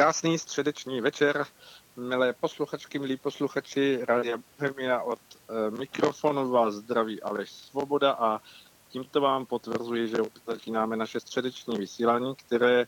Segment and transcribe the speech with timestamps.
[0.00, 1.46] Krásný středeční večer,
[1.96, 8.40] milé posluchačky, milí posluchači Rádia Bohemia od e, mikrofonu vás zdraví Aleš Svoboda a
[8.88, 10.16] tímto vám potvrzuji, že
[10.46, 12.86] začínáme naše středeční vysílání, které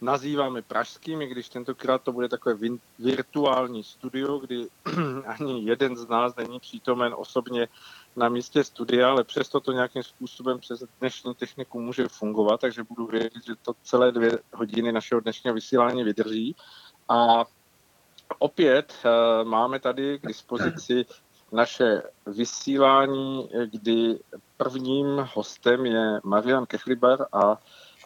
[0.00, 2.56] nazýváme pražským, i když tentokrát to bude takové
[2.98, 4.66] virtuální studio, kdy
[5.26, 7.68] ani jeden z nás není přítomen osobně
[8.16, 13.06] na místě studia, ale přesto to nějakým způsobem přes dnešní techniku může fungovat, takže budu
[13.06, 16.56] vědět, že to celé dvě hodiny našeho dnešního vysílání vydrží.
[17.08, 17.44] A
[18.38, 21.06] opět uh, máme tady k dispozici
[21.52, 24.18] naše vysílání, kdy
[24.56, 27.58] prvním hostem je Marian Kechliber a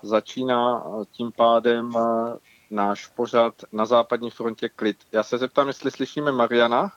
[0.05, 2.37] začíná tím pádem eh,
[2.71, 4.97] náš pořad na západní frontě klid.
[5.13, 6.93] Já se zeptám, jestli slyšíme Mariana.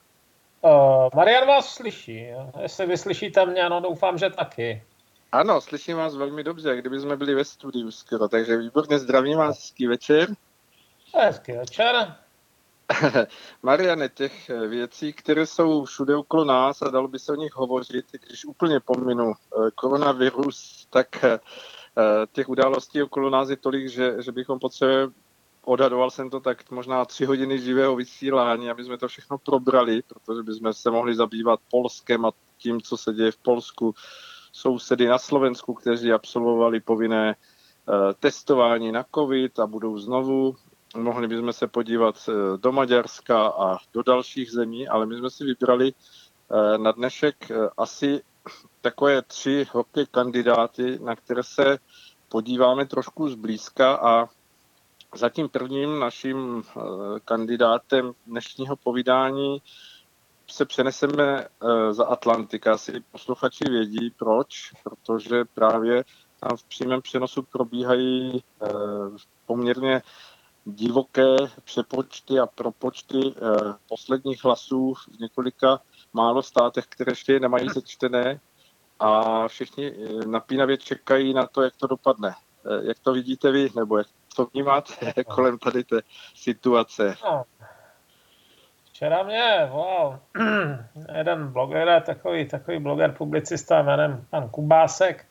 [0.61, 2.27] Uh, Marian vás slyší.
[2.61, 4.83] Jestli vy slyšíte mě, no doufám, že taky.
[5.31, 9.57] Ano, slyším vás velmi dobře, kdyby jsme byli ve studiu skoro, takže výborně zdravím vás,
[9.57, 10.29] hezký večer.
[11.15, 12.15] Hezký večer.
[13.63, 18.05] Mariane, těch věcí, které jsou všude okolo nás a dalo by se o nich hovořit,
[18.11, 21.39] když úplně pominu eh, koronavirus, tak eh,
[22.31, 25.11] těch událostí okolo nás je tolik, že, že bychom potřebovali
[25.67, 30.43] odhadoval jsem to tak možná tři hodiny živého vysílání, aby jsme to všechno probrali, protože
[30.43, 33.95] bychom se mohli zabývat Polskem a tím, co se děje v Polsku.
[34.51, 40.55] Sousedy na Slovensku, kteří absolvovali povinné eh, testování na COVID a budou znovu.
[40.97, 45.43] Mohli bychom se podívat eh, do Maďarska a do dalších zemí, ale my jsme si
[45.43, 48.21] vybrali eh, na dnešek asi
[48.81, 51.77] takové tři hokej kandidáty, na které se
[52.29, 54.29] podíváme trošku zblízka a
[55.15, 56.81] Zatím prvním naším eh,
[57.25, 59.61] kandidátem dnešního povídání
[60.47, 62.73] se přeneseme eh, za Atlantika.
[62.73, 66.03] Asi posluchači vědí proč, protože právě
[66.39, 68.67] tam v přímém přenosu probíhají eh,
[69.45, 70.01] poměrně
[70.65, 73.33] divoké přepočty a propočty
[73.89, 75.81] posledních hlasů v několika
[76.13, 78.39] málo státech, které ještě nemají sečtené
[78.99, 79.93] a všichni
[80.25, 82.35] napínavě čekají na to, jak to dopadne.
[82.81, 84.93] Jak to vidíte vy, nebo jak to vnímáte
[85.27, 86.01] kolem tady té
[86.35, 87.15] situace?
[87.23, 87.43] No.
[88.85, 90.19] Včera mě volal
[91.17, 95.25] jeden bloger, takový, takový bloger, publicista jménem pan Kubásek.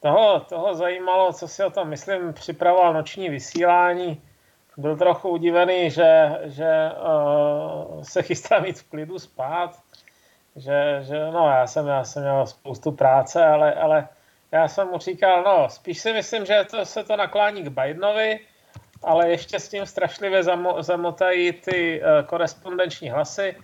[0.00, 4.22] Toho, toho zajímalo, co si o tom myslím, připravoval noční vysílání.
[4.76, 9.78] Byl trochu udivený, že, že uh, se chystá mít v klidu spát.
[10.58, 14.08] Že, že no, já jsem, já jsem měl spoustu práce, ale, ale
[14.52, 18.40] já jsem mu říkal, no, spíš si myslím, že to, se to naklání k Bidenovi,
[19.02, 23.56] ale ještě s tím strašlivě zamo, zamotají ty uh, korespondenční hlasy,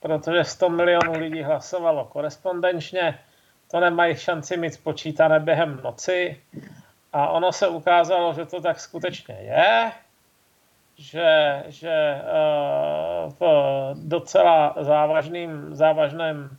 [0.00, 3.18] protože 100 milionů lidí hlasovalo korespondenčně,
[3.70, 6.40] to nemají šanci mít spočítané během noci.
[7.12, 9.92] A ono se ukázalo, že to tak skutečně je,
[10.96, 16.56] že, že uh, v docela závažným, závažném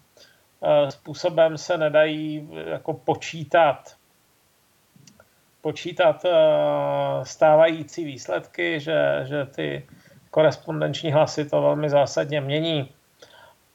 [0.66, 3.96] Eh, způsobem se nedají jako počítat
[5.62, 6.32] počítat eh,
[7.24, 9.88] stávající výsledky, že, že ty
[10.32, 12.92] korespondenční hlasy to velmi zásadně mění.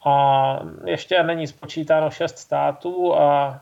[0.05, 3.61] A ještě není spočítáno šest států a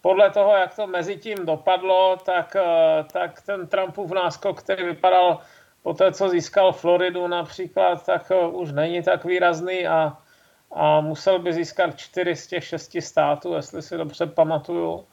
[0.00, 5.38] podle toho, jak to mezi tím dopadlo, tak, eh, tak ten Trumpův náskok, který vypadal
[5.82, 10.16] po té, co získal Floridu například, tak už není tak výrazný a
[10.72, 15.06] a musel by získat čtyři z těch šesti států, jestli si dobře pamatuju.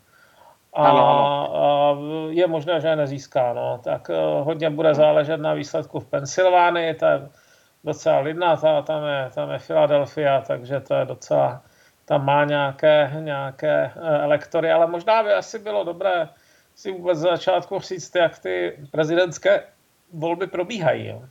[0.74, 1.56] A, ano, ano.
[1.56, 1.97] a
[2.30, 3.53] je možné, že je nezíská.
[3.53, 3.80] No.
[3.84, 7.30] Tak uh, hodně bude záležet na výsledku v Pensylvánii, to je
[7.84, 11.62] docela lidná, ta, tam, je, tam je Philadelphia, takže to je docela,
[12.06, 16.30] tam má nějaké, nějaké uh, elektory, ale možná by asi bylo dobré
[16.75, 19.63] si vůbec za začátku říct, jak ty prezidentské
[20.14, 21.08] volby probíhají.
[21.08, 21.22] Jo.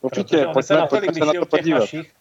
[0.00, 1.78] Určitě, pojďme, se na to, pojďme se na to podívat.
[1.78, 2.12] Našich,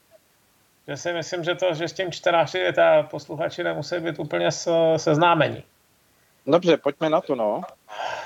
[0.88, 4.50] že si myslím, že, to, že s tím čtenáři ta posluchači nemusí být úplně
[4.97, 5.63] seznámeni.
[6.47, 7.61] Dobře, pojďme na to, no.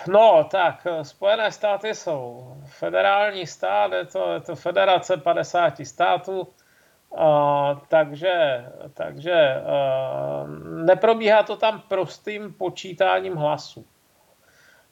[0.07, 6.47] No, tak, Spojené státy jsou federální stát, je to, je to federace 50 států,
[7.17, 10.49] Uh, takže takže uh,
[10.85, 13.85] neprobíhá to tam prostým počítáním hlasů.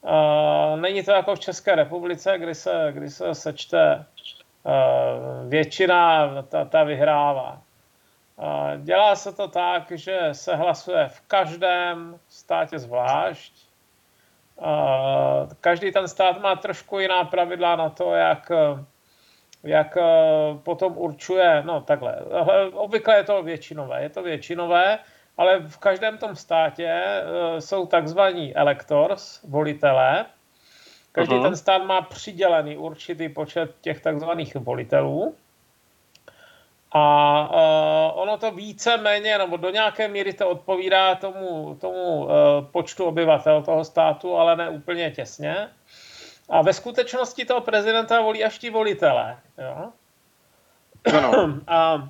[0.04, 4.04] Uh, není to jako v České republice, kdy se, kdy se sečte
[4.66, 7.62] Eh, většina ta, ta vyhrává.
[8.38, 13.52] Eh, dělá se to tak, že se hlasuje v každém státě zvlášť.
[15.60, 18.52] Každý ten stát má trošku jiná pravidla na to, jak,
[19.62, 19.98] jak
[20.62, 22.16] potom určuje, no takhle,
[22.72, 24.98] obvykle je to většinové, je to většinové,
[25.36, 27.22] ale v každém tom státě
[27.58, 30.26] jsou takzvaní electors, volitelé,
[31.14, 31.42] Každý uh-huh.
[31.42, 35.36] ten stát má přidělený určitý počet těch takzvaných volitelů.
[36.92, 37.04] A
[37.50, 42.30] uh, ono to více méně, nebo do nějaké míry to odpovídá tomu, tomu uh,
[42.70, 45.68] počtu obyvatel toho státu, ale ne úplně těsně.
[46.48, 49.38] A ve skutečnosti toho prezidenta volí až ti volitelé.
[49.58, 49.92] Jo?
[51.18, 51.60] Ano.
[51.66, 52.08] A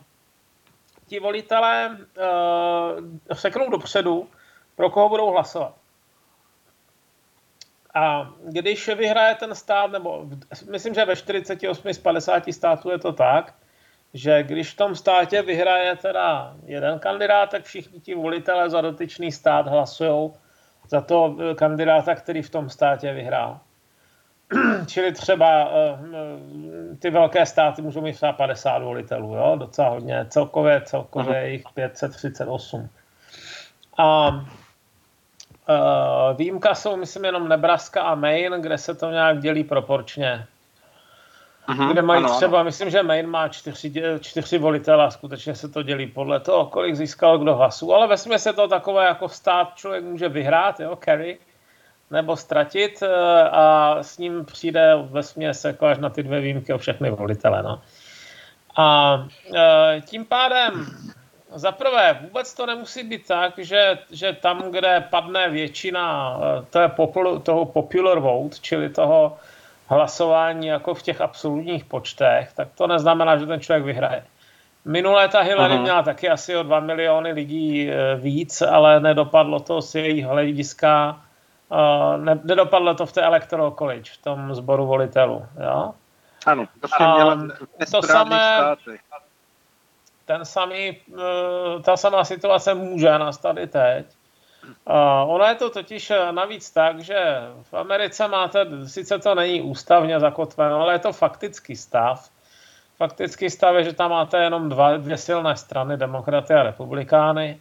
[1.15, 4.29] ti volitelé uh, seknou dopředu,
[4.77, 5.75] pro koho budou hlasovat.
[7.95, 10.27] A když vyhraje ten stát, nebo
[10.71, 13.55] myslím, že ve 48 z 50 států je to tak,
[14.15, 19.33] že když v tom státě vyhraje teda jeden kandidát, tak všichni ti volitelé za dotyčný
[19.33, 20.33] stát hlasují
[20.89, 23.61] za to kandidáta, který v tom státě vyhrál.
[24.87, 29.57] Čili třeba eh, ty velké státy můžou mít třeba 50 volitelů, jo?
[29.59, 30.27] docela hodně.
[30.29, 32.89] Celkově, celkově je jich 538.
[33.99, 34.31] A
[35.69, 40.47] Uh, výjimka jsou, myslím, jenom Nebraska a Maine, kde se to nějak dělí proporčně.
[41.67, 42.65] Aha, kde mají ano, třeba, ano.
[42.65, 46.95] myslím, že Maine má čtyři, čtyři volitele a skutečně se to dělí podle toho, kolik
[46.95, 47.95] získal kdo hlasů.
[47.95, 51.39] Ale ve se to takové jako stát člověk může vyhrát, jo, carry,
[52.11, 53.09] nebo ztratit eh,
[53.51, 57.63] a s ním přijde ve směs jako až na ty dvě výjimky o všechny volitele.
[57.63, 57.81] No.
[58.77, 59.19] A
[59.55, 60.87] e, tím pádem
[61.55, 66.79] za prvé, vůbec to nemusí být tak, že, že tam, kde padne většina eh, to
[66.79, 69.37] je popul, toho popular vote, čili toho
[69.87, 74.25] hlasování jako v těch absolutních počtech, tak to neznamená, že ten člověk vyhraje.
[74.85, 75.83] Minulé ta Hillary uh-huh.
[75.83, 81.21] měla taky asi o 2 miliony lidí eh, víc, ale nedopadlo to z jejich hlediska,
[81.73, 85.47] eh, ne, nedopadlo to v té Electoral College, v tom sboru volitelů.
[85.65, 85.95] Jo?
[86.47, 87.39] Ano, to měla
[87.91, 89.01] to samé, státy
[90.25, 94.07] ten samý, eh, ta samá situace může nastat i teď.
[95.27, 100.21] ono je to totiž eh, navíc tak, že v Americe máte, sice to není ústavně
[100.21, 102.31] zakotveno, ale je to faktický stav.
[102.97, 107.61] Faktický stav je, že tam máte jenom dva, dvě silné strany, demokraty a republikány.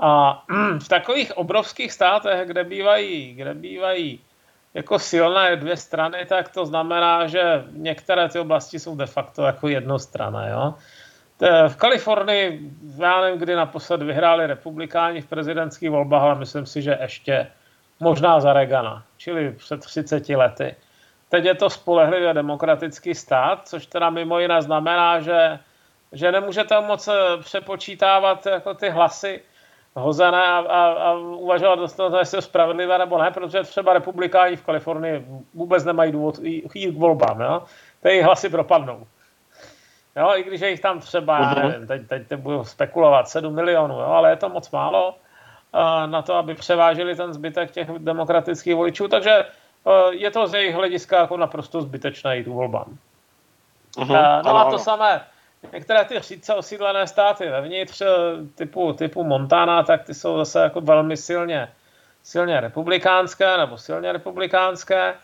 [0.00, 0.42] A
[0.78, 4.20] v takových obrovských státech, kde bývají, kde bývají
[4.74, 9.68] jako silné dvě strany, tak to znamená, že některé ty oblasti jsou de facto jako
[9.68, 10.50] jednostranné.
[10.50, 10.74] Jo?
[11.68, 16.98] v Kalifornii, já nevím, kdy naposled vyhráli republikáni v prezidentských volbách, ale myslím si, že
[17.00, 17.46] ještě
[18.00, 20.76] možná za Regana, čili před 30 lety.
[21.28, 25.58] Teď je to spolehlivě demokratický stát, což teda mimo jiné znamená, že,
[26.12, 27.08] že nemůžete moc
[27.42, 29.42] přepočítávat jako ty hlasy
[29.96, 34.64] hozené a, a, a uvažovat dostatečně, jestli je spravedlivé nebo ne, protože třeba republikáni v
[34.64, 37.40] Kalifornii vůbec nemají důvod jít k volbám.
[37.40, 37.62] Jo?
[38.02, 39.06] Ty hlasy propadnou.
[40.16, 41.68] Jo, i když je jich tam třeba, uh-huh.
[41.68, 46.10] nevím, teď, teď, teď budu spekulovat, 7 milionů, jo, ale je to moc málo uh,
[46.10, 49.44] na to, aby převážili ten zbytek těch demokratických voličů, takže
[49.84, 52.98] uh, je to z jejich hlediska jako naprosto zbytečné jít volbám.
[53.96, 54.10] Uh-huh.
[54.10, 55.20] Uh, no a to samé,
[55.72, 58.02] některé ty řídce osídlené státy vevnitř
[58.54, 61.72] typu, typu Montana, tak ty jsou zase jako velmi silně,
[62.22, 65.14] silně republikánské nebo silně republikánské.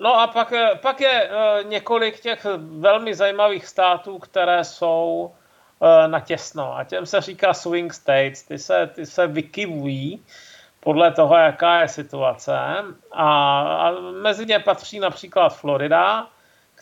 [0.00, 0.52] No a pak,
[0.82, 5.30] pak je eh, několik těch velmi zajímavých států, které jsou
[5.82, 6.76] eh, na těsno.
[6.76, 8.42] A těm se říká swing states.
[8.42, 10.24] Ty se, ty se vykivují
[10.80, 12.52] podle toho, jaká je situace.
[13.12, 13.90] A, a
[14.22, 16.26] mezi ně patří například Florida,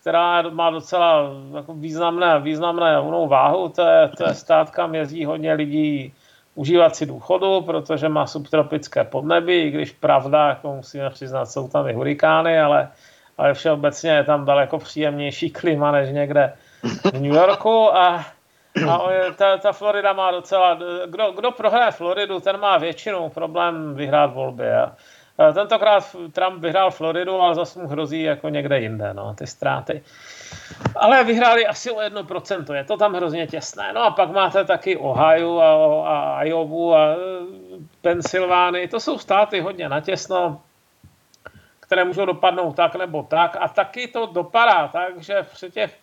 [0.06, 3.68] která má docela jako významné, významné váhu.
[3.68, 6.14] To je, to je stát, kam jezdí hodně lidí
[6.54, 11.88] užívat si důchodu, protože má subtropické podnebí, i když pravda, jako musíme přiznat, jsou tam
[11.88, 12.88] i hurikány, ale,
[13.38, 16.52] ale všeobecně je tam daleko příjemnější klima než někde
[17.04, 18.24] v New Yorku a,
[18.88, 19.00] a
[19.36, 24.72] ta, ta Florida má docela, kdo, kdo prohraje Floridu, ten má většinou problém vyhrát volby.
[24.72, 24.92] A,
[25.54, 30.02] Tentokrát Trump vyhrál Floridu, ale zase mu hrozí jako někde jinde, no, ty ztráty.
[30.96, 33.92] Ale vyhráli asi o 1%, je to tam hrozně těsné.
[33.92, 37.16] No a pak máte taky Ohio a, a Iowa a
[38.00, 40.60] Pensylvánii, to jsou státy hodně natěsno,
[41.80, 43.56] které můžou dopadnout tak nebo tak.
[43.60, 45.96] A taky to dopadá tak, že při těch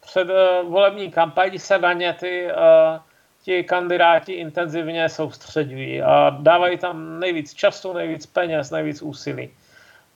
[0.00, 0.28] před
[0.68, 3.00] volební kampaní se na ně ty, uh,
[3.48, 9.50] ti kandidáti intenzivně soustředují a dávají tam nejvíc času, nejvíc peněz, nejvíc úsilí.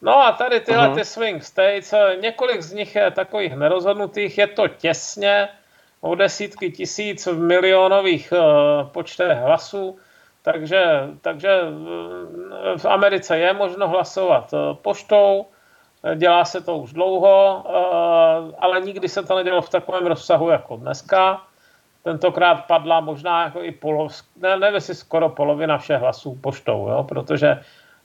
[0.02, 0.94] No a tady tyhle uh-huh.
[0.94, 5.48] ty swing states, eh, několik z nich je takových nerozhodnutých, je to těsně
[6.00, 9.96] o desítky tisíc v milionových uh, počtech hlasů,
[10.42, 10.84] takže,
[11.20, 15.46] takže eh, v Americe je možno hlasovat poštou,
[16.14, 17.64] dělá se to už dlouho,
[18.58, 21.40] ale nikdy se to nedělo v takovém rozsahu jako dneska.
[22.02, 27.04] Tentokrát padla možná jako i polov, ne, nevím, jestli skoro polovina všech hlasů poštou, jo?
[27.04, 27.60] protože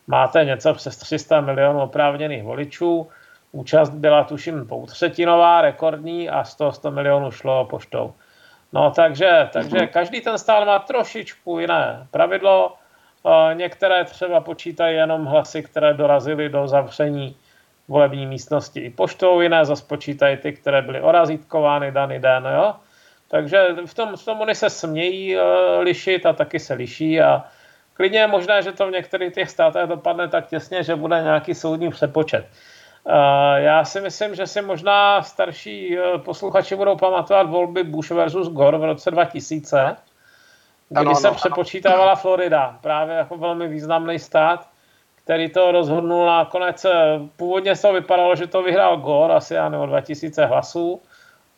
[0.08, 3.08] máte něco přes 300 milionů oprávněných voličů,
[3.52, 8.14] účast byla tuším poutřetinová, rekordní a 100, 100 milionů šlo poštou.
[8.74, 9.88] No takže, takže mhm.
[9.88, 12.76] každý ten stát má trošičku jiné pravidlo.
[13.54, 17.36] Některé třeba počítají jenom hlasy, které dorazily do zavření
[17.88, 22.48] volební místnosti i poštou, jiné zase počítají ty, které byly orazítkovány daný den.
[22.56, 22.76] Jo?
[23.28, 25.44] Takže v tom, v tom oni se smějí uh,
[25.80, 27.44] lišit a taky se liší a
[27.94, 31.56] klidně je možné, že to v některých těch státech dopadne tak těsně, že bude nějaký
[31.56, 32.46] soudní přepočet.
[33.04, 33.14] Uh,
[33.56, 38.78] já si myslím, že si možná starší uh, posluchači budou pamatovat volby Bush versus Gore
[38.78, 39.96] v roce 2000,
[40.90, 42.16] kdy ano, se ano, přepočítávala ano.
[42.16, 44.68] Florida, právě jako velmi významný stát,
[45.16, 46.86] který to rozhodnul nakonec.
[47.38, 51.02] Původně to vypadalo, že to vyhrál Gore, asi já nebo 2000 hlasů,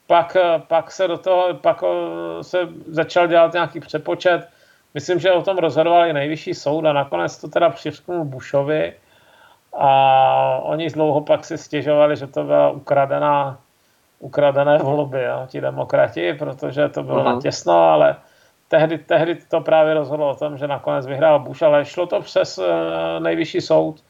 [0.10, 4.50] pak, eh, pak se do toho, pak eh, se začal dělat nějaký přepočet.
[4.94, 8.94] Myslím, že o tom rozhodoval i nejvyšší soud a nakonec to teda přišknul Bushovi
[9.74, 9.92] a
[10.64, 13.60] oni dlouho pak si stěžovali, že to byla ukradená,
[14.20, 17.36] ukradené volby, jo, ti demokrati, protože to bylo uh-huh.
[17.36, 18.16] natěsno, ale
[18.68, 22.58] tehdy, tehdy to právě rozhodlo o tom, že nakonec vyhrál Bush, ale šlo to přes
[22.58, 22.66] uh,
[23.20, 24.04] nejvyšší soud.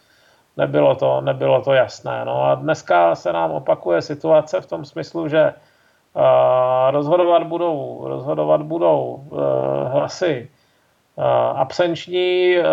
[0.58, 2.25] Nebylo to, nebylo to jasné.
[2.25, 5.53] No a dneska se nám opakuje situace v tom smyslu, že
[6.92, 10.50] rozhodovat budou, rozhodovat budou eh, hlasy
[11.18, 11.24] eh,
[11.56, 12.63] absenční, eh,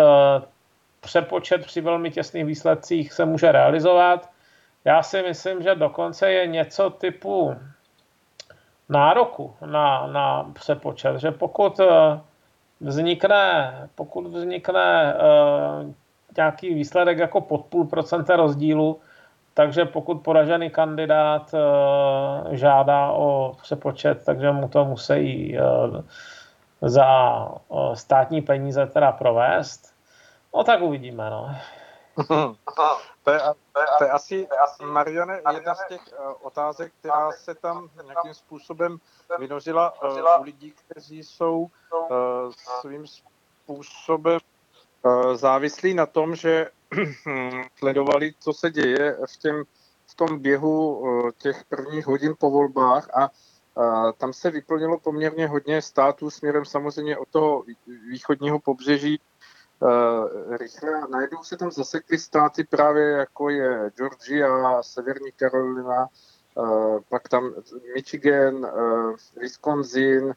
[1.01, 4.29] přepočet při velmi těsných výsledcích se může realizovat.
[4.85, 7.55] Já si myslím, že dokonce je něco typu
[8.89, 11.79] nároku na, na přepočet, že pokud
[12.81, 15.15] vznikne, pokud vznikne
[16.37, 18.99] nějaký výsledek jako pod půl procenta rozdílu,
[19.57, 26.01] takže pokud poražený kandidát uh, žádá o přepočet, takže mu to musí uh,
[26.81, 27.07] za
[27.67, 29.93] uh, státní peníze teda provést.
[30.55, 31.55] No tak uvidíme, no.
[33.23, 33.39] To je,
[33.97, 34.47] to je asi,
[34.85, 36.01] Mariane, jedna z těch
[36.41, 38.97] otázek, která se tam nějakým způsobem
[39.39, 39.93] vynořila
[40.39, 41.67] u lidí, kteří jsou
[42.81, 44.39] svým způsobem
[45.33, 46.69] závislí na tom, že
[47.75, 49.63] sledovali, co se děje v, těm,
[50.05, 53.29] v tom běhu eh, těch prvních hodin po volbách a
[53.77, 57.63] a tam se vyplnilo poměrně hodně států směrem samozřejmě od toho
[58.09, 59.19] východního pobřeží
[59.79, 61.01] uh, rychle.
[61.09, 66.07] Najednou se tam zasekly státy právě jako je Georgia, Severní Karolina,
[67.09, 67.53] pak tam
[67.95, 68.67] Michigan,
[69.35, 70.33] Wisconsin,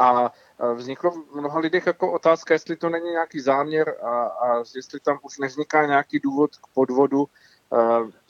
[0.00, 0.32] a
[0.74, 5.18] vzniklo v mnoha lidech jako otázka, jestli to není nějaký záměr a, a jestli tam
[5.22, 7.26] už nevzniká nějaký důvod k podvodu.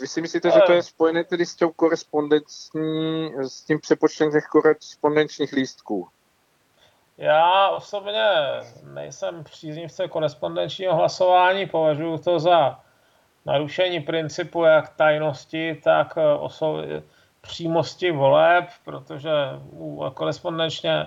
[0.01, 4.47] Vy si myslíte, že to je spojené tedy s, tou korespondenční, s tím přepočtem těch
[4.47, 6.09] korespondenčních lístků?
[7.19, 8.25] Já osobně
[8.83, 12.81] nejsem příznivce korespondenčního hlasování, považuji to za
[13.47, 17.03] narušení principu jak tajnosti, tak oso-
[17.41, 19.31] přímosti voleb, protože
[19.71, 21.07] u korespondenčně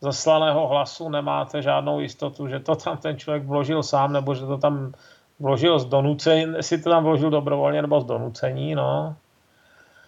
[0.00, 4.58] zaslaného hlasu nemáte žádnou jistotu, že to tam ten člověk vložil sám, nebo že to
[4.58, 4.92] tam
[5.40, 9.16] vložil z donucení, jestli to tam vložil dobrovolně nebo z donucení, no.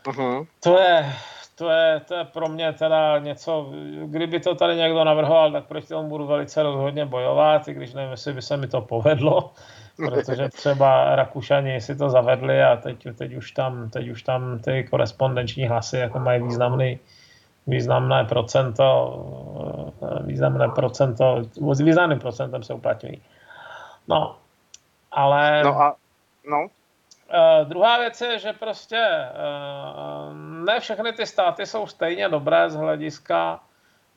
[0.04, 0.46] Uh-huh.
[0.60, 1.12] To je,
[1.54, 3.72] to je, to je pro mě teda něco,
[4.04, 8.10] kdyby to tady někdo navrhoval, tak proti tomu budu velice rozhodně bojovat, i když nevím,
[8.10, 9.52] jestli by se mi to povedlo,
[9.96, 14.84] protože třeba Rakušani si to zavedli a teď, teď, už tam, teď už tam ty
[14.90, 16.98] korespondenční hlasy jako mají významný,
[17.66, 18.86] významné procento,
[20.02, 23.22] eh, významné procento, s významným procentem se uplatňují.
[24.08, 24.36] No,
[25.12, 25.62] ale...
[25.62, 25.96] No a,
[26.50, 26.66] no.
[27.32, 32.74] Uh, druhá věc je, že prostě uh, ne všechny ty státy jsou stejně dobré z
[32.74, 33.60] hlediska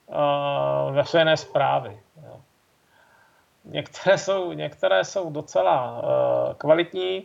[0.07, 1.99] uh, veřejné zprávy.
[2.25, 2.41] Jo.
[3.65, 7.23] Některé, jsou, některé jsou docela uh, kvalitní,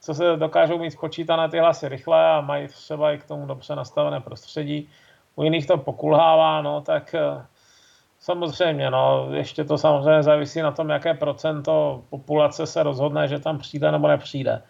[0.00, 3.76] co se dokážou mít spočítané ty hlasy rychle a mají třeba i k tomu dobře
[3.76, 4.90] nastavené prostředí
[5.38, 7.46] u jiných to pokulhává, no, tak eh,
[8.18, 13.58] samozřejmě, no, ještě to samozřejmě závisí na tom, jaké procento populace se rozhodne, že tam
[13.58, 14.62] přijde nebo nepřijde.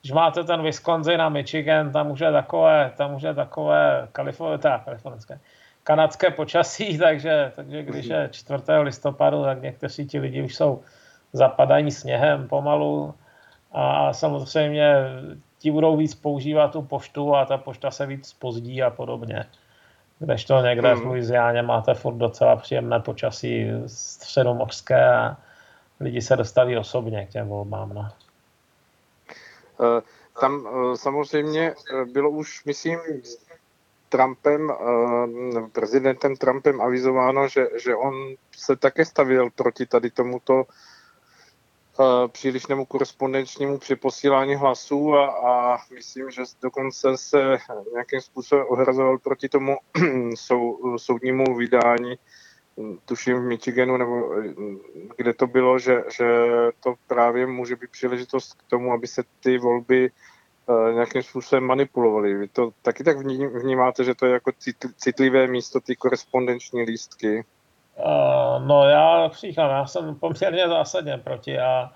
[0.00, 4.80] Když máte ten Wisconsin a Michigan, tam už je takové, tam už je takové kalifornské,
[4.84, 5.40] kalifornské,
[5.84, 8.62] kanadské počasí, takže, takže když je 4.
[8.82, 10.82] listopadu, tak někteří ti lidi už jsou
[11.32, 13.14] zapadaní sněhem pomalu
[13.72, 14.94] a samozřejmě
[15.58, 19.46] ti budou víc používat tu poštu a ta pošta se víc pozdí a podobně.
[20.22, 21.02] Když to někde hmm.
[21.02, 25.36] v Louisianě máte furt docela příjemné počasí středomořské a
[26.00, 27.94] lidi se dostaví osobně k těm volbám.
[27.94, 28.08] No.
[29.80, 30.02] Eh,
[30.40, 33.00] tam eh, samozřejmě eh, bylo už, myslím,
[34.08, 34.72] Trumpem,
[35.72, 38.14] prezidentem Trumpem avizováno, že, že on
[38.56, 40.64] se také stavil proti tady tomuto
[42.32, 47.58] přílišnému korespondenčnímu přeposílání hlasů a, a myslím, že dokonce se
[47.92, 49.76] nějakým způsobem ohrazoval proti tomu
[50.34, 52.14] sou, soudnímu vydání,
[53.04, 54.34] tuším v Michiganu, nebo
[55.16, 56.26] kde to bylo, že, že
[56.80, 60.10] to právě může být příležitost k tomu, aby se ty volby
[60.66, 62.34] uh, nějakým způsobem manipulovaly.
[62.34, 63.18] Vy to taky tak
[63.62, 64.52] vnímáte, že to je jako
[64.96, 67.44] citlivé místo, ty korespondenční lístky?
[68.04, 71.90] Uh, no já říkám, já jsem poměrně zásadně proti a,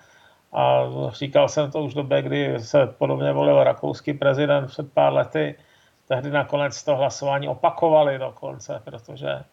[0.53, 5.13] a říkal jsem to už v době, kdy se podobně volil rakouský prezident před pár
[5.13, 5.55] lety,
[6.09, 9.45] tehdy nakonec to hlasování opakovali dokonce, protože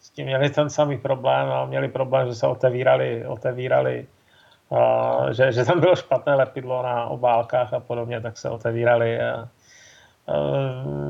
[0.00, 4.06] s tím měli ten samý problém a měli problém, že se otevírali, otevírali
[4.68, 9.20] uh, že, že tam bylo špatné lepidlo na obálkách a podobně, tak se otevírali.
[9.20, 9.48] A,
[10.26, 11.08] uh,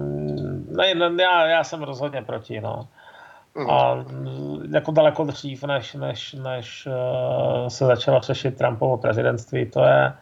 [0.77, 2.89] ne, já, já jsem rozhodně proti, no.
[3.71, 4.05] A
[4.71, 10.13] jako daleko dřív, než, než, než uh, se začalo řešit Trumpovo prezidentství, to je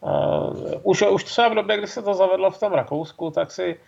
[0.00, 3.80] uh, už, už třeba v době, kdy se to zavedlo v tom Rakousku, tak si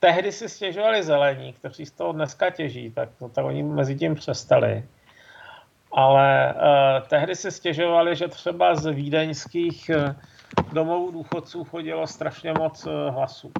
[0.00, 4.14] tehdy si stěžovali zelení, kteří z toho dneska těží, tak, no, tak oni mezi tím
[4.14, 4.84] přestali.
[5.92, 9.90] Ale uh, tehdy si stěžovali, že třeba z vídeňských
[10.72, 13.52] domovů důchodců chodilo strašně moc hlasů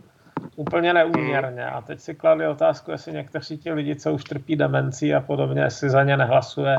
[0.56, 1.66] úplně neúměrně.
[1.66, 5.62] A teď si kladli otázku, jestli někteří ti lidi, co už trpí demencí a podobně,
[5.62, 6.78] jestli za ně nehlasuje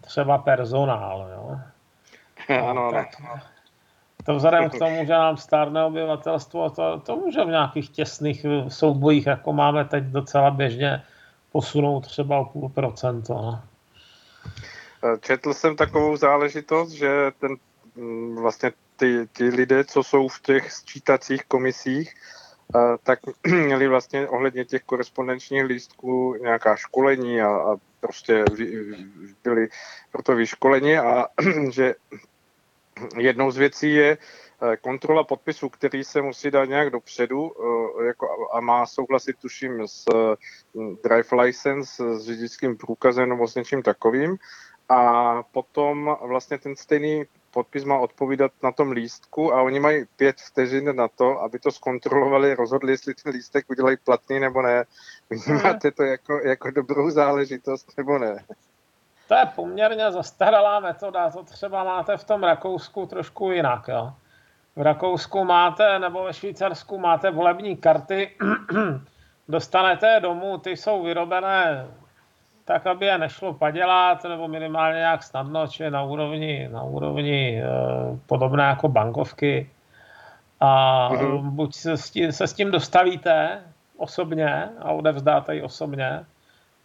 [0.00, 1.28] třeba personál.
[1.34, 1.58] Jo?
[2.70, 3.08] Ano, tak,
[4.26, 9.26] to vzhledem k tomu, že nám stárne obyvatelstvo, to, to může v nějakých těsných soubojích,
[9.26, 11.02] jako máme teď docela běžně,
[11.52, 13.34] posunout třeba o půl procento.
[13.34, 13.62] No.
[15.20, 17.56] Četl jsem takovou záležitost, že ten
[17.96, 22.14] mm, vlastně ty, ty lidé, co jsou v těch sčítacích komisích,
[23.02, 28.44] tak měli vlastně ohledně těch korespondenčních lístků nějaká školení a, a prostě
[29.44, 29.68] byli
[30.12, 31.26] proto vyškoleni a
[31.70, 31.94] že
[33.16, 38.48] jednou z věcí je eh, kontrola podpisu, který se musí dát nějak dopředu eh, jako,
[38.52, 40.04] a má souhlasit, tuším, s
[40.74, 44.36] hm, drive license, s řidičským průkazem nebo s něčím takovým.
[44.88, 50.36] A potom vlastně ten stejný podpis má odpovídat na tom lístku a oni mají pět
[50.36, 54.84] vteřin na to, aby to zkontrolovali, rozhodli, jestli ten lístek udělají platný nebo ne.
[55.30, 58.44] Vnímáte to jako, jako dobrou záležitost nebo ne?
[59.28, 63.88] To je poměrně zastaralá metoda, to třeba máte v tom Rakousku trošku jinak.
[63.88, 64.12] Jo.
[64.76, 68.30] V Rakousku máte, nebo ve Švýcarsku máte volební karty,
[69.48, 71.88] dostanete je domů, ty jsou vyrobené
[72.66, 77.64] tak, aby je nešlo padělat, nebo minimálně nějak snadno, či na úrovni, na úrovni e,
[78.26, 79.70] podobné jako bankovky.
[80.60, 80.68] A
[81.12, 81.50] mm-hmm.
[81.50, 83.62] buď se s, tím, se s tím dostavíte
[83.96, 86.24] osobně a odevzdáte ji osobně,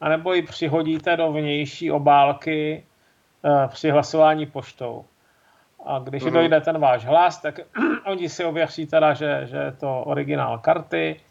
[0.02, 2.84] anebo ji přihodíte do vnější obálky
[3.44, 5.06] e, při hlasování poštou.
[5.86, 6.34] A když mm-hmm.
[6.34, 7.60] dojde ten váš hlas, tak
[8.06, 11.31] oni si ověří teda, že, že je to originál karty, Eh,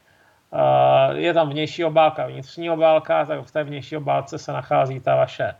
[1.14, 5.54] je tam vnější obálka, vnitřní obálka, tak v té vnější obálce se nachází ta vaše,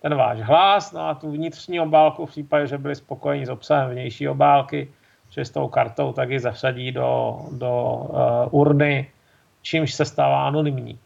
[0.00, 3.90] ten váš hlas, no a tu vnitřní obálku v případě, že byli spokojeni s obsahem
[3.90, 4.92] vnější obálky,
[5.30, 9.10] že s tou kartou, tak ji zařadí do, do uh, urny,
[9.62, 10.98] čímž se stává anonymní.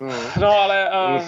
[0.00, 0.10] Hmm.
[0.40, 1.22] No ale uh,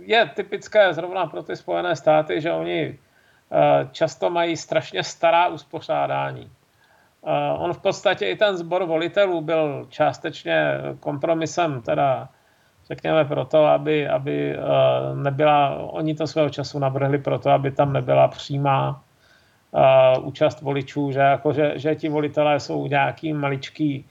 [0.00, 6.50] je typické zrovna pro ty Spojené státy, že oni uh, často mají strašně stará uspořádání.
[7.58, 12.28] On v podstatě i ten sbor volitelů byl částečně kompromisem, teda
[12.86, 14.58] řekněme proto, aby, aby eh,
[15.14, 19.02] nebyla, oni to svého času navrhli proto, aby tam nebyla přímá
[19.70, 24.04] uh, účast voličů, že, jako, že, že ti volitelé jsou nějaký maličký,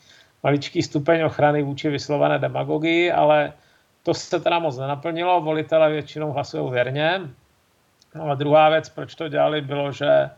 [0.43, 3.53] maličký stupeň ochrany vůči vyslovené demagogii, ale
[4.03, 7.21] to se teda moc nenaplnilo, volitelé většinou hlasují věrně.
[8.15, 10.29] No a druhá věc, proč to dělali, bylo, že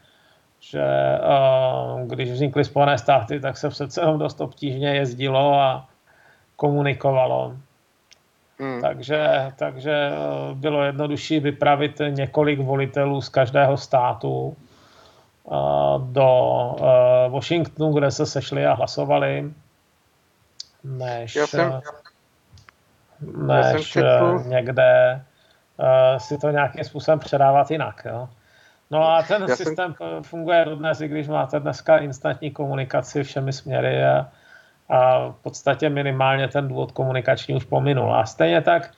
[0.64, 0.84] že
[1.20, 5.86] uh, když vznikly Spojené státy, tak se přece jenom dost obtížně jezdilo a
[6.56, 7.54] komunikovalo.
[8.60, 8.82] Hmm.
[8.82, 14.56] Takže, takže uh, bylo jednodušší vypravit několik volitelů z každého státu
[15.44, 16.30] uh, do
[17.30, 19.52] Washingtonu, kde se sešli a hlasovali,
[20.84, 21.82] než, já jsem,
[23.38, 25.22] než já jsem někde
[26.18, 28.06] si to nějakým způsobem předávat jinak.
[28.06, 28.30] Jo?
[28.94, 30.24] No a ten Já systém jsem...
[30.24, 34.32] funguje dodnes, i když máte dneska instantní komunikaci všemi směry a,
[34.90, 38.16] a v podstatě minimálně ten důvod komunikační už pominul.
[38.16, 38.92] A stejně tak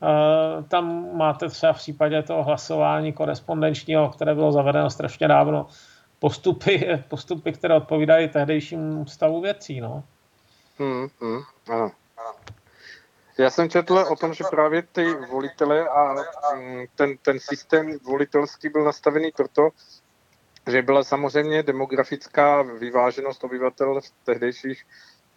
[0.00, 5.66] uh, tam máte třeba v případě toho hlasování korespondenčního, které bylo zavedeno strašně dávno,
[6.18, 9.80] postupy, postupy které odpovídají tehdejšímu stavu věcí.
[9.80, 10.04] No.
[10.78, 11.90] Hmm, hmm, ano.
[13.38, 16.14] Já jsem četl o tom, že právě ty volitele a
[16.54, 19.68] mm, ten, ten systém volitelský byl nastavený proto,
[20.66, 24.84] že byla samozřejmě demografická vyváženost obyvatel v tehdejších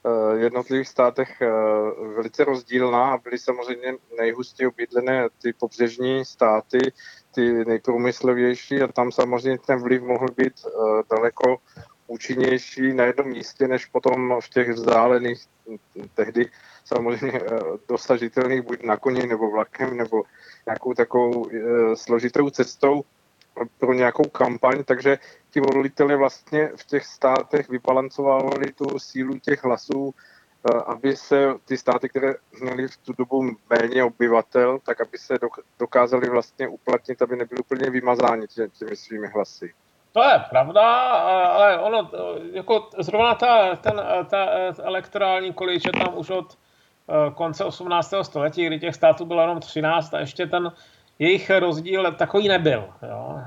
[0.03, 6.79] uh, jednotlivých státech uh, velice rozdílná a byly samozřejmě nejhustěji obydlené ty pobřežní státy,
[7.35, 11.57] ty nejprůmyslovější a tam samozřejmě ten vliv mohl být uh, daleko
[12.07, 15.45] účinnější na jednom místě, než potom v těch vzdálených,
[16.13, 16.49] tehdy
[16.85, 17.41] samozřejmě
[17.87, 20.23] dosažitelných buď na koni nebo vlakem nebo
[20.65, 21.49] nějakou takovou
[21.95, 23.03] složitou cestou
[23.79, 25.17] pro nějakou kampaň, takže
[25.51, 31.77] ti volitelé vlastně v těch státech vybalancovali tu sílu těch hlasů, eh, aby se ty
[31.77, 35.33] státy, které měly v tu dobu méně obyvatel, tak aby se
[35.79, 39.73] dokázali vlastně uplatnit, aby nebyly úplně vymazáni těmi svými hlasy.
[40.13, 42.11] To je pravda, ale ono,
[42.53, 44.47] jako zrovna ta, ten, ta
[44.83, 46.70] elektorální količ je tam už od eh,
[47.33, 48.13] konce 18.
[48.21, 50.71] století, kdy těch států bylo jenom 13 a ještě ten
[51.19, 52.89] jejich rozdíl takový nebyl.
[53.09, 53.41] Jo.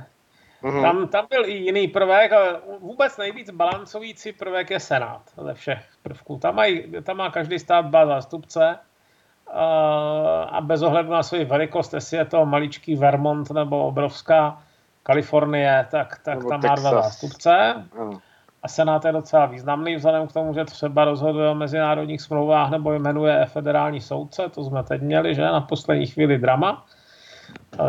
[0.63, 0.83] Mm-hmm.
[0.83, 5.89] Tam, tam byl i jiný prvek, ale vůbec nejvíc balancující prvek je Senát ze všech
[6.03, 6.39] prvků.
[6.39, 8.79] Tam, mají, tam má každý stát dva zástupce
[10.47, 14.63] a bez ohledu na svou velikost, jestli je to maličký Vermont nebo obrovská
[15.03, 16.83] Kalifornie, tak, tak tam Texas.
[16.83, 17.75] má dva zástupce.
[17.99, 18.19] Mm.
[18.65, 22.93] A Senát je docela významný vzhledem k tomu, že třeba rozhoduje o mezinárodních smlouvách nebo
[22.93, 26.87] jmenuje federální soudce, to jsme teď měli, že na poslední chvíli drama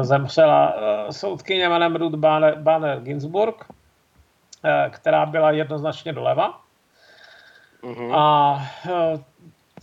[0.02, 2.16] zemřela eh, soudkyně jménem Ruth
[2.56, 3.66] Banner Ginsburg,
[4.90, 6.60] která byla jednoznačně doleva.
[7.84, 8.16] Mm-hmm.
[8.16, 8.62] A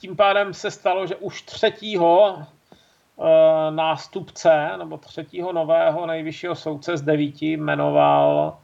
[0.00, 2.42] tím pádem se stalo, že už třetího
[3.70, 8.56] nástupce nebo třetího nového nejvyššího soudce z devíti jmenoval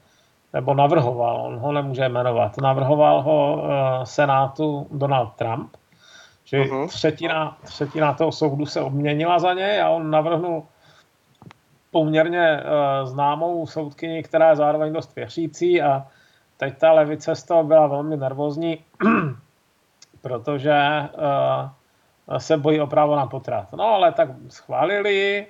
[0.53, 3.65] nebo navrhoval, on ho nemůže jmenovat, navrhoval ho
[4.05, 5.77] Senátu Donald Trump.
[6.45, 6.89] Že uh-huh.
[6.89, 10.63] třetina, třetina toho soudu se obměnila za něj a on navrhnul
[11.91, 16.07] poměrně uh, známou soudkyni, která je zároveň dost věřící a
[16.57, 18.85] teď ta levice z toho byla velmi nervózní,
[20.21, 20.79] protože
[22.29, 23.73] uh, se bojí o právo na potrat.
[23.73, 25.47] No ale tak schválili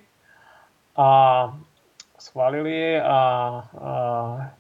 [0.97, 1.59] a
[2.19, 3.15] schválili a,
[3.81, 4.51] a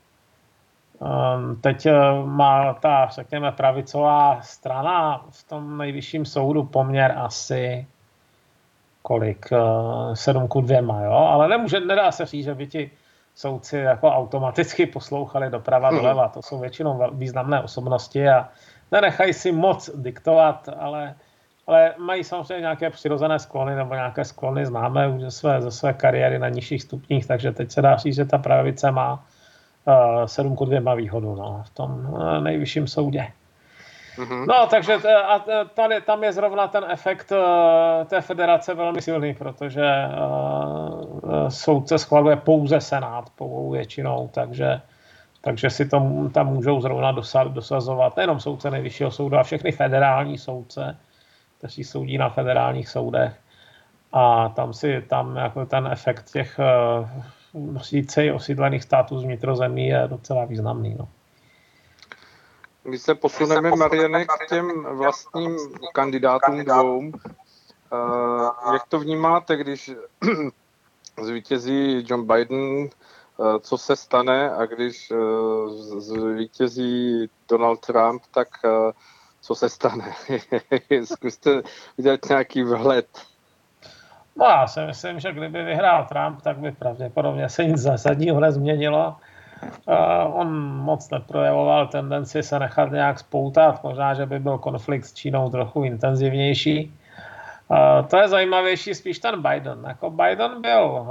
[1.60, 1.86] teď
[2.24, 7.86] má ta, řekněme, pravicová strana v tom nejvyšším soudu poměr asi
[9.02, 9.56] kolik, eh,
[10.16, 12.90] sedm ku dvěma, jo, ale nemůže, nedá se říct, že by ti
[13.34, 15.98] soudci jako automaticky poslouchali doprava, mhm.
[15.98, 18.48] doleva, to jsou většinou významné osobnosti a
[18.92, 21.14] nenechají si moc diktovat, ale,
[21.66, 25.92] ale mají samozřejmě nějaké přirozené sklony nebo nějaké sklony známé už ze své, ze své
[25.92, 29.24] kariéry na nižších stupních, takže teď se dá říct, že ta pravice má
[30.26, 33.26] 7 ku 2 výhodu no, v tom uh, nejvyšším soudě.
[34.18, 34.46] Mm-hmm.
[34.46, 35.38] No, takže t- a
[35.74, 37.32] tady, tam je zrovna ten efekt
[38.06, 39.84] té federace velmi silný, protože
[41.22, 44.80] uh, soudce schvaluje pouze Senát povou většinou, takže,
[45.40, 50.38] takže si to tam můžou zrovna dosa, dosazovat nejenom soudce nejvyššího soudu, a všechny federální
[50.38, 50.96] soudce,
[51.58, 53.36] kteří soudí na federálních soudech.
[54.12, 57.08] A tam si tam jako ten efekt těch uh,
[58.34, 60.96] osídlených států z vnitrozemí je docela významný.
[60.98, 61.08] No.
[62.82, 65.56] Když se posuneme, Mariane, k těm vlastním
[65.92, 67.12] kandidátům dvou, uh,
[68.72, 69.90] jak to vnímáte, když
[71.22, 72.88] zvítězí John Biden,
[73.36, 78.48] uh, co se stane a když uh, zvítězí Donald Trump, tak
[79.40, 80.14] co se stane?
[81.04, 81.62] Zkuste
[81.96, 83.08] udělat nějaký vhled.
[84.38, 89.16] No já si myslím, že kdyby vyhrál Trump, tak by pravděpodobně se nic zásadního nezměnilo
[90.32, 95.50] on moc neprojevoval tendenci se nechat nějak spoutat, možná, že by byl konflikt s Čínou
[95.50, 96.94] trochu intenzivnější.
[98.10, 99.84] To je zajímavější spíš ten Biden.
[99.88, 101.06] Jako Biden byl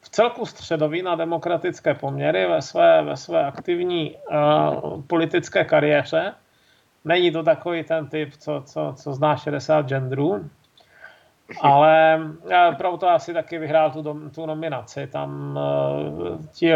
[0.00, 4.16] v celku středový na demokratické poměry ve své, ve své aktivní
[5.06, 6.32] politické kariéře.
[7.04, 10.50] Není to takový ten typ, co, co, co zná 60 genderů,
[11.60, 12.20] ale
[12.78, 15.06] proto asi taky vyhrál tu, tu nominaci.
[15.06, 16.72] Tam uh, ti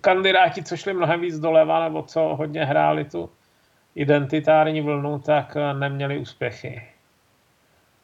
[0.00, 3.30] kandidáti, co šli mnohem víc doleva, nebo co hodně hráli tu
[3.94, 6.82] identitární vlnu, tak uh, neměli úspěchy.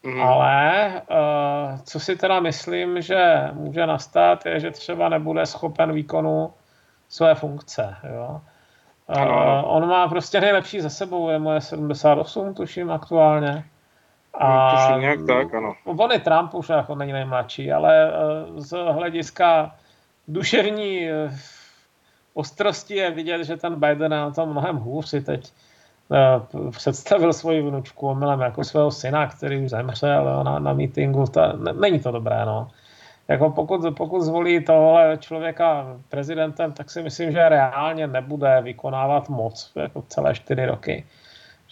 [0.03, 0.23] Mm.
[0.23, 6.53] Ale uh, co si teda myslím, že může nastat, je, že třeba nebude schopen výkonu
[7.09, 7.97] své funkce.
[8.15, 8.41] Jo?
[9.07, 13.65] Uh, on má prostě nejlepší za sebou, je moje 78, tuším aktuálně.
[14.35, 15.75] A no, nějak tak, ano.
[15.85, 18.13] On je Trump už jako není nejmladší, ale eh,
[18.57, 19.75] z hlediska
[20.29, 21.31] duševní eh,
[22.35, 25.09] ostrosti je vidět, že ten Biden je na tom mnohem hůř.
[25.09, 25.53] Si teď
[26.71, 31.27] představil svoji vnučku omylem jako svého syna, který už zemřel na, na meetingu.
[31.27, 32.71] Ta, ne, není to dobré, no.
[33.29, 39.73] Jako pokud, pokud zvolí tohle člověka prezidentem, tak si myslím, že reálně nebude vykonávat moc
[39.77, 41.07] jako celé čtyři roky.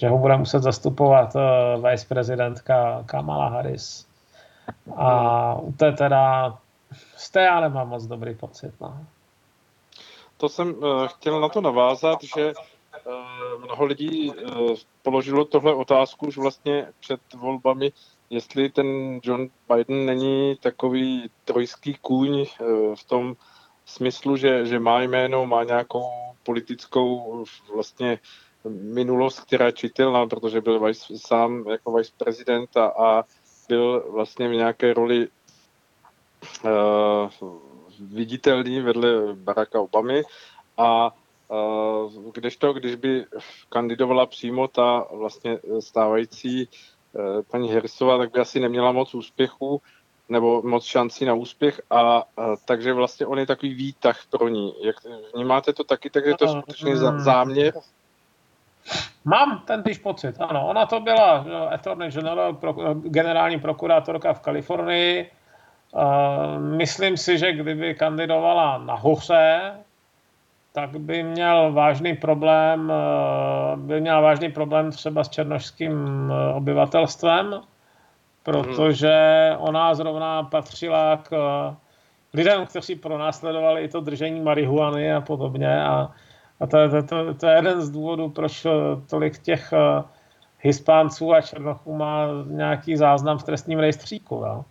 [0.01, 4.09] Že ho bude muset zastupovat uh, viceprezidentka Kamala Harris.
[4.97, 6.57] A to je teda,
[7.17, 8.73] z té já nemám moc dobrý pocit.
[8.81, 9.05] No.
[10.37, 16.31] To jsem uh, chtěl na to navázat, že uh, mnoho lidí uh, položilo tohle otázku
[16.31, 17.93] že vlastně před volbami,
[18.31, 22.47] jestli ten John Biden není takový trojský kůň
[22.95, 23.35] v tom
[23.85, 26.05] smyslu, že, že má jméno, má nějakou
[26.43, 28.19] politickou vlastně
[28.69, 33.25] minulost, která je čitelná, protože byl vice, sám jako vice prezident a, a
[33.69, 35.29] byl vlastně v nějaké roli
[36.65, 37.51] uh,
[38.01, 40.23] viditelný vedle Baracka Obamy
[40.77, 41.15] a
[41.49, 43.25] uh, kdežto, když by
[43.69, 46.69] kandidovala přímo ta vlastně stávající
[47.13, 49.83] uh, paní Harrisová, tak by asi neměla moc úspěchu
[50.29, 54.75] nebo moc šancí na úspěch a, uh, takže vlastně on je takový výtah pro ní.
[54.83, 54.97] Jak
[55.35, 57.75] vnímáte to taky, takže to je skutečně záměr?
[59.25, 60.69] Mám ten týž pocit, ano.
[60.69, 65.31] Ona to byla attorney general, pro, generální prokurátorka v Kalifornii.
[65.93, 69.75] Uh, myslím si, že kdyby kandidovala nahoře,
[70.73, 72.93] tak by měl vážný problém,
[73.75, 77.61] uh, by měl vážný problém třeba s černožským uh, obyvatelstvem,
[78.43, 79.19] protože
[79.59, 81.31] ona zrovna patřila k
[82.35, 86.11] lidem, kteří pronásledovali i to držení marihuany a podobně a
[86.61, 88.71] a to, to, to, to je jeden z důvodů, proč eh,
[89.11, 90.05] tolik těch uh,
[90.59, 94.35] Hispánců a Černochů má nějaký záznam v trestním rejstříku.
[94.35, 94.65] Jo?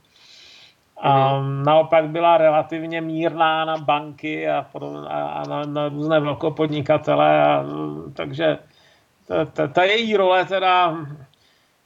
[0.97, 1.63] A mm.
[1.63, 7.43] naopak byla relativně mírná na banky a, podobně, a na, na různé velkopodnikatele.
[7.43, 7.65] A,
[8.13, 8.57] takže
[9.53, 10.97] ta, ta její role teda,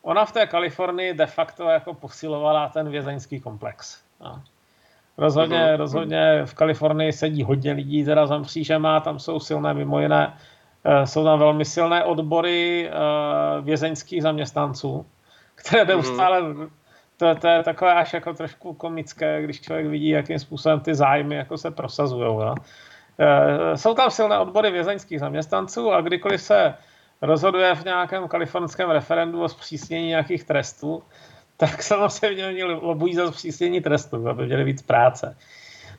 [0.02, 4.04] ona v té Kalifornii de facto jako posilovala ten vězeňský komplex.
[5.18, 5.78] Rozhodně, uh-huh.
[5.78, 10.34] rozhodně v Kalifornii sedí hodně lidí teda za mřížema, tam jsou silné mimo jiné,
[10.84, 15.06] eh, jsou tam velmi silné odbory eh, vězeňských zaměstnanců,
[15.56, 16.70] které neustále, uh-huh.
[17.18, 21.36] to, to je takové až jako trošku komické, když člověk vidí, jakým způsobem ty zájmy
[21.36, 22.56] jako se prosazují.
[23.20, 26.74] Eh, jsou tam silné odbory vězeňských zaměstnanců a kdykoliv se
[27.22, 31.04] rozhoduje v nějakém kalifornském referendu o zpřísnění nějakých trestů,
[31.58, 35.38] tak samozřejmě oni lobují za zpřísnění trestu, aby měli víc práce.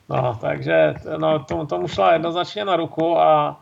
[0.09, 3.61] No, takže no, tomu, tomu šla jednoznačně na ruku a,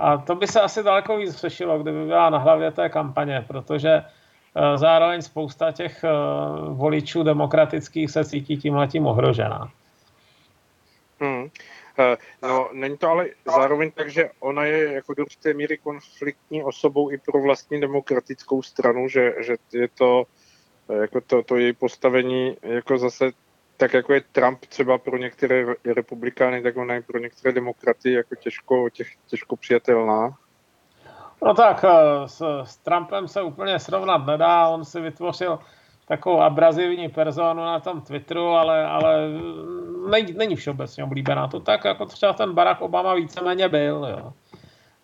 [0.00, 4.02] a to by se asi daleko víc řešilo, kdyby byla na hlavě té kampaně, protože
[4.02, 9.70] uh, zároveň spousta těch uh, voličů demokratických se cítí tímhletím ohrožená.
[11.20, 11.42] Hmm.
[11.42, 11.48] Uh,
[12.42, 17.10] no, není to ale zároveň tak, že ona je jako do určité míry konfliktní osobou
[17.10, 20.24] i pro vlastní demokratickou stranu, že, že je to
[20.92, 23.30] jako to, to její postavení jako zase
[23.80, 28.34] tak jako je Trump třeba pro některé republikány, tak ona je pro některé demokraty jako
[28.34, 30.36] těžko, těž, těžko přijatelná.
[31.44, 35.58] No tak eh, s, s Trumpem se úplně srovnat nedá, on si vytvořil
[36.08, 39.28] takovou abrazivní personu na tom Twitteru, ale, ale
[40.10, 41.48] není, není všeobecně oblíbená.
[41.48, 44.06] To tak, jako třeba ten Barack Obama víceméně byl.
[44.10, 44.32] Jo.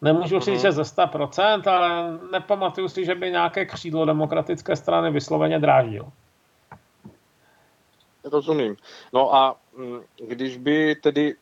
[0.01, 5.59] Nemůžu říct, že ze 100%, ale nepamatuju si, že by nějaké křídlo demokratické strany vysloveně
[5.59, 6.13] dráždil.
[8.25, 8.77] Rozumím.
[9.13, 11.35] No a mm, když by tedy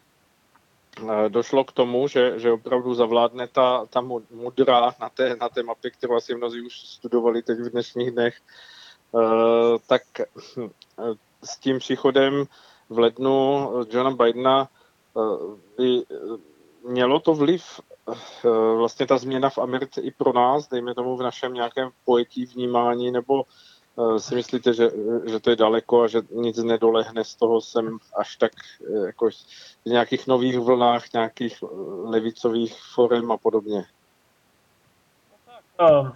[1.02, 5.62] eh, došlo k tomu, že, že opravdu zavládne ta, ta mudra na té, na té
[5.62, 8.40] mapě, kterou asi mnozí už studovali teď v dnešních dnech,
[9.14, 10.02] eh, tak
[10.56, 10.70] hm,
[11.44, 12.44] s tím příchodem
[12.88, 14.68] v lednu Johna Bidena
[15.16, 15.20] eh,
[15.78, 16.02] by
[16.84, 17.93] mělo to vliv Eh,
[18.76, 23.10] vlastně ta změna v Americe i pro nás, dejme tomu v našem nějakém pojetí vnímání,
[23.10, 24.90] nebo eh, si myslíte, že,
[25.26, 29.30] že to je daleko a že nic nedolehne z toho sem až tak eh, jako
[29.84, 31.62] v nějakých nových vlnách, nějakých
[32.04, 33.84] levicových forem a podobně?
[35.80, 36.12] Um,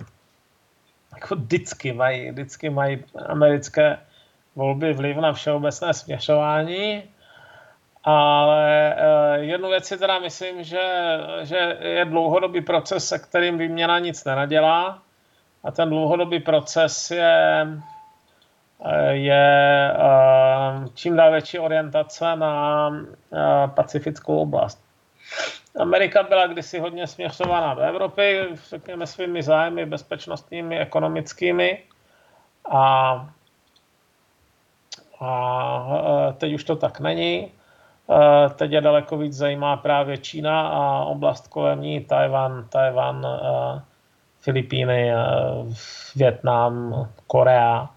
[1.14, 3.98] jako vždycky mají, vždycky mají americké
[4.56, 7.02] volby vliv na všeobecné směšování
[8.04, 10.82] ale eh, jednu věc si teda myslím, že,
[11.42, 15.02] že je dlouhodobý proces, se kterým výměna nic nenadělá.
[15.64, 17.66] A ten dlouhodobý proces je,
[18.84, 22.90] eh, je eh, čím dál větší orientace na
[23.74, 24.88] pacifickou oblast.
[25.80, 31.82] Amerika byla kdysi hodně směřovaná do Evropy, řekněme svými zájmy bezpečnostními, ekonomickými.
[32.70, 33.28] A,
[35.20, 37.52] a teď už to tak není.
[38.10, 43.82] Eh, teď je daleko víc zajímá právě Čína a oblast kolem ní, Tajvan, Tajvan, eh,
[44.40, 45.12] Filipíny,
[46.16, 47.88] Větnam, Korea.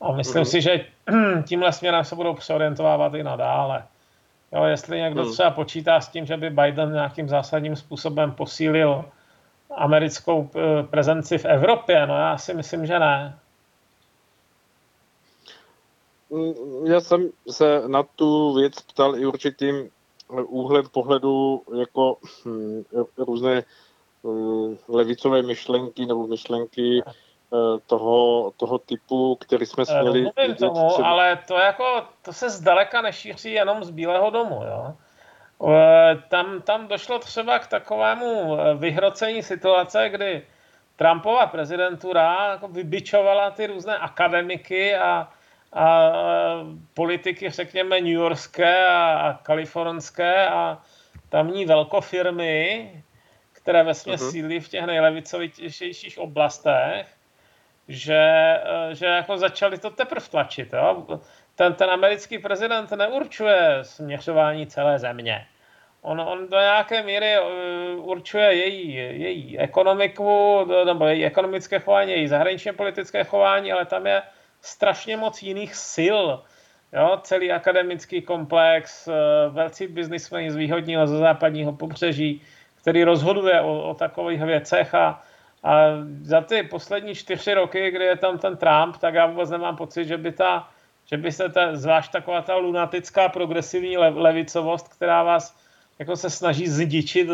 [0.00, 0.44] A myslím mm.
[0.44, 0.80] si, že
[1.44, 3.82] tímhle směrem se budou přeorientovávat i nadále.
[4.52, 5.32] Jo, jestli někdo mm.
[5.32, 9.04] třeba počítá s tím, že by Biden nějakým zásadním způsobem posílil
[9.76, 13.38] americkou eh, prezenci v Evropě, no já si myslím, že ne.
[16.84, 19.90] Já jsem se na tu věc ptal i určitým
[20.46, 22.82] úhlem pohledu jako hm,
[23.18, 23.62] různé
[24.24, 30.24] hm, levicové myšlenky nebo myšlenky eh, toho, toho typu, který jsme eh, směli...
[30.24, 31.08] Rozumím tomu, třeba...
[31.08, 34.94] ale to jako, to se zdaleka nešíří jenom z Bílého domu, jo.
[36.28, 40.42] Tam, tam došlo třeba k takovému vyhrocení situace, kdy
[40.96, 45.28] Trumpova prezidentura jako vybičovala ty různé akademiky a
[45.72, 46.12] a
[46.94, 50.78] politiky, řekněme, New Yorkské a, kalifornské a
[51.28, 52.92] tamní velkofirmy,
[53.52, 54.30] které ve uh-huh.
[54.30, 57.06] sídlí v těch nejlevicovějších oblastech,
[57.88, 58.18] že,
[58.64, 60.72] e, že jako začali to teprve tlačit.
[60.72, 61.06] Jo?
[61.54, 65.46] Ten, ten americký prezident neurčuje směřování celé země.
[66.02, 67.40] On, on do nějaké míry e,
[67.96, 74.22] určuje její, její ekonomiku, nebo její ekonomické chování, její zahraničně politické chování, ale tam je
[74.60, 76.18] strašně moc jiných sil.
[76.92, 79.12] Jo, celý akademický komplex, eh,
[79.48, 82.42] velcí biznismeni z východního, ze západního pobřeží,
[82.80, 85.22] který rozhoduje o, o takových věcech a,
[85.62, 85.72] a
[86.22, 90.04] za ty poslední čtyři roky, kdy je tam ten Trump, tak já vůbec nemám pocit,
[90.04, 90.68] že by ta,
[91.04, 95.56] že by se ta, zvlášť taková ta lunatická progresivní le, levicovost, která vás
[95.98, 97.28] jako se snaží zdičit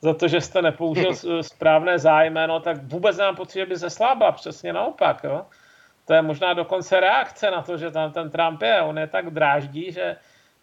[0.00, 4.32] za to, že jste nepoužil správné zájmeno, tak vůbec nemám pocit, že by se slábla,
[4.32, 5.24] přesně naopak.
[5.24, 5.46] Jo?
[6.10, 8.82] To je možná dokonce reakce na to, že tam ten Trump je.
[8.82, 10.16] On je tak dráždí, že,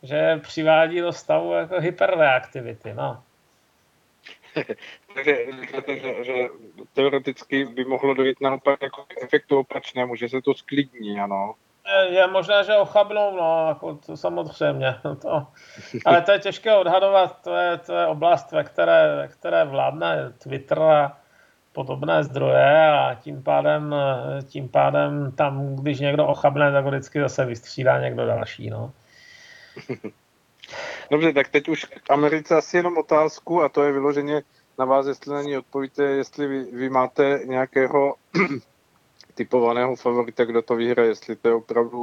[0.04, 2.94] že přivádí do stavu jako hyperreaktivity.
[2.94, 3.24] No.
[5.16, 6.34] Takže říkáte, že, že
[6.94, 11.56] teoreticky by mohlo dojít naopak jako efektu opačnému, že se to sklidní, ano.
[11.88, 14.96] Je, je možné, že ochabnou, no, jako to samozřejmě.
[15.22, 15.48] To,
[16.06, 20.34] ale to je těžké odhadovat, to je, to je oblast, ve které, ve které vládne
[20.44, 21.18] Twitter a,
[21.78, 23.96] podobné zdroje a tím pádem,
[24.48, 28.70] tím pádem tam, když někdo ochabne, tak vždycky zase vystřídá někdo další.
[28.70, 28.92] No.
[31.12, 34.42] Dobře, tak teď už k Americe asi jenom otázku a to je vyloženě
[34.80, 38.16] na vás, jestli na ní odpovíte, jestli vy, vy máte nějakého
[39.34, 42.00] typovaného favorita, kdo to vyhraje, jestli to je opravdu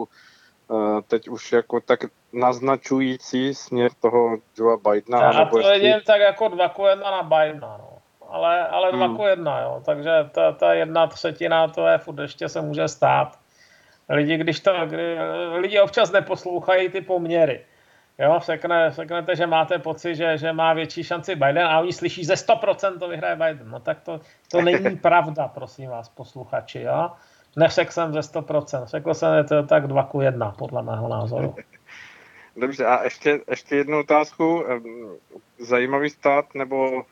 [0.68, 2.00] uh, teď už jako tak
[2.32, 5.22] naznačující směr toho Joe Bidena.
[5.22, 5.72] Já to jestli...
[5.72, 6.74] vidím tak jako dva
[7.10, 7.76] na Bidena.
[7.78, 7.93] No
[8.28, 9.16] ale, ale dva hmm.
[9.16, 9.82] ku jedna, jo.
[9.84, 13.38] takže ta, ta jedna třetina, to je furt ještě se může stát.
[14.08, 15.18] Lidi, když to, kdy,
[15.56, 17.64] lidi občas neposlouchají ty poměry.
[18.18, 22.24] Jo, řekne, řeknete, že máte pocit, že, že má větší šanci Biden a oni slyší
[22.24, 23.70] ze 100% to vyhraje Biden.
[23.70, 26.80] No tak to, to není pravda, prosím vás, posluchači.
[26.80, 27.10] Jo?
[27.56, 31.08] Neřekl jsem ze 100%, řekl jsem, že to je tak 2 ku 1, podle mého
[31.08, 31.54] názoru.
[32.56, 34.64] Dobře, a ještě, ještě jednu otázku.
[35.58, 37.04] Zajímavý stát nebo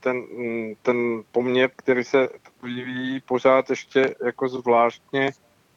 [0.00, 2.28] ten, mm, ten poměr, který se
[2.62, 5.32] vyvíjí pořád ještě jako zvláštně,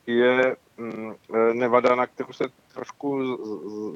[0.08, 3.38] je mm, eh, Nevada, na kterou se trošku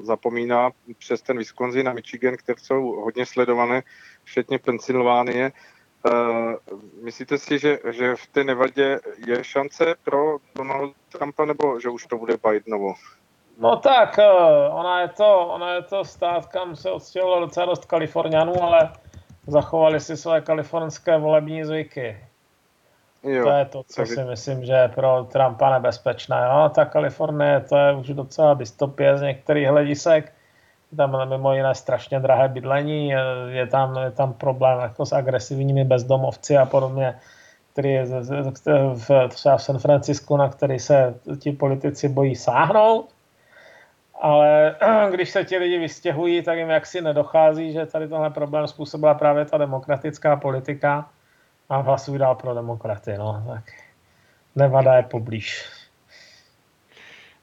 [0.02, 3.82] zapomíná přes ten Wisconsin a Michigan, které jsou hodně sledované,
[4.24, 5.52] včetně Pensylvánie.
[6.04, 6.54] Uh,
[7.02, 12.06] myslíte si, že, že v té Nevadě je šance pro Donald Trumpa, nebo že už
[12.06, 12.94] to bude Bidenovo?
[13.58, 14.18] No tak,
[14.70, 18.92] ona je to, ona je to stát, kam se odstěhovalo docela dost Kalifornianů, ale
[19.46, 22.16] zachovali si své kalifornské volební zvyky.
[23.22, 26.48] Jo, to je to, co si myslím, že je pro Trumpa nebezpečné.
[26.50, 26.70] Jo?
[26.74, 30.32] Ta Kalifornie, to je už docela dystopie z některých hledisek.
[30.92, 33.14] Je tam mimo jiné strašně drahé bydlení,
[33.48, 37.18] je tam, je tam problém jako s agresivními bezdomovci a podobně,
[37.72, 38.06] který je
[38.94, 43.11] v, třeba v San Francisku, na který se ti politici bojí sáhnout
[44.22, 44.76] ale
[45.10, 49.44] když se ti lidi vystěhují, tak jim jaksi nedochází, že tady tohle problém způsobila právě
[49.44, 51.10] ta demokratická politika
[51.68, 53.14] a hlasují dál pro demokraty.
[53.18, 53.44] No.
[53.48, 53.64] Tak
[54.56, 55.64] Nevada je poblíž.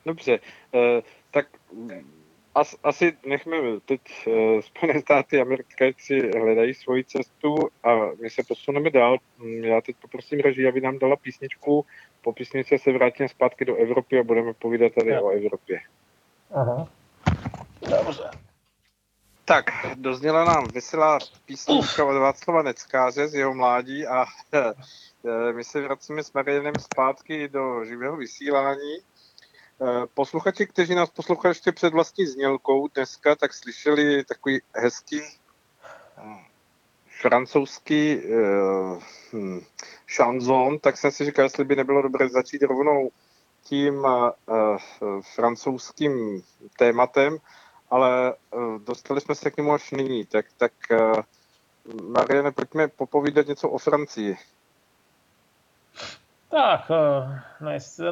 [0.05, 0.39] Dobře,
[0.75, 1.47] eh, tak
[2.55, 8.43] as, asi nechme teď eh, Spojené státy americké si hledají svoji cestu a my se
[8.47, 9.17] posuneme dál.
[9.37, 11.85] Mm, já teď poprosím režii, aby nám dala písničku.
[12.21, 15.21] Po písničce se vrátíme zpátky do Evropy a budeme povídat tady ja.
[15.21, 15.79] o Evropě.
[16.53, 16.87] Aha.
[17.81, 18.29] Dobře.
[19.45, 25.81] Tak, dozněla nám veselá písnička od Václava Neckáře z jeho mládí a eh, my se
[25.81, 28.97] vracíme s Marianem zpátky do živého vysílání.
[29.81, 36.45] Eh, posluchači, kteří nás poslouchali ještě před vlastní znělkou dneska, tak slyšeli takový hezký eh,
[37.21, 38.21] francouzský
[39.33, 39.61] hm,
[40.05, 43.11] šanzon, tak jsem si říkal, jestli by nebylo dobré začít rovnou
[43.69, 44.07] tím
[45.35, 46.43] francouzským
[46.77, 47.37] tématem,
[47.89, 48.33] ale
[48.85, 50.71] dostali jsme se k němu až nyní, tak, tak
[52.03, 54.37] Mariane, pojďme popovídat něco o Francii.
[56.51, 56.91] Tak,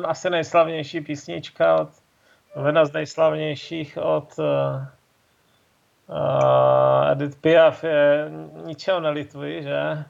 [0.05, 1.89] asi nejslavnější písnička od
[2.65, 4.83] jedna z nejslavnějších od uh,
[7.11, 8.31] Edith Piaf je
[8.65, 10.05] Ničeho nelituji, že?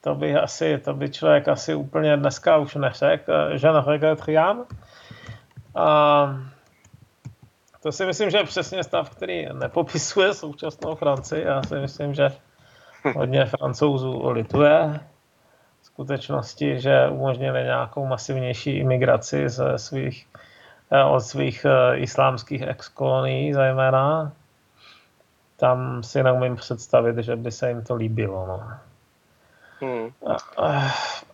[0.00, 3.32] To by asi, to by člověk asi úplně dneska už neřekl.
[3.32, 4.64] Je ne regrette rien.
[5.74, 6.36] A
[7.82, 11.44] to si myslím, že je přesně stav, který nepopisuje současnou Francii.
[11.44, 12.32] Já si myslím, že
[13.16, 15.00] hodně francouzů lituje
[15.82, 20.26] skutečnosti, že umožnili nějakou masivnější imigraci ze svých
[20.90, 24.32] Eh, od svých eh, islámských ex-kolonií zejména.
[25.56, 28.46] Tam si neumím představit, že by se jim to líbilo.
[28.46, 28.70] No.
[29.80, 30.10] Hmm.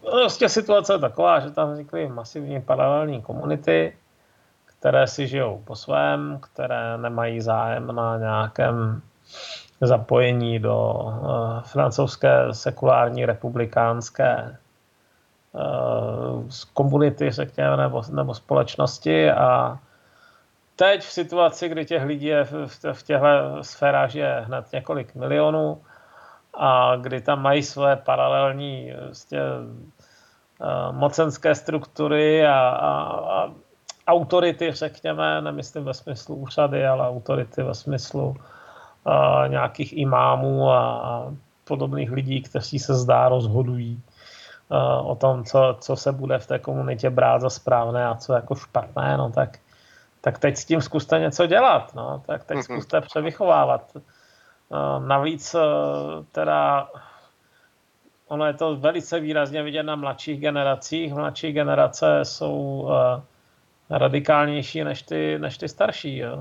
[0.00, 3.96] Prostě situace je taková, že tam vznikly masivní paralelní komunity,
[4.64, 9.02] které si žijou po svém, které nemají zájem na nějakém
[9.80, 14.56] zapojení do uh, francouzské sekulární republikánské
[16.48, 19.78] z komunity, řekněme, nebo, nebo společnosti a
[20.76, 22.52] teď v situaci, kdy těch lidí je v,
[22.92, 23.26] v těchto
[23.62, 25.82] sférách je hned několik milionů
[26.56, 29.40] a kdy tam mají své paralelní vlastně,
[30.90, 32.92] mocenské struktury a, a,
[33.40, 33.50] a
[34.06, 38.36] autority, řekněme, nemyslím ve smyslu úřady, ale autority ve smyslu
[39.04, 41.32] a, nějakých imámů a, a
[41.64, 44.02] podobných lidí, kteří se zdá rozhodují
[45.04, 48.54] o tom, co, co se bude v té komunitě brát za správné a co jako
[48.54, 49.58] špatné, no tak,
[50.20, 52.62] tak teď s tím zkuste něco dělat, no, tak teď mhm.
[52.62, 53.92] zkuste převychovávat.
[55.06, 55.56] Navíc
[56.32, 56.88] teda
[58.28, 61.14] ono je to velice výrazně vidět na mladších generacích.
[61.14, 62.88] Mladší generace jsou
[63.90, 66.16] radikálnější než ty, než ty starší.
[66.18, 66.38] Jo.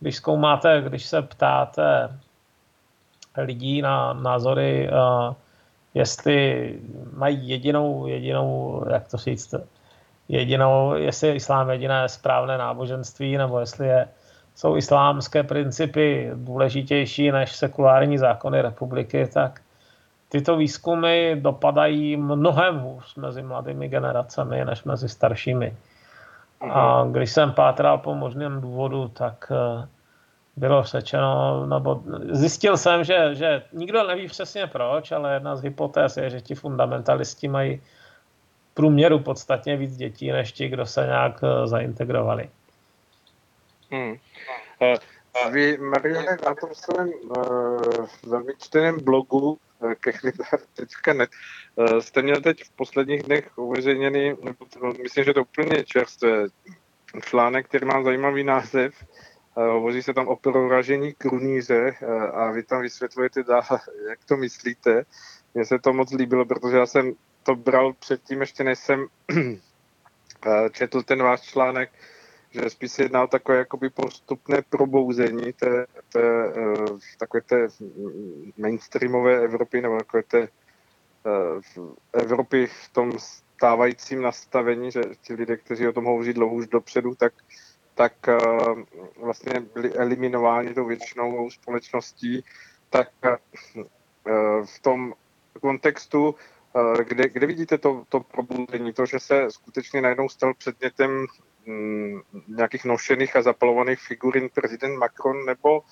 [0.00, 2.18] Když zkoumáte, když se ptáte
[3.36, 4.90] lidí na názory
[5.94, 6.78] jestli
[7.12, 9.54] mají jedinou, jedinou, jak to říct,
[10.28, 14.08] jedinou, jestli je islám jediné správné náboženství, nebo jestli je,
[14.54, 19.60] jsou islámské principy důležitější než sekulární zákony republiky, tak
[20.28, 25.76] tyto výzkumy dopadají mnohem hůř mezi mladými generacemi než mezi staršími.
[26.70, 29.84] A když jsem pátral po možném důvodu, tak uh,
[30.56, 36.16] bylo řečeno, nebo zjistil jsem, že, že nikdo neví přesně proč, ale jedna z hypotéz
[36.16, 37.80] je, že ti fundamentalisti mají
[38.74, 42.48] průměru podstatně víc dětí, než ti, kdo se nějak eh, zaintegrovali.
[43.92, 44.16] Hmm.
[45.50, 51.30] Vy, Mariane, na tom svém uh, velmi čteném blogu uh, kechlitar.net
[51.76, 54.34] uh, jste měl teď v posledních dnech uveřejněný,
[55.02, 56.46] myslím, že to úplně čerstvé,
[57.20, 58.94] článek, který má zajímavý název,
[59.56, 63.62] Eh, hovoří se tam o proražení krunýře eh, a vy tam vysvětlujete dál,
[64.08, 65.04] jak to myslíte.
[65.54, 67.12] Mně se to moc líbilo, protože já jsem
[67.42, 69.06] to bral předtím, ještě než jsem
[70.46, 71.90] eh, četl ten váš článek,
[72.52, 76.52] že spíš se jedná o takové jakoby postupné probouzení té, té,
[77.18, 77.68] takové té
[78.58, 80.48] mainstreamové Evropy nebo takové té
[82.12, 87.14] Evropy v tom stávajícím nastavení, že ti lidé, kteří o tom hovoří dlouho už dopředu,
[87.14, 87.32] tak
[87.94, 88.38] tak eh,
[89.16, 92.44] vlastně byli eliminováni tou většinou společností,
[92.90, 93.36] tak eh,
[94.64, 95.14] v tom
[95.60, 96.34] kontextu,
[96.76, 101.26] eh, kde, kde vidíte to, to probuzení, to, že se skutečně najednou stal předmětem
[102.48, 105.82] nějakých nošených a zapalovaných figurin prezident Macron, nebo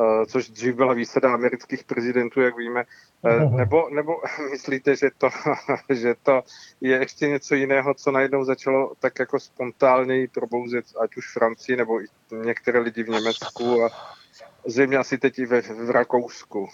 [0.00, 2.84] Eh, což dřív byla výsada amerických prezidentů, jak víme.
[3.24, 4.12] Eh, nebo, nebo
[4.50, 5.28] myslíte, že to,
[5.88, 6.42] že to
[6.80, 12.00] je ještě něco jiného, co najednou začalo tak jako spontánněji probouzet, ať už Francii, nebo
[12.00, 13.88] i některé lidi v Německu a
[14.66, 16.68] zřejmě asi teď i ve, v Rakousku?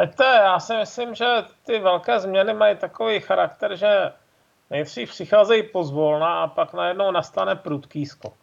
[0.00, 1.26] Víte, já si myslím, že
[1.66, 4.12] ty velké změny mají takový charakter, že
[4.70, 8.34] nejdřív přicházejí pozvolna a pak najednou nastane prudký skok.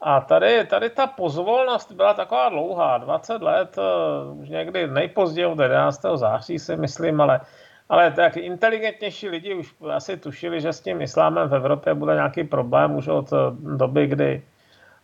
[0.00, 3.82] A tady, tady ta pozvolnost byla taková dlouhá, 20 let, eh,
[4.32, 6.16] už někdy nejpozději od 11.
[6.16, 7.40] září si myslím, ale,
[7.88, 12.44] ale tak inteligentnější lidi už asi tušili, že s tím islámem v Evropě bude nějaký
[12.44, 13.36] problém už od eh,
[13.76, 14.42] doby, kdy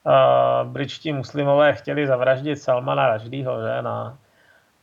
[0.04, 4.18] uh, britští muslimové chtěli zavraždit Salmana Raždýho, že, na,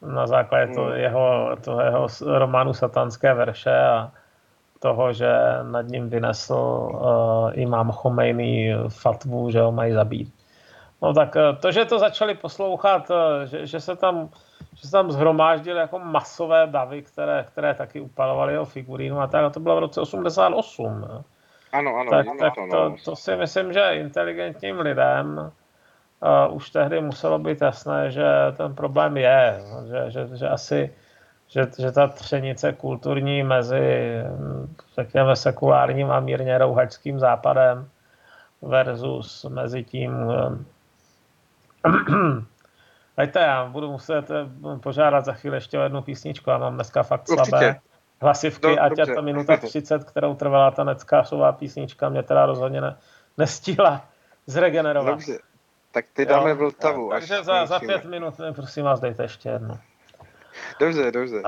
[0.02, 0.93] na základě to hmm.
[0.93, 4.12] jeho, toho jeho románu Satanské verše a,
[4.82, 5.30] toho, že
[5.62, 10.34] nad ním vynesl uh, imám Chomejný fatvu, že ho mají zabít.
[11.02, 14.30] No tak eh, to, že to začali poslouchat, eh, že, že se tam
[14.76, 19.44] že se tam zhromáždili jako masové davy, které, které taky upalovaly jeho figurínu a tak,
[19.44, 21.02] a to bylo v roce 88.
[21.02, 21.08] Ne?
[21.72, 22.10] Ano, ano.
[22.10, 25.52] Tak, tak to, to, to si myslím, že inteligentním lidem
[26.48, 28.26] uh, už tehdy muselo být jasné, že
[28.58, 30.96] ten problém je, že, že, že asi
[31.52, 34.14] že, že ta třenice kulturní mezi,
[34.95, 37.89] řekněme, sekulárním a mírně rouhačským západem
[38.62, 40.12] versus mezi tím
[43.18, 44.45] Hejte, já budu muset eh,
[44.80, 47.80] požádat za chvíli ještě o jednu písničku, já mám dneska fakt slabé
[48.22, 52.97] hlasivky, no, ať ta minuta 30, kterou trvala ta neckářová písnička, mě teda rozhodně ne,
[53.38, 54.06] nestihla
[54.47, 55.14] zregenerovat.
[55.14, 55.39] Dobře,
[55.91, 57.10] tak ty dáme Vltavu.
[57.10, 59.78] Takže za, za pět minut, prosím vás, dejte ještě jednu.
[60.80, 61.41] Dobře, dobře.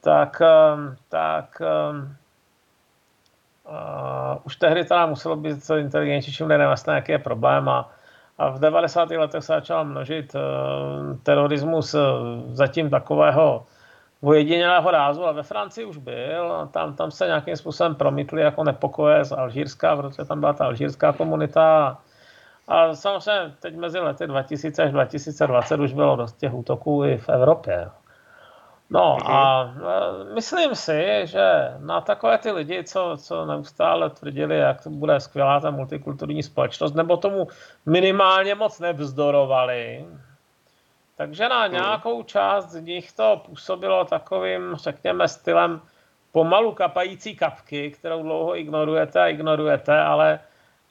[0.00, 1.62] Tak, ehm, tak
[3.68, 7.92] uh, už tehdy teda muselo být inteligentnějším lidem jasné, jaký je problém a,
[8.38, 9.10] a v 90.
[9.10, 10.40] letech se začal množit uh,
[11.22, 12.00] terorismus uh,
[12.52, 13.66] zatím takového
[14.22, 19.24] ojedinělého rázu, ale ve Francii už byl, tam, tam se nějakým způsobem promítli jako nepokoje
[19.24, 21.98] z Alžírska, protože tam byla ta alžírská komunita
[22.68, 27.28] a samozřejmě teď mezi lety 2000 až 2020 už bylo dost těch útoků i v
[27.28, 27.90] Evropě.
[28.90, 29.32] No mhm.
[29.32, 29.74] a
[30.34, 35.60] myslím si, že na takové ty lidi, co, co neustále tvrdili, jak to bude skvělá
[35.60, 37.48] ta multikulturní společnost, nebo tomu
[37.86, 40.06] minimálně moc nevzdorovali,
[41.16, 41.72] takže na mhm.
[41.72, 45.80] nějakou část z nich to působilo takovým, řekněme, stylem
[46.32, 50.40] pomalu kapající kapky, kterou dlouho ignorujete a ignorujete, ale,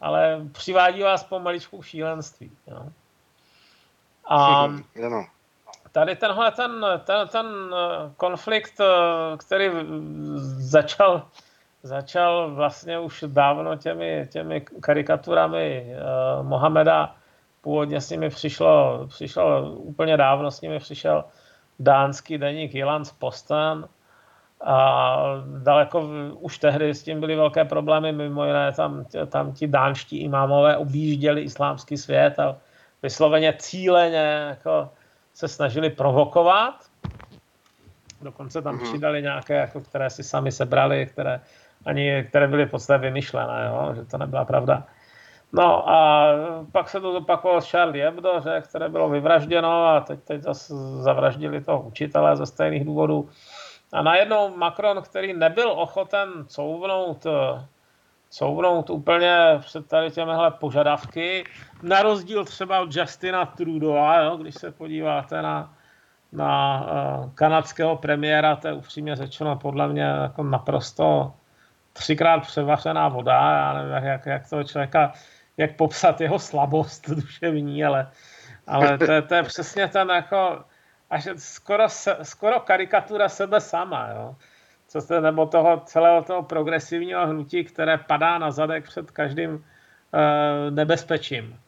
[0.02, 2.52] ale přivádí vás pomaličku šílenství.
[2.68, 2.86] Jo.
[4.26, 4.68] A,
[5.10, 5.26] no
[5.98, 9.70] tady tenhle ten, ten, ten eh, konflikt, eh, který
[10.46, 11.22] začal,
[11.84, 17.16] začal vlastně už dávno těmi, těmi karikaturami uh, Mohameda,
[17.62, 21.24] původně s nimi přišlo, přišlo úplně dávno s nimi přišel
[21.80, 23.88] dánský deník Jyllands Posten
[24.62, 25.18] a
[25.64, 30.78] daleko už tehdy s tím byly velké problémy, mimo jiné tam, tam ti dánští imámové
[30.78, 32.58] objížděli islámský svět a
[33.04, 34.90] vysloveně cíleně jako
[35.38, 36.74] se snažili provokovat.
[38.22, 38.84] Dokonce tam mm-hmm.
[38.84, 41.42] přidali nějaké, jako, které si sami sebrali, které,
[41.86, 44.84] ani, které byly v podstatě vymyšlené, jo, že to nebyla pravda.
[45.54, 46.28] No a
[46.72, 50.74] pak se to zopakovalo s Charlie Hebdo, že, které bylo vyvražděno a teď, teď zase
[51.02, 53.30] zavraždili toho učitele ze stejných důvodů.
[53.94, 57.26] A najednou Macron, který nebyl ochoten couvnout
[58.30, 61.44] couvnout úplně před tady těmihle požadavky,
[61.82, 65.74] na rozdíl třeba od Justina Trudeau, jo, když se podíváte na,
[66.32, 71.34] na uh, kanadského premiéra, to je upřímně řečeno podle mě jako naprosto
[71.94, 75.14] třikrát převařená voda, já nevím, jak, jak toho člověka,
[75.58, 78.12] jak popsat jeho slabost duševní, ale,
[78.68, 80.64] ale to, to je přesně ten jako,
[81.10, 81.90] až skoro,
[82.24, 84.36] skoro karikatura sebe sama, jo
[84.88, 89.62] co se, nebo toho celého toho progresivního hnutí, které padá na zadek před každým uh,
[90.70, 91.60] nebezpečím.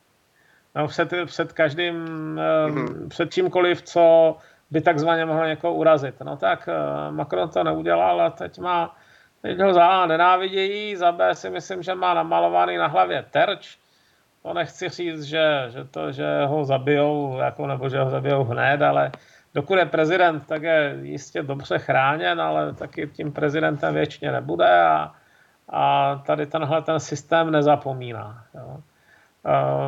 [0.76, 3.08] No, před, před každým, uh, mm-hmm.
[3.08, 4.36] před čímkoliv, co
[4.72, 6.16] by takzvaně mohlo někoho urazit.
[6.22, 8.96] No tak uh, Macron to neudělal a teď má,
[9.42, 13.78] teď ho za A nenávidějí, za B si myslím, že má namalovaný na hlavě terč.
[14.44, 18.82] To nechci říct, že, že, to, že ho zabijou, jako, nebo že ho zabijou hned,
[18.82, 19.12] ale
[19.54, 25.12] dokud je prezident, tak je jistě dobře chráněn, ale taky tím prezidentem věčně nebude a,
[25.70, 28.44] a tady tenhle ten systém nezapomíná.
[28.56, 28.78] Jo.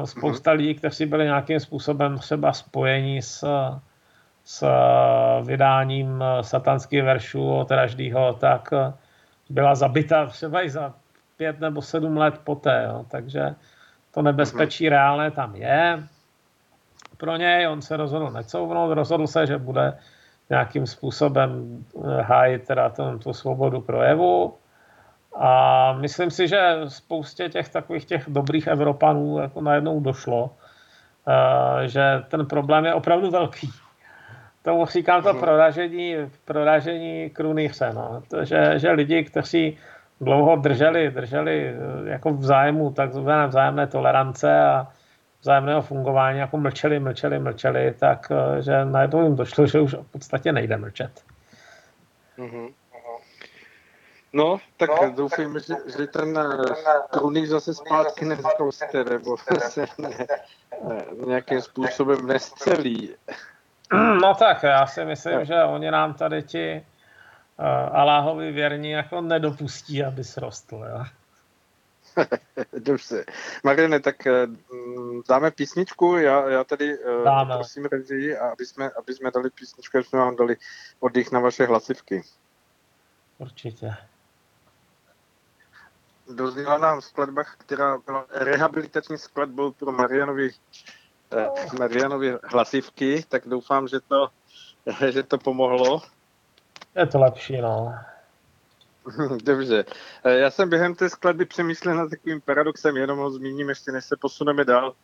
[0.05, 3.45] Spousta lidí, kteří byli nějakým způsobem třeba spojení s,
[4.43, 4.67] s
[5.43, 8.69] vydáním satanských veršů od Raždýho, tak
[9.49, 10.93] byla zabita třeba i za
[11.37, 12.85] pět nebo sedm let poté.
[12.87, 13.05] Jo.
[13.11, 13.55] Takže
[14.13, 16.03] to nebezpečí reálné tam je
[17.21, 19.93] pro něj, on se rozhodl necouvnout, rozhodl se, že bude
[20.49, 21.49] nějakým způsobem
[21.95, 24.53] eh, hájit teda ten, tu svobodu projevu.
[25.35, 32.25] A myslím si, že spoustě těch takových těch dobrých Evropanů jako najednou došlo, eh, že
[32.27, 33.69] ten problém je opravdu velký.
[34.63, 35.39] Tomu říkám to mhm.
[35.39, 36.15] proražení,
[36.45, 37.93] proražení krunýře.
[37.93, 38.23] No.
[38.27, 39.77] To, že, že lidi, kteří
[40.21, 44.87] dlouho drželi, drželi eh, jako v zájmu takzvané vzájemné tolerance a
[45.41, 50.11] vzájemného fungování jako mlčeli, mlčeli, mlčeli, tak eh, že najednou jim došlo, že už v
[50.11, 51.23] podstatě nejde mlčet.
[52.37, 52.73] Mm-hmm.
[54.33, 56.39] No, tak no, doufám, že, že ten
[57.09, 59.37] krunýř zase zpátky nezkouste, nebo
[59.69, 60.09] se ne,
[60.87, 63.15] ne, nějakým způsobem nescelí.
[64.21, 66.85] No tak, já si myslím, že oni nám tady ti
[67.59, 67.65] uh,
[67.97, 70.75] Aláhovi věrní jako nedopustí, aby srostl.
[70.75, 71.03] Jo?
[72.79, 73.25] Dobře.
[73.63, 74.47] Mariane, tak eh,
[75.29, 76.17] dáme písničku.
[76.17, 77.55] Já, já tady eh, dáme.
[77.55, 80.57] prosím režii, aby jsme, aby jsme dali písničku, aby jsme vám dali
[80.99, 82.21] oddych na vaše hlasivky.
[83.37, 83.93] Určitě.
[86.29, 90.49] Dozněla nám skladba, která byla rehabilitační skladbou pro Marianovi,
[91.37, 91.47] eh,
[91.79, 94.27] Marianovi hlasivky, tak doufám, že to,
[95.09, 96.01] že to pomohlo.
[96.95, 97.93] Je to lepší, no.
[99.43, 99.85] Dobře.
[100.23, 104.05] Eh, já jsem během té skladby přemýšlel nad takovým paradoxem, jenom ho zmíním ještě, než
[104.05, 104.95] se posuneme dál.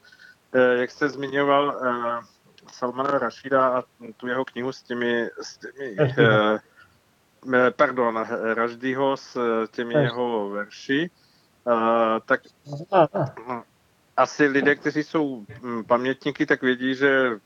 [0.54, 2.26] Eh, jak jste zmiňoval eh,
[2.72, 3.84] Salmana Rašida a
[4.18, 5.96] tu jeho knihu s těmi, s těmi
[7.76, 9.38] pardon, Raždýho s
[9.72, 11.10] těmi jeho verši,
[12.26, 12.42] tak
[14.18, 17.40] asi lidé, kteří jsou hm, pamětníky, tak vědí, že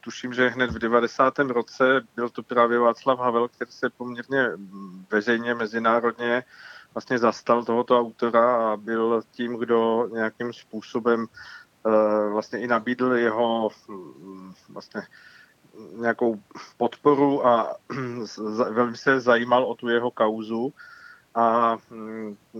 [0.00, 1.38] tuším, že hned v 90.
[1.38, 1.84] roce
[2.16, 4.50] byl to právě Václav Havel, který se poměrně
[5.10, 6.44] veřejně, mezinárodně
[6.94, 13.70] vlastně zastal tohoto autora a byl tím, kdo nějakým způsobem eh, vlastně i nabídl jeho
[14.68, 15.02] vlastně
[15.96, 16.40] nějakou
[16.76, 17.76] podporu a
[18.70, 20.72] velmi se zajímal o tu jeho kauzu.
[21.34, 21.76] A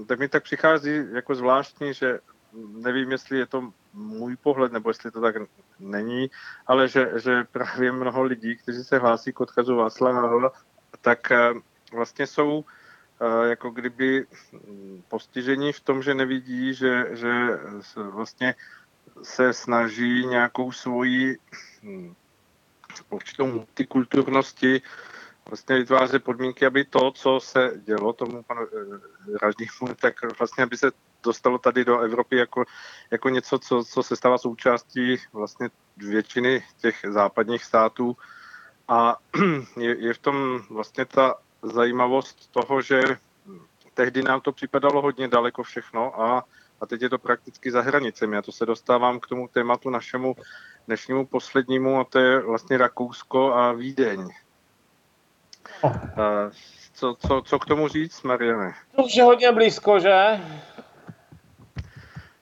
[0.06, 2.18] tak mi tak přichází jako zvláštní, že
[2.56, 5.36] nevím, jestli je to můj pohled, nebo jestli to tak
[5.80, 6.30] není,
[6.66, 10.52] ale že, že právě mnoho lidí, kteří se hlásí k odkazu Václava
[11.00, 11.52] tak eh,
[11.92, 12.64] vlastně jsou
[13.20, 14.26] eh, jako kdyby
[15.08, 17.32] postižení v tom, že nevidí, že, že
[17.96, 18.54] vlastně
[19.22, 21.36] se snaží nějakou svoji
[21.82, 22.14] hm,
[23.10, 24.82] určitou multikulturnosti
[25.48, 30.76] vlastně vytvářet podmínky, aby to, co se dělo tomu panu eh, Raždýmu, tak vlastně, aby
[30.76, 30.90] se
[31.24, 32.64] dostalo tady do Evropy jako,
[33.10, 38.16] jako něco, co, co se stává součástí vlastně většiny těch západních států.
[38.88, 39.16] A
[39.76, 43.02] je, je v tom vlastně ta zajímavost toho, že
[43.94, 46.44] tehdy nám to připadalo hodně daleko všechno a,
[46.80, 48.36] a teď je to prakticky za hranicemi.
[48.36, 50.36] A to se dostávám k tomu tématu našemu
[50.86, 54.28] dnešnímu poslednímu, a to je vlastně Rakousko a Vídeň.
[55.80, 55.92] Oh.
[56.92, 58.74] Co, co, co k tomu říct, Mariane?
[58.96, 60.40] To už je hodně blízko, že?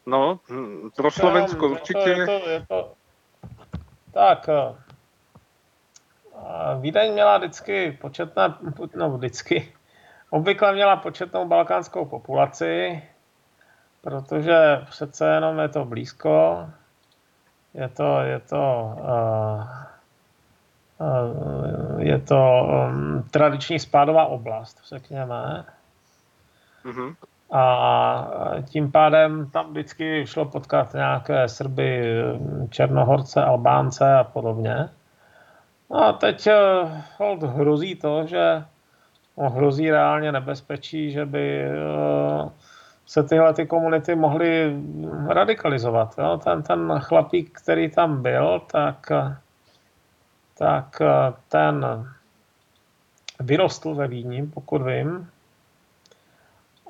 [0.07, 1.99] No, hm, pro Slovensko určitě.
[1.99, 2.93] Je to, je to, je to...
[4.13, 4.75] Tak, eh,
[6.81, 8.55] Vídeň měla vždycky početné,
[8.95, 9.75] no vždycky,
[10.31, 13.03] obvykle měla početnou balkánskou populaci,
[14.01, 16.67] protože přece jenom je to blízko,
[17.75, 19.65] je to, je to, uh,
[21.99, 22.69] je to
[23.31, 25.65] tradiční spádová oblast, řekněme.
[26.85, 27.15] Mm-hmm.
[27.53, 28.27] A
[28.65, 32.15] tím pádem tam vždycky šlo potkat nějaké Srby,
[32.71, 34.89] Černohorce, Albánce a podobně.
[35.91, 36.55] No a teď eh,
[37.19, 38.65] hold hrozí to, že
[39.39, 42.51] no, hrozí reálně nebezpečí, že by eh,
[43.07, 44.77] se tyhle ty komunity mohly
[45.29, 46.15] radikalizovat.
[46.19, 46.41] Jo?
[46.45, 49.13] Ten, ten chlapík, který tam byl, tak,
[50.59, 51.87] tak eh, ten
[53.41, 55.31] vyrostl ve Vídni, pokud vím,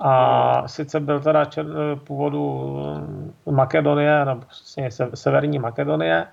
[0.01, 1.67] a sice byl teda čer,
[2.05, 2.77] původu
[3.51, 6.27] Makedonie, nebo vlastně severní Makedonie,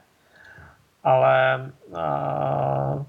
[1.03, 1.65] ale
[1.95, 3.05] a,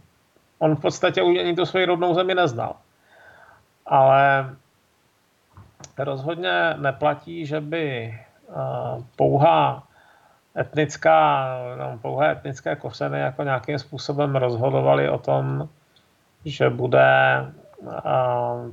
[0.58, 2.76] on v podstatě už ani tu svoji rodnou zemi neznal.
[3.86, 4.54] Ale
[5.98, 8.14] rozhodně neplatí, že by
[9.16, 9.82] pouhá
[10.58, 15.68] etnická, no, pouhé etnické kořeny jako nějakým způsobem rozhodovali o tom,
[16.44, 17.06] že bude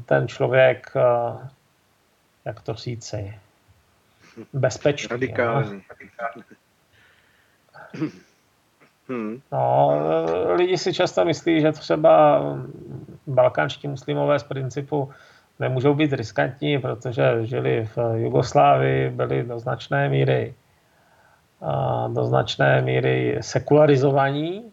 [0.05, 0.93] ten člověk
[2.45, 3.39] jak to říci,
[4.53, 5.07] bezpečný.
[5.11, 5.81] Radikální.
[9.09, 9.41] Hmm.
[9.51, 9.91] No,
[10.55, 12.41] lidi si často myslí, že třeba
[13.27, 15.11] balkánští muslimové z principu
[15.59, 20.53] nemůžou být riskantní, protože žili v Jugoslávii, byli do značné míry
[22.13, 24.71] do značné míry sekularizovaní,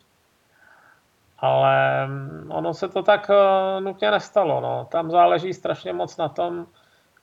[1.39, 2.09] ale
[2.49, 4.61] ono se to tak eh, nutně nestalo.
[4.61, 4.87] No.
[4.91, 6.67] Tam záleží strašně moc na tom,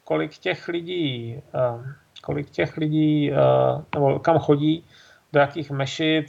[0.03, 3.35] kolik těch lidí, eh, kolik těch lidí, eh,
[3.95, 4.83] nebo kam chodí,
[5.33, 6.25] do jakých mešit,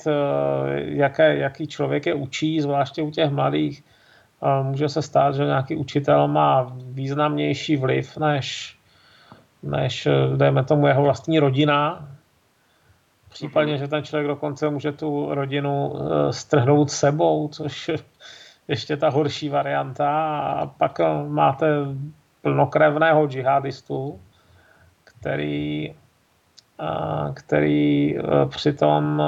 [0.77, 3.85] jaké, jaký člověk je učí, zvláště u těch mladých.
[4.63, 8.77] Může se stát, že nějaký učitel má významnější vliv než,
[9.63, 12.09] než dejme tomu, jeho vlastní rodina.
[13.35, 15.93] Případně, že ten člověk dokonce může tu rodinu
[16.31, 17.97] strhnout sebou, což je
[18.69, 20.39] ještě ta horší varianta.
[20.39, 21.67] A pak máte
[22.43, 24.21] plnokrevného džihadistu,
[25.05, 25.95] který,
[27.35, 29.23] který e, přitom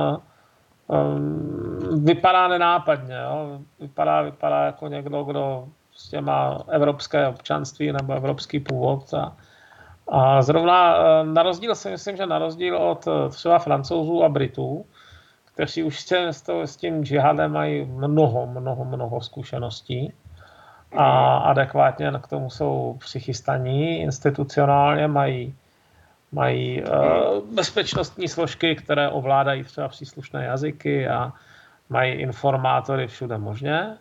[2.03, 3.15] vypadá nenápadně.
[3.15, 3.61] Jo?
[3.81, 9.37] Vypadá, vypadá jako někdo, kdo prostě má evropské občanství nebo evropský původ a,
[10.09, 14.87] A zrovna na rozdíl si myslím, že na rozdíl od třeba francouzů a Britů,
[15.45, 20.13] kteří už s, to, s tím džihadem mají mnoho, mnoho, mnoho zkušeností
[20.97, 25.55] a adekvátně k tomu jsou přichystaní, institucionálně mají,
[26.33, 26.89] mají uh,
[27.55, 31.33] bezpečnostní složky, které ovládají třeba příslušné jazyky a
[31.89, 33.97] mají informátory všude možně.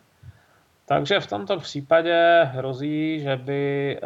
[0.86, 4.00] Takže v tomto případě hrozí, že by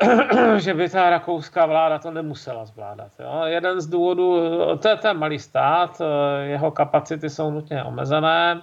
[0.56, 3.12] že by ta rakouská vláda to nemusela zvládat.
[3.18, 3.42] Jo.
[3.44, 4.38] Jeden z důvodů,
[4.78, 6.02] to je ten malý stát,
[6.42, 8.62] jeho kapacity jsou nutně omezené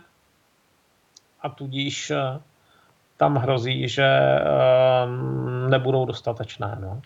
[1.42, 2.40] a tudíž eh,
[3.18, 4.44] tam hrozí, že eh,
[5.70, 6.78] nebudou dostatečné.
[6.80, 7.02] No.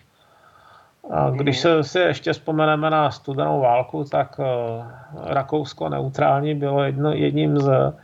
[1.10, 7.12] A když se si ještě vzpomeneme na studenou válku, tak eh, Rakousko neutrální bylo jedno,
[7.12, 7.94] jedním z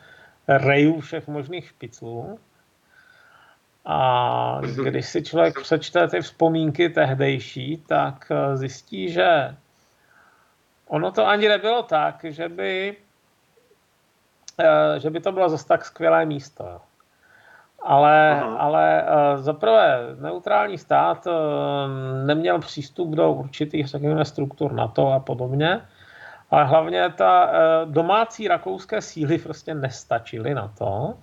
[0.49, 2.39] rejů všech možných špiclů.
[3.91, 9.57] A když si člověk přečte ty vzpomínky tehdejší, tak eh, zjistí, že
[10.87, 12.97] ono to ani nebylo tak, že by,
[14.61, 16.81] eh, že by to bylo zase tak skvělé místo.
[17.83, 21.27] Ale, ale eh, zaprvé neutrální stát
[22.25, 25.81] neměl přístup do určitých, řekněme, struktur NATO a podobně,
[26.51, 27.51] ale hlavně ta
[27.85, 31.15] domácí rakouské síly prostě nestačily na to,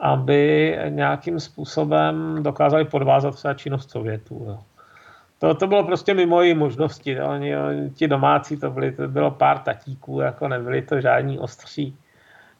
[0.00, 4.44] aby nějakým způsobem dokázali podvázat třeba činnost Sovětů.
[4.48, 4.58] Jo.
[5.38, 7.20] To, to bylo prostě mimo jejich možnosti.
[7.20, 11.96] Oni, oni, ti domácí, to, byly, to bylo pár tatíků, jako nebyli to žádní ostří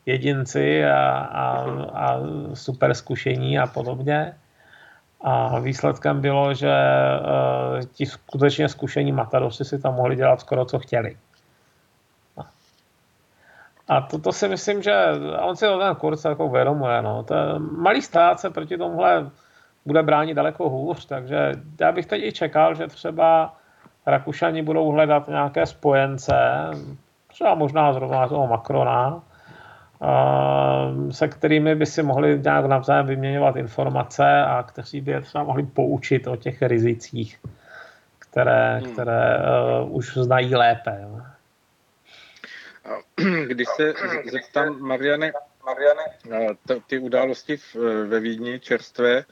[0.06, 1.64] jedinci a, a,
[1.94, 2.20] a
[2.54, 4.34] super zkušení a podobně.
[5.20, 10.78] A výsledkem bylo, že uh, ti skutečně zkušení matadosi si tam mohli dělat skoro co
[10.78, 11.16] chtěli.
[13.88, 14.94] A to, to si myslím, že
[15.40, 17.02] on si to ten kurz jako uvědomuje.
[17.02, 17.22] No.
[17.22, 19.30] To malý stát se proti tomuhle
[19.86, 23.54] bude bránit daleko hůř, takže já bych teď i čekal, že třeba
[24.06, 26.34] Rakušani budou hledat nějaké spojence,
[27.26, 29.22] třeba možná zrovna toho Macrona,
[31.10, 35.62] se kterými by si mohli nějak navzájem vyměňovat informace a kteří by je třeba mohli
[35.62, 37.40] poučit o těch rizicích,
[38.18, 38.92] které, hmm.
[38.92, 40.98] které uh, už znají lépe.
[41.02, 41.20] Jo.
[43.46, 43.94] Když se
[44.30, 45.32] zeptám Mariane,
[45.64, 46.02] Mariane
[46.86, 47.74] ty události v,
[48.06, 49.24] ve Vídni čerstvé,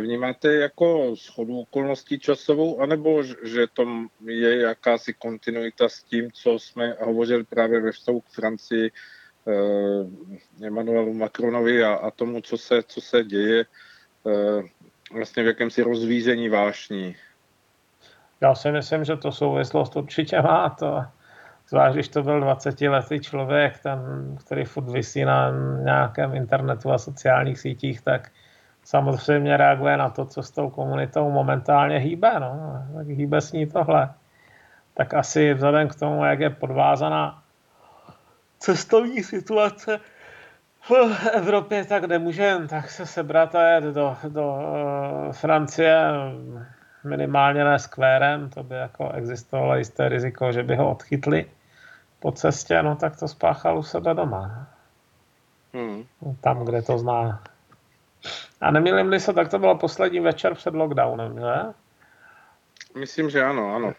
[0.00, 3.86] vnímáte jako schodu okolností časovou, anebo že to
[4.24, 8.90] je jakási kontinuita s tím, co jsme hovořili právě ve vztahu k Francii,
[9.46, 13.64] eh, Emmanuelu Macronovi a, a tomu, co se, co se děje
[14.26, 14.62] eh,
[15.12, 17.16] vlastně v jakémsi rozvízení vášní?
[18.40, 20.70] Já si myslím, že to souvislost určitě má.
[20.70, 21.02] To
[21.68, 24.00] Zvlášť, když to byl 20-letý člověk, ten,
[24.40, 25.50] který furt vysí na
[25.82, 28.30] nějakém internetu a sociálních sítích, tak
[28.84, 32.40] samozřejmě reaguje na to, co s tou komunitou momentálně hýbe.
[32.40, 32.82] No.
[32.96, 34.14] Tak hýbe s ní tohle.
[34.94, 37.42] Tak asi vzhledem k tomu, jak je podvázaná
[38.58, 40.00] cestovní situace
[40.80, 40.92] v
[41.32, 46.10] Evropě, tak nemůže tak se sebrat a jet do, do uh, Francie
[47.06, 51.50] minimálně ne skvérem, to by jako existovalo jisté riziko, že by ho odchytli
[52.20, 54.66] po cestě, no tak to spáchal u sebe doma.
[55.74, 56.04] Hmm.
[56.40, 57.42] Tam, kde to zná.
[58.60, 61.72] A nemýlím se, tak to bylo poslední večer před lockdownem, že?
[63.00, 63.92] Myslím, že ano, ano.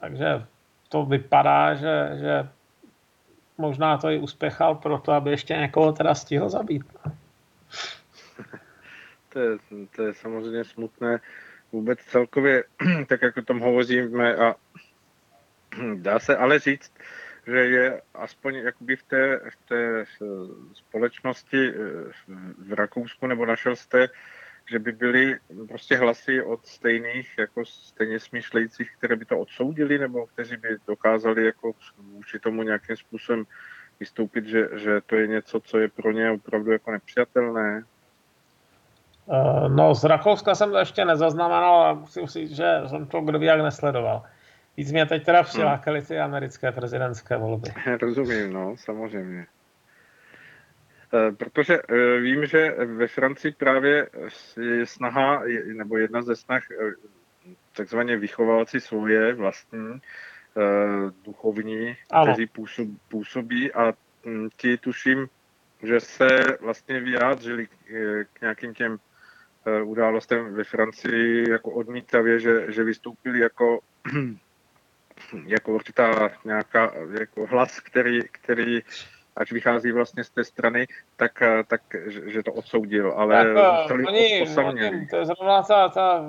[0.00, 0.46] Takže
[0.88, 2.48] to vypadá, že, že
[3.58, 6.82] možná to i uspěchal proto, aby ještě někoho teda stihl zabít.
[9.32, 9.58] to, je,
[9.96, 11.20] to je samozřejmě smutné.
[11.72, 12.64] Vůbec celkově,
[13.08, 14.54] tak jak o tom hovoříme a
[15.94, 16.92] dá se ale říct,
[17.46, 20.04] že je aspoň jakoby v té, v té eh,
[20.72, 21.74] společnosti eh,
[22.58, 24.08] v Rakousku, nebo našel jste,
[24.70, 30.26] že by byly prostě hlasy od stejných, jako stejně smýšlejících, které by to odsoudili, nebo
[30.26, 33.44] kteří by dokázali jako vůči tomu nějakým způsobem
[34.00, 37.84] vystoupit, že, že to je něco, co je pro ně opravdu jako nepřijatelné?
[39.30, 43.38] Eh, no, z Rakouska jsem to ještě nezaznamenal a musím říct, že jsem to kdo
[43.38, 44.22] ví jak nesledoval.
[44.76, 45.46] Víc mě teď teda hmm.
[45.46, 47.68] přilákaly ty americké prezidentské volby.
[48.02, 49.46] Rozumím, no, samozřejmě.
[51.14, 54.08] Eh, protože eh, vím, že ve Francii právě
[54.60, 55.42] je snaha,
[55.74, 56.62] nebo jedna ze snah
[57.76, 60.00] takzvaně vychovávat si svoje vlastní
[61.24, 62.32] duchovní, ano.
[62.32, 62.50] kteří
[63.08, 63.92] působí a
[64.26, 65.28] hm, ti tuším,
[65.82, 66.28] že se
[66.60, 67.68] vlastně vyjádřili
[68.32, 68.98] k nějakým těm
[69.84, 73.80] událostem ve Francii jako odmítavě, že, že vystoupili jako
[75.46, 78.80] jako určitá nějaká jako hlas, který, který
[79.36, 80.86] ač vychází vlastně z té strany,
[81.16, 81.80] tak, tak
[82.26, 86.24] že to odsoudil, ale jako, oni, oni, to je zrovna ta, ta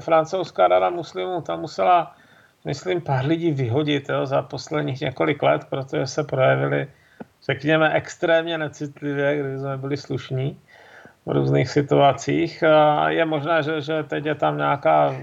[0.00, 2.16] francouzská rada muslimů, ta musela,
[2.64, 6.86] myslím, pár lidí vyhodit jo, za posledních několik let, protože se projevili,
[7.42, 10.60] řekněme, extrémně necitlivě, když jsme byli slušní
[11.30, 12.62] v různých situacích.
[12.62, 15.14] A je možné, že, že teď je tam nějaká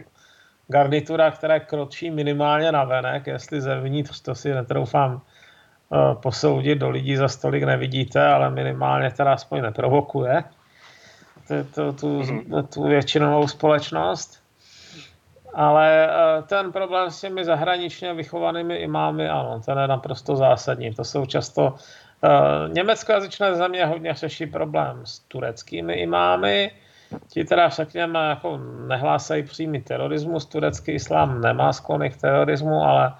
[0.67, 7.15] garnitura, která kročí minimálně na venek, jestli zevnitř, to si netroufám eh, posoudit, do lidí
[7.15, 10.43] za stolik nevidíte, ale minimálně teda aspoň neprovokuje
[11.75, 12.67] tu, tu, mhm.
[12.73, 14.43] tu většinovou společnost.
[15.53, 20.93] Ale eh, ten problém s těmi zahraničně vychovanými imámy, ano, ten je naprosto zásadní.
[20.93, 21.75] To jsou často
[22.67, 26.71] německojazyčné země hodně řeší problém s tureckými imámy,
[27.27, 33.13] Ti teda řekněme jako nehlásají přímý terorismus, turecký islám nemá sklony k terorismu, ale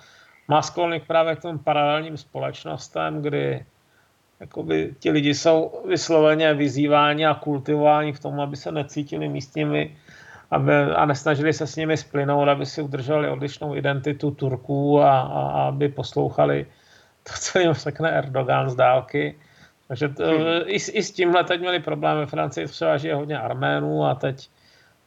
[0.48, 3.66] má sklony právě k tomu paralelním společnostem, kdy
[4.39, 9.98] jakoby, ti lidi jsou vysloveně vyzýváni a kultivováni k tomu, aby se necítili místními
[10.52, 15.68] aby, a nesnažili se s nimi splynout, aby si udrželi odlišnou identitu Turků a, a
[15.68, 16.66] aby poslouchali
[17.28, 19.36] to, co jim řekne Erdogan z dálky.
[19.88, 20.48] Takže to, hmm.
[20.66, 24.50] i, i s tímhle teď měli problém ve Francii, třeba žije hodně Arménů a teď,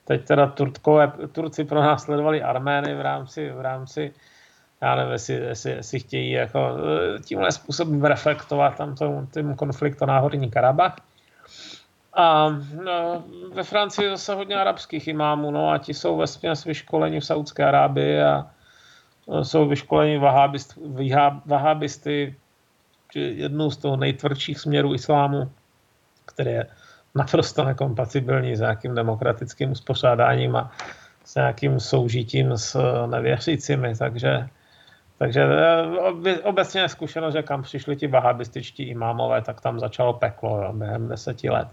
[0.04, 4.12] teď teda Turkové, Turci pro nás sledovali Armény v rámci, v rámci
[4.82, 6.76] já nevím, jestli, jestli, jestli chtějí jako
[7.24, 10.96] tímhle způsobem reflektovat tam tom, tím konflikt o náhorní Karabach.
[12.14, 12.48] A
[12.84, 16.26] no, ve Francii zase hodně arabských imámů, no a ti jsou ve
[16.66, 18.46] vyškoleni v Saudské Arábii a
[19.42, 20.78] jsou vyškoleni vahábist,
[21.46, 22.36] vahábisty,
[23.14, 25.50] jednou z toho nejtvrdších směrů islámu,
[26.24, 26.66] který je
[27.14, 30.72] naprosto nekompatibilní s nějakým demokratickým uspořádáním a
[31.24, 34.48] s nějakým soužitím s nevěřícími, takže
[35.20, 40.62] takže eh, obecně je zkušenost, že kam přišli ti vahabističtí imámové, tak tam začalo peklo
[40.62, 41.68] jo, během deseti let.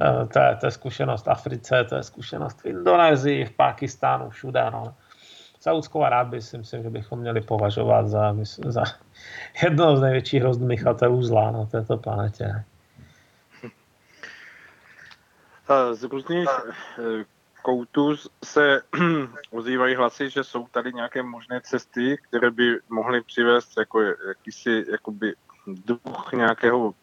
[0.00, 4.30] Eh, to je, to je zkušenost v Africe, to je zkušenost v Indonésii, v Pákistánu,
[4.30, 4.70] všude.
[4.70, 4.94] No.
[5.62, 8.34] Saudskou Arábii si myslím, že bychom měli považovat za,
[8.66, 8.82] za
[9.62, 12.64] jednoho z největších rozdmychatelů zla na této planetě.
[15.92, 17.24] Z různých eh,
[17.62, 18.82] koutů se
[19.50, 25.34] ozývají hlasy, že jsou tady nějaké možné cesty, které by mohly přivést jako jakýsi jakoby
[25.66, 26.94] duch nějakého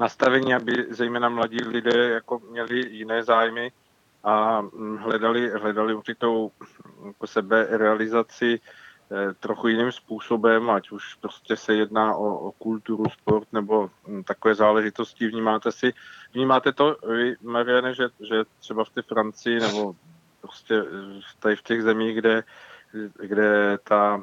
[0.00, 3.72] nastavení, aby zejména mladí lidé jako měli jiné zájmy
[4.24, 4.62] a
[4.98, 6.50] hledali, hledali určitou
[7.06, 13.04] jako sebe realizaci eh, trochu jiným způsobem, ať už prostě se jedná o, o kulturu,
[13.10, 15.28] sport nebo hm, takové záležitosti.
[15.28, 15.92] Vnímáte si,
[16.34, 19.96] vnímáte to vy, Mariane, že, že třeba v té Francii nebo
[20.40, 20.82] prostě
[21.38, 22.42] tady v těch zemích, kde,
[23.20, 24.22] kde ta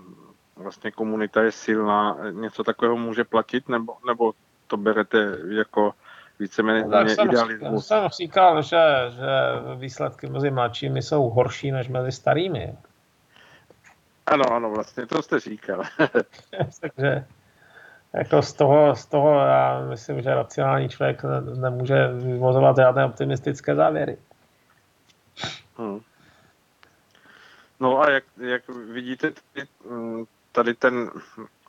[0.56, 4.34] vlastně komunita je silná, něco takového může platit, nebo, nebo
[4.68, 5.94] to berete jako
[6.42, 7.88] víceméně no, jsem, idealismus.
[7.88, 9.28] jsem říkal, že, že
[9.76, 12.76] výsledky mezi mladšími jsou horší než mezi starými.
[14.26, 15.84] Ano, ano, vlastně to jste říkal.
[16.82, 17.26] Takže
[18.14, 21.22] jako z toho, z toho já myslím, že racionální člověk
[21.56, 24.18] nemůže vyvozovat žádné optimistické závěry.
[25.78, 26.00] Hmm.
[27.80, 29.32] No a jak, jak vidíte
[29.90, 31.12] mm, tady ten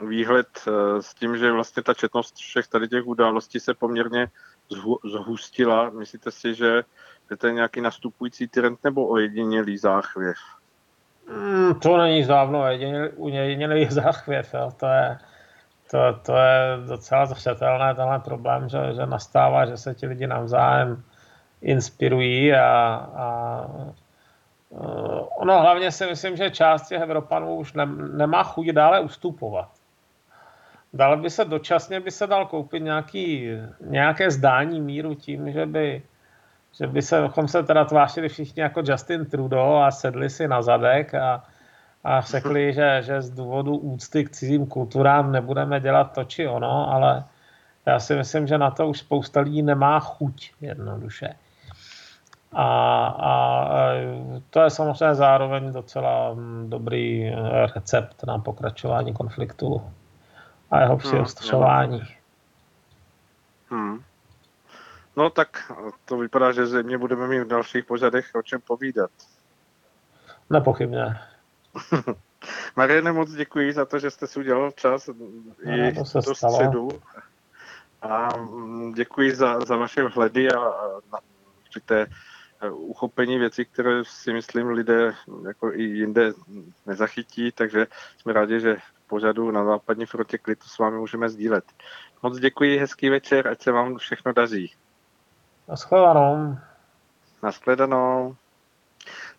[0.00, 4.28] výhled eh, s tím, že vlastně ta četnost všech tady těch událostí se poměrně
[5.04, 5.90] zhustila.
[5.90, 6.82] Myslíte si, že,
[7.30, 10.36] že to je nějaký nastupující trend nebo ojedinělý záchvěv?
[11.28, 12.64] Mm, to není dávno
[13.16, 14.54] ojedinělý záchvěv.
[14.54, 14.72] Jo.
[14.76, 15.18] To, je,
[15.90, 21.02] to, to je docela zřetelné tenhle problém, že, že nastává, že se ti lidi navzájem
[21.62, 22.66] inspirují a,
[23.16, 23.66] a
[25.38, 29.68] ono hlavně si myslím, že část těch Evropanů už ne, nemá chuť dále ustupovat.
[30.94, 33.48] Dal by se dočasně by se dal koupit nějaký,
[33.80, 36.02] nějaké zdání míru tím, že by,
[36.78, 41.14] že by se, se teda tvářili všichni jako Justin Trudeau a sedli si na zadek
[41.14, 41.44] a,
[42.04, 46.92] a řekli, že, že z důvodu úcty k cizím kulturám nebudeme dělat to či ono,
[46.92, 47.24] ale
[47.86, 51.34] já si myslím, že na to už spousta lidí nemá chuť jednoduše.
[52.52, 52.66] A,
[53.06, 53.34] a
[54.50, 56.36] to je samozřejmě zároveň docela
[56.66, 57.32] dobrý
[57.74, 59.82] recept na pokračování konfliktu
[60.72, 62.02] a jeho přiostřování.
[63.70, 64.02] Hmm, hmm.
[65.16, 65.72] No tak
[66.04, 69.10] to vypadá, že země budeme mít v dalších pořadech o čem povídat.
[70.50, 71.04] Nepochybně.
[72.76, 75.10] Mariane, moc děkuji za to, že jste si udělal čas
[75.64, 76.88] no, i to do středu.
[78.02, 78.28] A
[78.94, 80.60] děkuji za, za vaše vhledy a,
[81.12, 81.18] a
[81.64, 82.06] určité
[82.62, 85.14] Eh, uchopení věcí, které si myslím lidé
[85.46, 86.32] jako i jinde
[86.86, 87.86] nezachytí, takže
[88.18, 88.76] jsme rádi, že
[89.12, 91.64] pořadu na západní frontě klidu s vámi můžeme sdílet.
[92.22, 94.72] Moc děkuji, hezký večer, ať se vám všechno daří.
[95.68, 96.56] Naschledanou.
[97.42, 98.36] Naschledanou.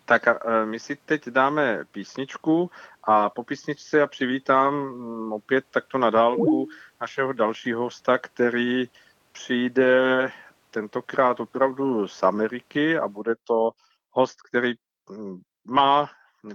[0.04, 2.70] Tak a e, my si teď dáme písničku
[3.02, 6.68] a po písničce já přivítám mm, opět takto na dálku
[7.00, 8.88] našeho dalšího hosta, který
[9.32, 10.30] přijde
[10.70, 13.70] tentokrát opravdu z Ameriky a bude to
[14.10, 14.74] host, který
[15.10, 16.10] mm, má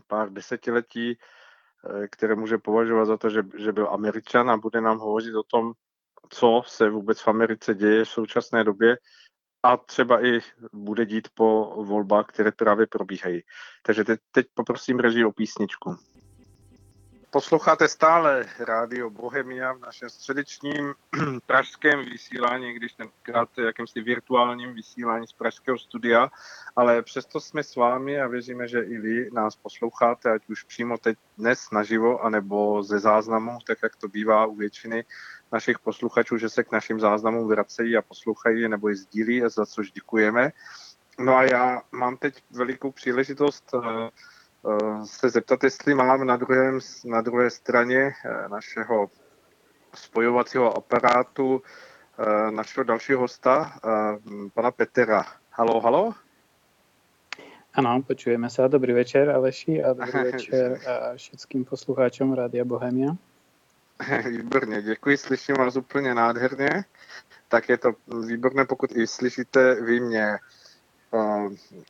[0.07, 1.17] pár desetiletí,
[2.11, 5.71] které může považovat za to, že, že byl Američan a bude nám hovořit o tom,
[6.29, 8.97] co se vůbec v Americe děje v současné době
[9.63, 10.39] a třeba i
[10.73, 13.41] bude dít po volbách, které právě probíhají.
[13.85, 15.95] Takže teď, teď poprosím režii o písničku.
[17.31, 20.93] Posloucháte stále Rádio Bohemia v našem středečním
[21.45, 26.29] pražském vysílání, když tenkrát jakýmsi virtuálním vysílání z pražského studia,
[26.75, 30.97] ale přesto jsme s vámi a věříme, že i vy nás posloucháte, ať už přímo
[30.97, 35.05] teď dnes naživo, anebo ze záznamu, tak jak to bývá u většiny
[35.51, 39.91] našich posluchačů, že se k našim záznamům vracejí a poslouchají nebo je sdílí, za což
[39.91, 40.51] děkujeme.
[41.19, 44.09] No a já mám teď velikou příležitost eh,
[45.05, 49.09] se zeptat, jestli mám na, druhém, na druhé straně eh, našeho
[49.93, 51.61] spojovacího aparátu
[52.49, 53.79] našeho dalšího hosta,
[54.53, 55.23] pana Petera.
[55.51, 56.13] Halo, halo?
[57.73, 58.67] Ano, počujeme se.
[58.67, 60.79] Dobrý večer, Aleši, a dobrý večer
[61.15, 63.15] všetkým poslucháčom Rádia Bohemia.
[64.29, 66.69] Výborně, děkuji, slyším vás úplně nádherně.
[67.47, 67.91] Tak je to
[68.27, 70.37] výborné, pokud i slyšíte vy mě.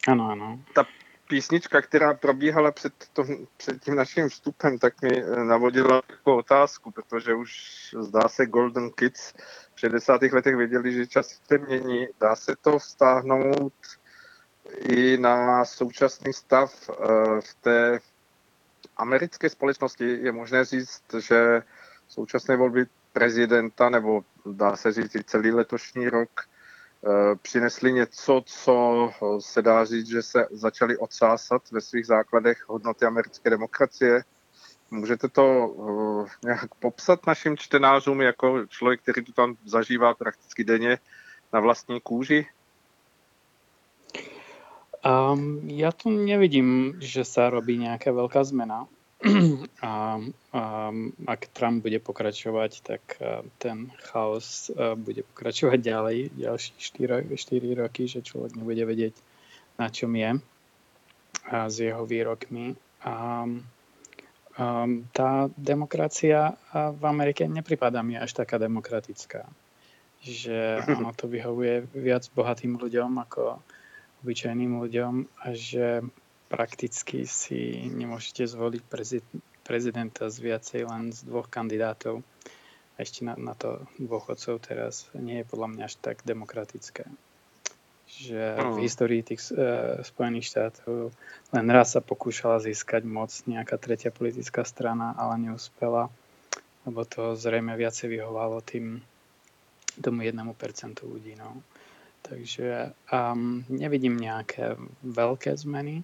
[0.08, 0.60] Ano, ano.
[0.76, 0.84] Ta
[1.30, 3.24] písnička, která probíhala před, to,
[3.58, 7.52] před tím naším vstupem, tak mi eh, navodila takovou otázku, protože už
[8.00, 9.34] zdá se Golden Kids
[9.76, 10.22] v 60.
[10.22, 12.08] letech věděli, že čas se mění.
[12.20, 13.74] Dá se to vztáhnout
[14.90, 18.00] i na současný stav uh, v té
[18.98, 20.06] americké společnosti.
[20.06, 21.62] Je možné říct, že
[22.08, 26.49] současné volby prezidenta, nebo dá se říct i celý letošní rok, eh,
[27.42, 33.50] přinesli něco, co se dá říct, že se začali odsásat ve svých základech hodnoty americké
[33.50, 34.24] demokracie.
[34.92, 35.76] Můžete to
[36.26, 40.98] eh, nějak popsat našim čtenářům jako člověk, který to tam zažívá prakticky denně
[41.54, 42.48] na vlastní kůži?
[45.34, 48.88] Um, já to nevidím, že se robí nějaká velká změna.
[49.84, 50.16] A,
[50.56, 50.64] a
[51.28, 53.04] ak Trump bude pokračovať, tak
[53.60, 59.16] ten chaos bude pokračovať ďalej, ďalší 4, 4 roky, že človek nebude vedieť,
[59.76, 60.40] na čom je
[61.50, 62.80] a s jeho výrokmi.
[63.04, 63.44] A,
[64.56, 64.66] a
[65.12, 69.48] tá demokracia v Amerike nepripadá mi až taká demokratická.
[70.20, 73.60] Že ono to vyhovuje viac bohatým ľuďom ako
[74.24, 75.14] obyčajným ľuďom
[75.44, 76.04] a že
[76.50, 78.82] prakticky si nemôžete zvoliť
[79.64, 82.26] prezidenta z viacej len z dvoch kandidátov.
[82.98, 87.08] A ešte na, na to dôchodcov teraz nie je podľa mňa až tak demokratické.
[88.10, 88.82] Že v hm.
[88.84, 91.14] histórii tých uh, Spojených štátov
[91.54, 96.10] len raz sa pokúšala získať moc nejaká tretia politická strana, ale neúspela,
[96.84, 99.00] lebo to zrejme viacej vyhovalo tým
[100.02, 101.38] tomu jednému percentu ľudí.
[101.38, 101.62] No.
[102.26, 104.76] Takže um, nevidím nejaké
[105.06, 106.04] veľké zmeny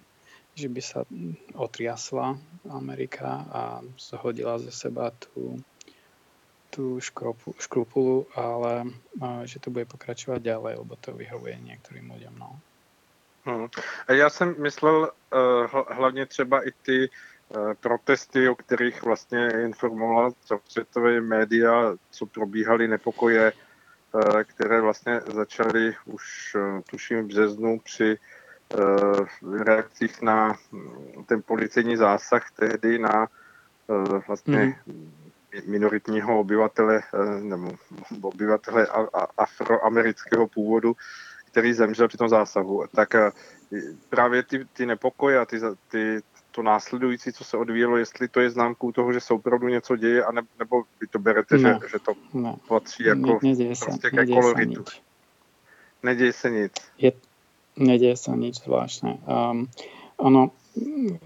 [0.56, 1.04] že by sa
[1.52, 2.40] otriasla
[2.72, 3.62] Amerika a
[4.00, 5.60] zhodila ze seba tú,
[6.72, 8.88] tú škropu, škrupulu, ale
[9.44, 12.34] že to bude pokračovat ďalej, lebo to vyhovuje některým lidem.
[12.38, 12.60] No.
[13.44, 13.68] Hmm.
[14.08, 20.30] Já jsem myslel uh, hlavně třeba i ty uh, protesty, o kterých vlastně informovala
[20.68, 23.52] světové média, co probíhaly nepokoje,
[24.12, 26.56] uh, které vlastně začaly už,
[26.90, 28.18] tuším, v březnu při
[29.42, 30.56] v reakcích na
[31.26, 35.12] ten policejní zásah tehdy na eh, vlastně mm.
[35.66, 37.72] minoritního obyvatele eh, nebo
[38.22, 38.86] obyvatele
[39.38, 40.96] afroamerického původu,
[41.46, 42.84] který zemřel při tom zásahu.
[42.94, 43.30] Tak eh,
[44.08, 48.50] právě ty, ty nepokoje a ty, ty, to následující, co se odvíjelo, jestli to je
[48.50, 51.88] známkou toho, že se opravdu něco děje, a ne, nebo vy to berete, ne, že,
[51.88, 52.56] že to ne.
[52.68, 54.84] patří jako ne, prostě se, ke koloritu.
[54.84, 54.96] Se
[56.02, 56.72] Neděje se nic.
[56.98, 57.12] Je,
[57.76, 59.20] Nedeje sa nič zvláštne.
[59.28, 59.68] Um,
[60.16, 60.52] ono,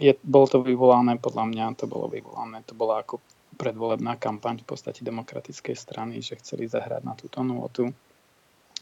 [0.03, 3.23] je, bolo to vyvolané, podľa mňa to bolo vyvolané, to bola ako
[3.55, 7.95] predvolebná kampaň v podstate demokratickej strany, že chceli zahrať na túto nôtu,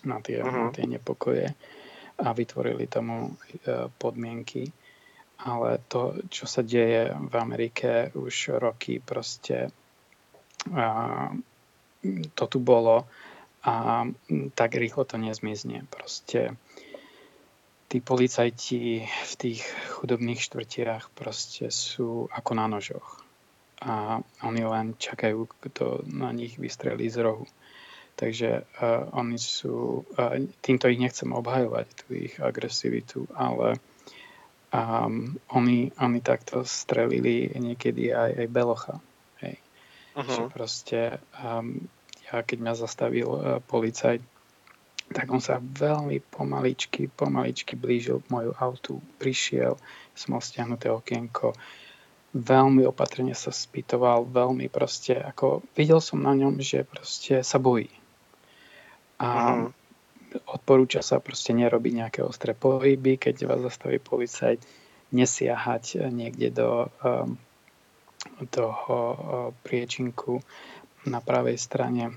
[0.06, 0.48] na tie, uh-huh.
[0.48, 1.52] na tie nepokoje
[2.18, 4.72] a vytvorili tomu uh, podmienky.
[5.38, 9.70] Ale to, čo sa deje v Amerike už roky, proste
[10.72, 11.30] uh,
[12.34, 13.06] to tu bolo
[13.62, 14.06] a
[14.54, 15.86] tak rýchlo to nezmizne.
[15.90, 16.54] Proste
[17.88, 19.64] tí policajti v tých
[19.96, 23.24] chudobných štvrtiach proste sú ako na nožoch.
[23.80, 27.48] A oni len čakajú, kto na nich vystrelí z rohu.
[28.18, 33.78] Takže uh, oni sú, uh, týmto ich nechcem obhajovať, tú ich agresivitu, ale
[34.74, 38.96] um, oni, oni takto strelili niekedy aj, aj Belocha.
[39.38, 39.62] Hej.
[40.18, 40.26] Uh-huh.
[40.34, 41.00] Že proste,
[41.38, 41.86] um,
[42.26, 44.20] ja keď ma zastavil uh, policajt,
[45.08, 49.80] tak on sa veľmi pomaličky, pomaličky blížil k moju autu, prišiel,
[50.12, 51.56] som mal stiahnuté okienko,
[52.36, 57.88] veľmi opatrne sa spýtoval, veľmi proste, ako videl som na ňom, že proste sa bojí.
[59.18, 59.28] A
[59.64, 59.68] mm.
[60.52, 64.60] odporúča sa proste nerobiť nejaké ostré pohyby, keď vás zastaví policajt,
[65.08, 67.40] nesiahať niekde do um,
[68.52, 69.16] toho uh,
[69.64, 70.44] priečinku
[71.08, 72.12] na pravej strane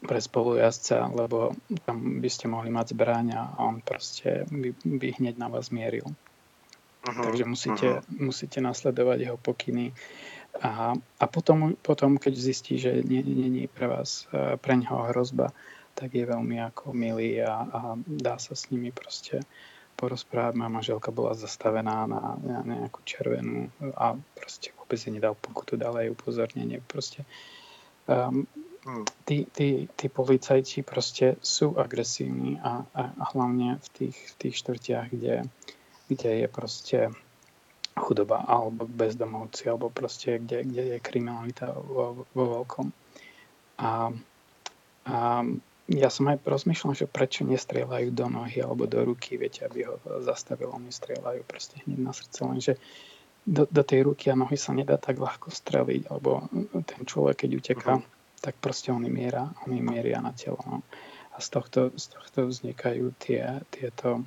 [0.00, 1.52] pre spolujazca, lebo
[1.84, 6.08] tam by ste mohli mať zbraň a on proste by, by hneď na vás mieril.
[6.08, 8.20] Uh-huh, Takže musíte, uh-huh.
[8.20, 9.92] musíte nasledovať jeho pokyny
[10.60, 15.52] a, a potom, potom, keď zistí, že není pre vás, uh, pre ňoho hrozba,
[15.94, 19.44] tak je veľmi ako milý a, a dá sa s nimi proste
[20.00, 20.56] porozprávať.
[20.56, 23.68] Moja manželka bola zastavená na, na nejakú červenú
[24.00, 26.80] a proste vôbec jej nedal pokutu, dal jej upozornenie.
[26.88, 27.28] Proste
[28.08, 28.48] um,
[29.24, 34.54] tí, tí, tí policajti proste sú agresívni a, a, a hlavne v tých, v tých
[34.56, 35.44] štvrtiach, kde,
[36.08, 36.98] kde je proste
[37.92, 42.88] chudoba alebo bezdomovci alebo proste kde, kde je kriminalita vo, vo veľkom.
[43.84, 44.12] A,
[45.04, 45.16] a
[45.90, 49.98] ja som aj rozmýšľal, že prečo nestrieľajú do nohy alebo do ruky, viete, aby ho
[50.22, 52.72] zastavilo, oni strieľajú proste hneď na srdce, lenže
[53.42, 56.46] do, do tej ruky a nohy sa nedá tak ľahko streliť, alebo
[56.86, 58.19] ten človek, keď uteká, uh-huh.
[58.40, 60.60] Tak proste oni miera, oni mieria na telo.
[60.64, 60.80] No.
[61.32, 64.24] A z tohto, z tohto vznikajú tie, tieto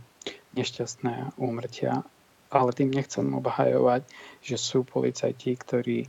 [0.53, 2.05] nešťastné úmrtia.
[2.53, 4.05] Ale tým nechcem obhajovať,
[4.45, 5.99] že sú policajti, ktorí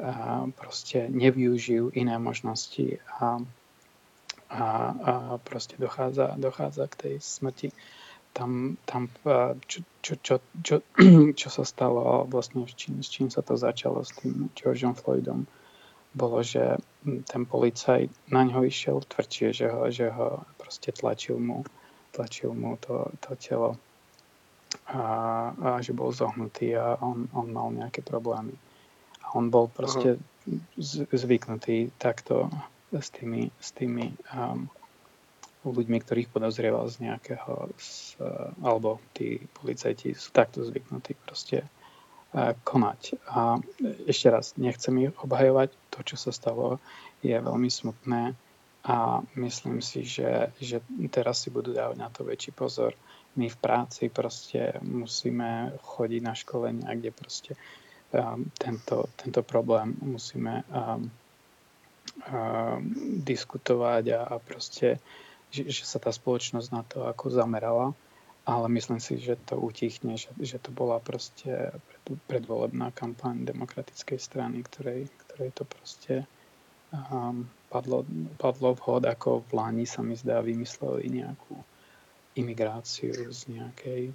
[0.00, 3.44] a, proste nevyužijú iné možnosti a
[4.52, 7.68] a, a proste dochádza, dochádza k tej smrti.
[8.32, 9.08] Tam, tam
[9.68, 10.76] čo, čo, čo, čo,
[11.40, 15.44] čo sa stalo vlastne s čím, s čím sa to začalo s tým Georgeom Floydom,
[16.12, 21.66] bolo, že ten policaj na ňo išiel tvrdšie, že ho, že ho proste tlačil mu,
[22.14, 23.70] tlačil mu to, to telo
[24.88, 25.02] a,
[25.52, 28.54] a že bol zohnutý a on, on mal nejaké problémy.
[29.22, 31.06] A on bol proste uh-huh.
[31.12, 32.48] zvyknutý takto
[32.92, 34.68] s tými, s tými um,
[35.64, 38.18] ľuďmi, ktorých podozrieval z nejakého, z,
[38.60, 41.62] alebo tí policajti sú takto zvyknutí proste
[42.64, 43.20] konať.
[43.28, 43.60] A
[44.08, 46.80] ešte raz, nechcem ich obhajovať, to, čo sa stalo,
[47.20, 48.32] je veľmi smutné
[48.82, 52.98] a myslím si, že, že teraz si budú dávať na to väčší pozor.
[53.38, 57.52] My v práci proste musíme chodiť na školenia, kde proste
[58.10, 61.06] um, tento, tento problém musíme um,
[63.22, 64.98] diskutovať a, a proste,
[65.54, 67.94] že, že sa tá spoločnosť na to ako zamerala,
[68.42, 74.18] ale myslím si, že to utichne, že, že to bola proste pred, predvolebná kampaň demokratickej
[74.18, 76.14] strany, ktorej, ktorej to proste
[76.90, 78.02] um, padlo,
[78.42, 81.54] padlo vhod, ako v Lani sa mi zdá vymysleli nejakú
[82.34, 84.10] imigráciu z nejakej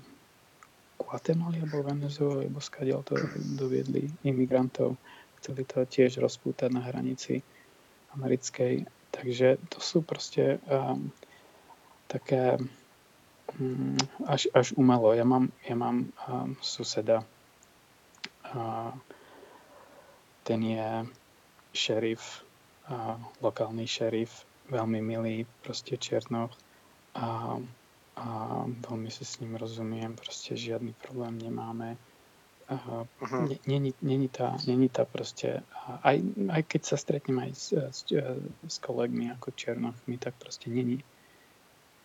[0.97, 3.15] Guatemala alebo Venezuely, alebo skadiaľ to
[3.55, 4.99] doviedli imigrantov.
[5.39, 7.39] Chceli to tiež rozpútať na hranici
[8.17, 8.89] americkej.
[9.13, 11.13] Takže to sú proste um,
[12.11, 12.59] také
[14.27, 15.13] až, až umelo.
[15.13, 17.23] Ja mám, ja mám um, suseda,
[18.53, 18.91] uh,
[20.43, 21.07] ten je
[21.73, 22.43] šerif,
[22.91, 26.51] uh, lokálny šerif, veľmi milý, proste Černoch
[27.15, 27.55] a,
[28.19, 28.25] a
[28.67, 31.95] veľmi si s ním rozumiem, proste žiadny problém nemáme
[32.67, 33.07] Uh-huh.
[33.67, 35.63] Není, není, tá, není tá proste,
[36.03, 36.19] aj,
[36.51, 37.99] aj keď sa stretnem aj s, s,
[38.67, 40.99] s kolegmi ako Černochmi, tak proste není.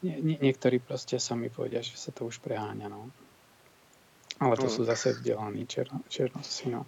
[0.03, 3.11] Nie, niektorí proste sami povedia, že sa to už preháňa, no.
[4.43, 4.75] Ale to uh-huh.
[4.75, 6.87] sú zase vzdelaní černo, černosci, no.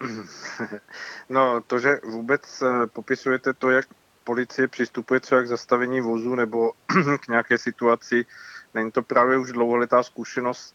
[1.28, 3.86] No, to, že vůbec eh, popisujete to, jak
[4.24, 6.72] policie přistupuje třeba k zastavení vozu nebo
[7.20, 8.26] k nějaké situaci,
[8.74, 10.74] není to právě už dlouholetá zkušenost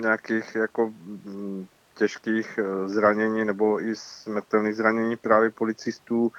[0.00, 6.32] nějakých jako mm, těžkých eh, zranění nebo i smrtelných zranění právě policistů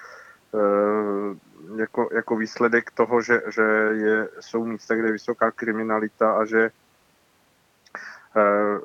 [1.76, 3.62] jako, jako výsledek toho, že, že
[3.92, 6.70] je, jsou místa, kde je vysoká kriminalita a že
[8.38, 8.80] eh,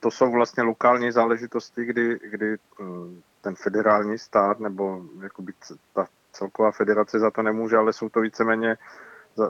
[0.00, 5.52] to jsou vlastně lokální záležitosti, kdy, kdy mm, ten federální stát nebo jakoby
[5.94, 8.76] ta celková federace za to nemůže, ale jsou to víceméně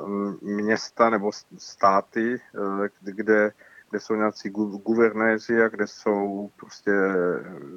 [0.06, 2.40] mm, města nebo státy,
[3.00, 3.52] kde
[3.94, 6.90] kde jsou nějací guvernéři a kde jsou prostě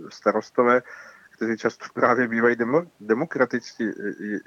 [0.09, 0.81] starostové,
[1.37, 3.83] kteří často právě bývají demo, demokratičtí.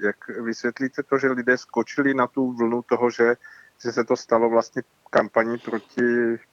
[0.03, 3.35] Jak vysvětlíte to, že lidé skočili na tu vlnu toho, že,
[3.83, 6.03] že se to stalo vlastně kampaní proti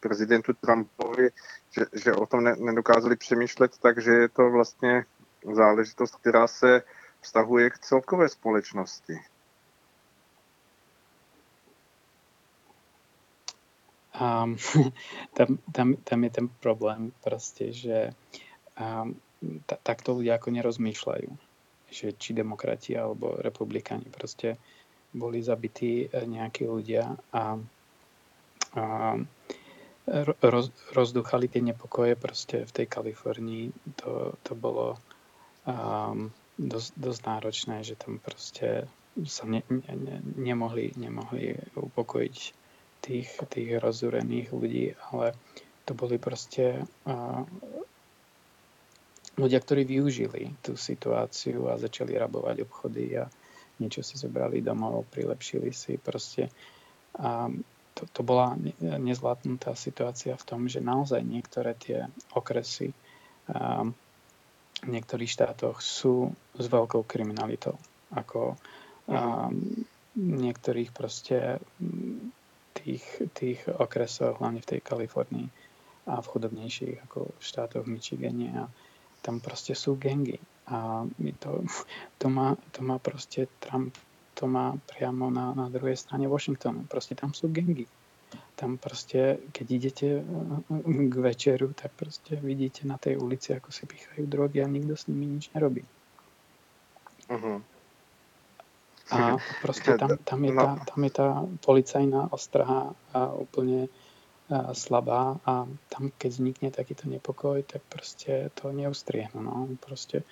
[0.01, 1.31] prezidentu Trumpovi,
[1.71, 5.05] že, že o tom ne, nedokázali přemýšlet, takže je to vlastně
[5.55, 6.83] záležitost, která se
[7.21, 9.19] vztahuje k celkové společnosti.
[14.21, 14.57] Um,
[15.35, 18.11] tam, tam, tam je ten problém prostě, že
[19.03, 19.21] um,
[19.67, 21.31] ta, takto ľudia ako nerozmýšľajú,
[21.89, 24.59] že či demokrati alebo republikáni proste
[25.15, 27.57] boli zabití eh, nejakí ľudia a,
[28.77, 28.85] a
[30.41, 33.65] roz, rozduchali tie nepokoje proste v tej Kalifornii.
[34.05, 34.97] To, to bolo
[35.69, 38.89] um, dosť, dosť náročné, že tam proste
[39.27, 42.37] sa ne, ne, nemohli, nemohli upokojiť
[43.03, 45.35] tých, tých rozúrených ľudí, ale
[45.85, 47.43] to boli proste uh,
[49.39, 53.31] ľudia, ktorí využili tú situáciu a začali rabovať obchody a
[53.79, 56.51] niečo si zobrali domov, prilepšili si proste.
[57.23, 57.47] A
[57.95, 62.91] to, to bola nezvládnutá situácia v tom, že naozaj niektoré tie okresy
[63.51, 63.95] um,
[64.79, 67.75] v niektorých štátoch sú s veľkou kriminalitou.
[68.15, 68.55] Ako
[69.11, 69.55] um,
[70.15, 71.59] niektorých proste
[72.79, 73.03] tých,
[73.35, 75.47] tých okresoch, hlavne v tej Kalifornii
[76.09, 78.65] a v chudobnejších ako v štátoch v Michigane a
[79.23, 80.39] tam proste sú gengy
[80.69, 81.05] a
[81.41, 81.65] to,
[82.21, 83.97] to, má, to má proste Trump
[84.39, 86.87] to má priamo na, na druhej strane Washingtonu.
[86.87, 87.91] Proste tam sú gengy.
[88.55, 93.91] Tam proste, keď idete eh, k večeru, tak proste vidíte na tej ulici, ako si
[93.91, 95.83] pichajú drogy a nikto s nimi nič nerobí.
[97.35, 97.59] Uh-huh.
[99.11, 101.29] A proste tam, tam, je tá, tam je tá
[101.67, 103.91] policajná ostraha a úplne a
[104.73, 109.45] slabá a tam, keď vznikne takýto nepokoj, tak proste to neustriehnú.
[109.45, 109.69] No.
[109.77, 110.25] Proste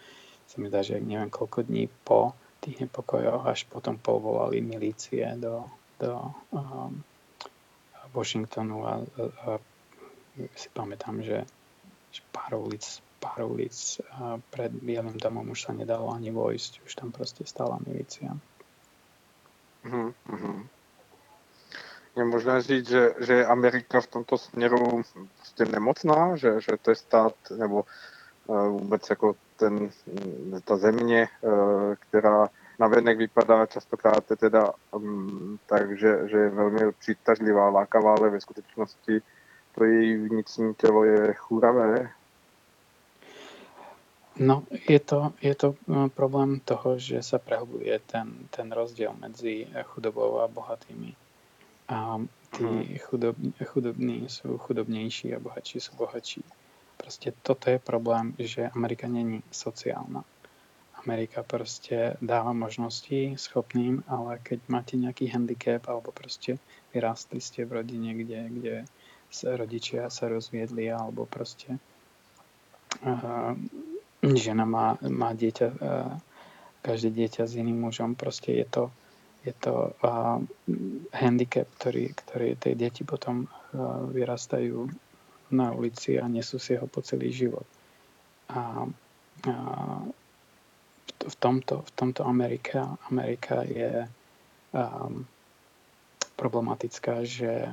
[0.48, 2.32] sa mi zdá, že neviem koľko dní po
[2.64, 5.68] tých nepokojoch až potom povolali milície do,
[6.00, 7.04] do um,
[8.16, 9.48] Washingtonu a, a, a
[10.56, 11.44] si pamätám, že,
[12.12, 12.84] že pár ulic,
[13.20, 14.00] pár ulic
[14.52, 18.32] pred Bielým domom už sa nedalo ani vojsť, už tam proste stála milícia.
[19.84, 20.75] Mm-hmm.
[22.16, 25.02] Je možné říct, že, že je Amerika v tomto směru
[25.36, 27.84] prostě nemocná, že, že to je stát, nebo
[28.46, 29.90] uh, vůbec jako ten,
[30.64, 32.48] ta země, uh, která
[32.78, 39.22] navenek vypadá častokrát teda um, tak, že, že je velmi přitažlivá, lákavá, ale ve skutečnosti
[39.74, 42.10] to její vnitřní tělo je chůravé.
[44.36, 45.74] No, je to, je to
[46.14, 51.16] problém toho, že sa prehlbuje ten, ten rozdiel medzi chudobou a bohatými.
[51.88, 52.18] A
[52.50, 52.98] tí hmm.
[52.98, 56.42] chudob, chudobní sú chudobnější a bohatší sú bohatší.
[56.96, 60.24] Prostě toto je problém, že Amerika není sociálna.
[60.94, 66.58] Amerika prostě dáva možnosti schopným, ale keď máte nejaký handicap alebo prostě
[66.94, 68.84] vyrástli ste v rodine, kde, kde
[69.30, 71.78] sa rodičia sa rozviedli alebo prostě
[73.06, 73.54] uh,
[74.34, 76.18] žena má, má dieťa, uh,
[76.82, 78.90] každé dieťa s iným mužom, prostě je to
[79.46, 80.42] je to uh,
[81.14, 84.90] handicap, ktorý, ktorý tie deti potom uh, vyrastajú
[85.54, 87.66] na ulici a nesú si ho po celý život.
[88.50, 88.82] A,
[89.46, 89.54] a
[91.22, 94.10] v, tomto, v tomto Amerika, Amerika je
[94.74, 95.22] um,
[96.34, 97.70] problematická, že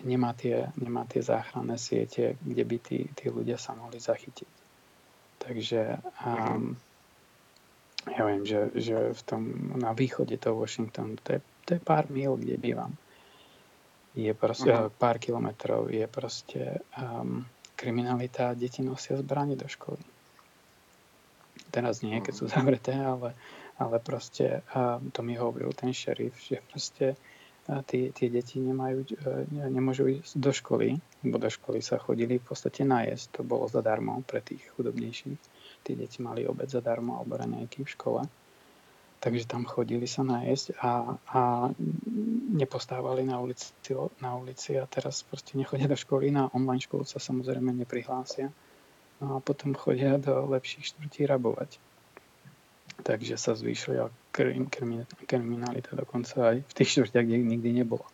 [0.00, 4.50] nemá tie, nemá tie záchranné siete, kde by tí, tí ľudia sa mohli zachytiť.
[5.40, 5.80] Takže
[6.24, 6.76] um,
[8.08, 9.42] ja viem, že, že v tom,
[9.76, 12.96] na východe toho Washingtonu, to je, to je pár mil, kde bývam.
[14.16, 14.88] Je proste, uh-huh.
[14.88, 17.44] pár kilometrov je proste um,
[17.76, 20.00] kriminalita, deti nosia zbranie do školy.
[21.70, 22.52] Teraz nie, keď sú mhm.
[22.56, 23.36] zavreté, ale,
[23.76, 27.14] ale proste um, to mi hovoril ten šerif, že proste
[27.68, 32.40] uh, tie, tie deti nemajú, uh, nemôžu ísť do školy, lebo do školy sa chodili
[32.40, 37.40] v podstate najesť, to bolo zadarmo pre tých chudobnejších tí deti mali obed zadarmo alebo
[37.40, 38.22] raňajky v škole.
[39.20, 41.40] Takže tam chodili sa najesť a, a
[42.56, 43.68] nepostávali na ulici,
[44.24, 46.32] na ulici a teraz proste nechodia do školy.
[46.32, 48.48] Na online školu sa samozrejme neprihlásia.
[49.20, 51.76] No a potom chodia do lepších štvrtí rabovať.
[53.04, 58.08] Takže sa zvýšila krim, krim, kriminalita dokonca aj v tých štvrtiach, kde nikdy nebolo.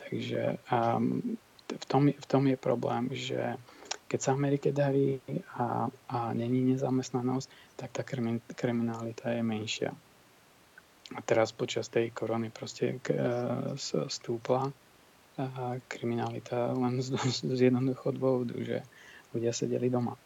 [0.00, 1.36] Takže um,
[1.68, 3.60] v, tom, v tom je problém, že
[4.10, 5.22] keď sa Amerike darí
[5.54, 8.02] a, a není nezamestnanosť, tak tá
[8.50, 9.94] kriminalita je menšia.
[11.14, 13.18] A teraz počas tej korony proste e,
[14.10, 14.70] stúpla
[15.88, 18.82] kriminalita len z, z jednoduchého dôvodu, že
[19.32, 20.18] ľudia sedeli doma.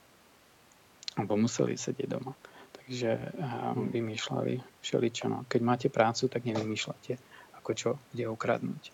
[1.15, 2.35] alebo museli sedieť doma.
[2.75, 5.25] Takže um, vymýšľali všeličo.
[5.31, 5.47] No.
[5.49, 7.17] Keď máte prácu, tak nevymýšľate,
[7.63, 8.93] ako čo kde ukradnúť.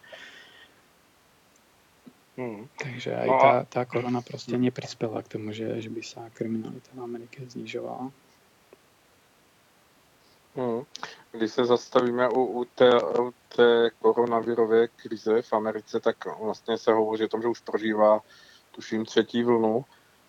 [2.39, 2.69] Hmm.
[2.83, 7.03] Takže no tá, tá korona proste neprispela k tomu, že, že by sa kriminalita v
[7.03, 8.09] Amerike znižovala.
[10.57, 10.83] Hmm.
[11.33, 16.93] Když se zastavíme u, u, té, u té koronavirové krize v Americe, tak vlastně se
[16.93, 18.21] hovoří o tom, že už prožívá,
[18.71, 19.85] tuším, třetí vlnu.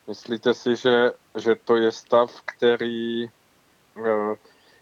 [0.08, 4.36] Myslíte si, že, že to je stav, který eh,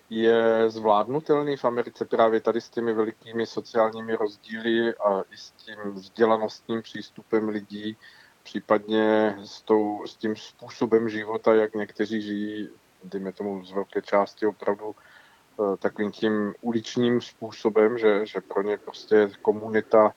[0.09, 5.77] je zvládnutelný v Americe právě tady s těmi velikými sociálními rozdíly a i s tím
[5.93, 7.97] vzdělanostním přístupem lidí,
[8.43, 12.69] případně s, tou, s tím způsobem života, jak někteří žijí,
[13.03, 18.77] dejme tomu z velké části opravdu eh, takovým tím uličním způsobem, že, že pro ně
[18.77, 20.13] prostě komunita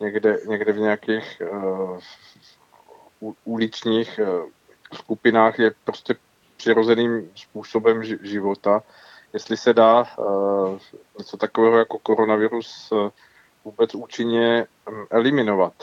[0.00, 4.50] někde, někde v nějakých uh, uličních uh,
[4.94, 6.14] skupinách je prostě
[6.56, 8.82] přirozeným způsobem života
[9.34, 10.78] jestli se dá uh,
[11.18, 13.10] něco takového jako koronavirus uh,
[13.64, 15.74] vůbec účinně um, eliminovat.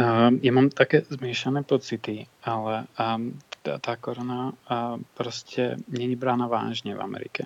[0.00, 6.94] Uh, ja mám také zmiešané pocity, ale tá, tá korona uh, proste není brána vážne
[6.94, 7.44] v Amerike.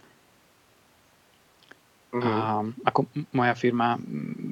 [2.13, 2.31] Mm-hmm.
[2.31, 3.99] A ako moja firma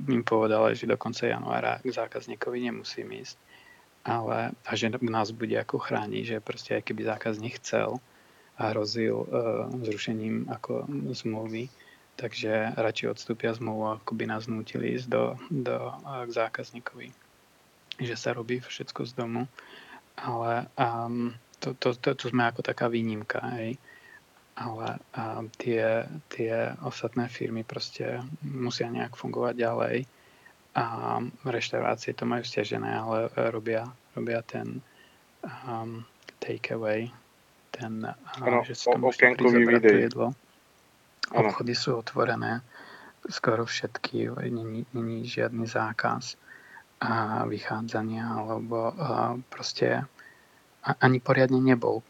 [0.09, 3.39] mi povedala, že do konca januára k zákazníkovi nemusím ísť
[4.03, 8.03] ale a že nás bude ako chrániť, že proste aj keby zákazník chcel
[8.59, 11.71] a hrozil uh, zrušením ako zmluvy,
[12.19, 17.09] takže radšej odstúpia zmluvu, ako by nás nutili ísť do, do, uh, k zákazníkovi.
[18.03, 19.47] Že sa robí všetko z domu,
[20.19, 23.79] ale um, to, to, to, to sme ako taká výnimka, hej.
[24.53, 29.97] Ale um, tie, tie ostatné firmy proste musia nejak fungovať ďalej
[30.73, 33.85] a reštaurácie to majú stiažené, ale robia,
[34.17, 34.81] robia ten
[35.69, 36.01] um,
[36.41, 37.13] takeaway,
[37.69, 38.09] ten,
[38.41, 40.27] ano, že si to môžete zobrať to jedlo.
[41.33, 41.49] Ano.
[41.49, 42.65] Obchody sú otvorené,
[43.29, 46.37] skoro všetky, není, není žiadny zákaz
[47.03, 50.09] a vychádzania, alebo a proste
[50.83, 52.03] ani poriadne nebol.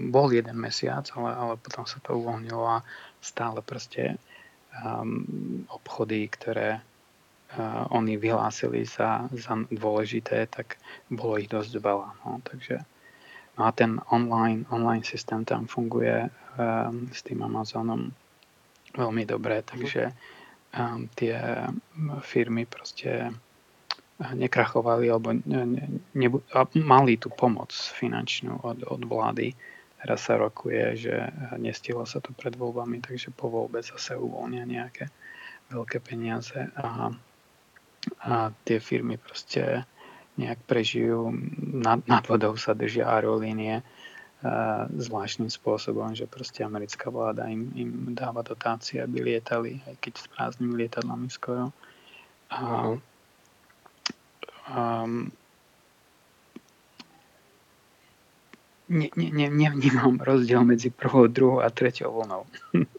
[0.00, 2.84] Bol jeden mesiac, ale, ale potom sa to uvoľnilo a
[3.22, 4.20] stále proste
[4.82, 6.84] um, obchody, ktoré
[7.90, 10.78] oni vyhlásili za, za dôležité, tak
[11.10, 12.08] bolo ich dosť veľa.
[12.26, 12.82] No, takže
[13.58, 18.10] no a ten online, online systém tam funguje um, s tým Amazonom
[18.94, 20.10] veľmi dobre, takže
[20.74, 21.38] um, tie
[22.22, 23.30] firmy proste
[24.14, 25.62] nekrachovali alebo ne,
[26.14, 29.50] ne, a mali tú pomoc finančnú od, od vlády.
[29.98, 31.14] Teraz sa rokuje, že
[31.58, 35.08] nestihlo sa to pred voľbami, takže po voľbe zase uvoľnia nejaké
[35.72, 37.10] veľké peniaze a
[38.24, 39.84] a tie firmy proste
[40.34, 41.30] nejak prežijú,
[41.62, 43.86] nad, nad vodou sa držia aerolínie
[44.92, 50.26] zvláštnym spôsobom, že proste americká vláda im, im dáva dotácie, aby lietali, aj keď s
[50.28, 51.72] prázdnymi lietadlami skoro.
[52.52, 52.96] A, uh-huh.
[54.68, 55.32] um,
[58.92, 62.44] ne, ne, ne, nevnímam rozdiel medzi prvou, druhou a treťou vlnou.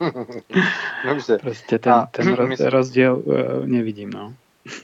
[1.08, 1.38] Dobře.
[1.38, 2.70] Prostě ten, a, ten roz, mysl...
[2.70, 4.34] rozdíl uh, nevidím, no.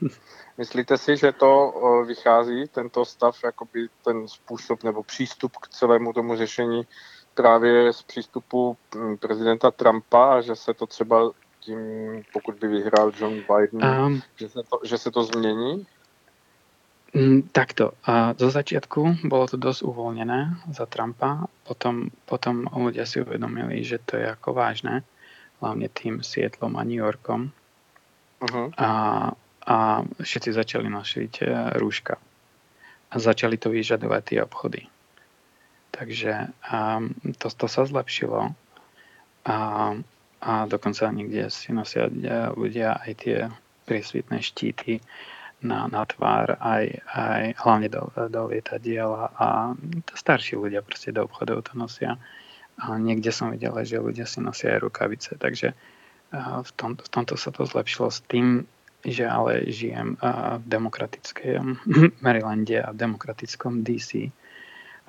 [0.59, 6.13] Myslíte si, že to uh, vychází, tento stav, jakoby ten způsob nebo přístup k celému
[6.13, 6.87] tomu řešení
[7.35, 11.31] právě z přístupu hm, prezidenta Trumpa a že se to třeba
[11.61, 11.79] tím,
[12.33, 15.87] pokud by vyhrál John Biden, um, že, se to, že se to změní?
[17.13, 17.93] Mm, takto,
[18.41, 24.17] zo začiatku bolo to dosť uvoľnené za Trumpa, potom, potom ľudia si uvedomili, že to
[24.17, 25.05] je ako vážne,
[25.61, 27.53] hlavne tým Sietlom a New Yorkom.
[28.41, 28.73] Uh-huh.
[28.81, 28.91] A,
[29.63, 29.77] a
[30.25, 32.17] všetci začali nosiť uh, rúška.
[33.13, 34.83] A začali to vyžadovať tie obchody.
[35.93, 38.57] Takže um, to, to sa zlepšilo.
[39.45, 39.57] A,
[40.41, 42.09] a dokonca niekde si nosia
[42.57, 43.39] ľudia aj tie
[43.85, 45.05] priesvitné štíty,
[45.63, 49.49] na, na tvár, aj, aj hlavne do, do lietadiel a, a
[50.15, 52.19] starší ľudia proste do obchodov to nosia.
[52.83, 55.77] A niekde som videl, že ľudia si nosia aj rukavice, takže
[56.41, 58.65] v, tom, v tomto sa to zlepšilo s tým,
[59.05, 60.17] že ale žijem
[60.59, 61.77] v demokratickém
[62.25, 64.33] Marylande a v demokratickom DC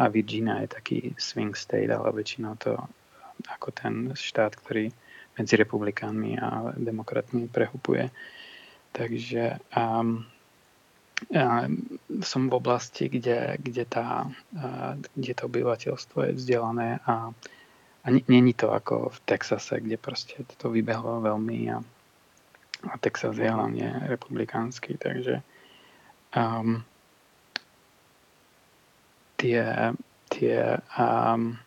[0.01, 2.75] a Virginia je taký swing state, ale väčšinou to
[3.49, 4.89] ako ten štát, ktorý
[5.37, 8.09] medzi republikánmi a demokratmi prehupuje.
[8.93, 10.25] Takže um,
[12.23, 14.27] som v oblasti, kde, kde, tá,
[15.15, 17.31] kde to obyvateľstvo je vzdelané a,
[18.03, 21.77] a není to ako v Texase, kde proste to vybehlo veľmi a,
[22.89, 25.39] a Texas je hlavne republikánsky, takže
[26.35, 26.83] um,
[29.37, 29.93] tie,
[30.29, 30.57] tie
[30.97, 31.57] um,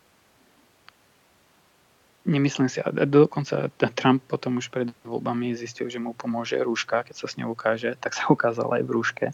[2.26, 7.14] nemyslím si, a dokonca Trump potom už pred voľbami zistil, že mu pomôže rúška, keď
[7.14, 9.26] sa s ňou ukáže, tak sa ukázala aj v rúške.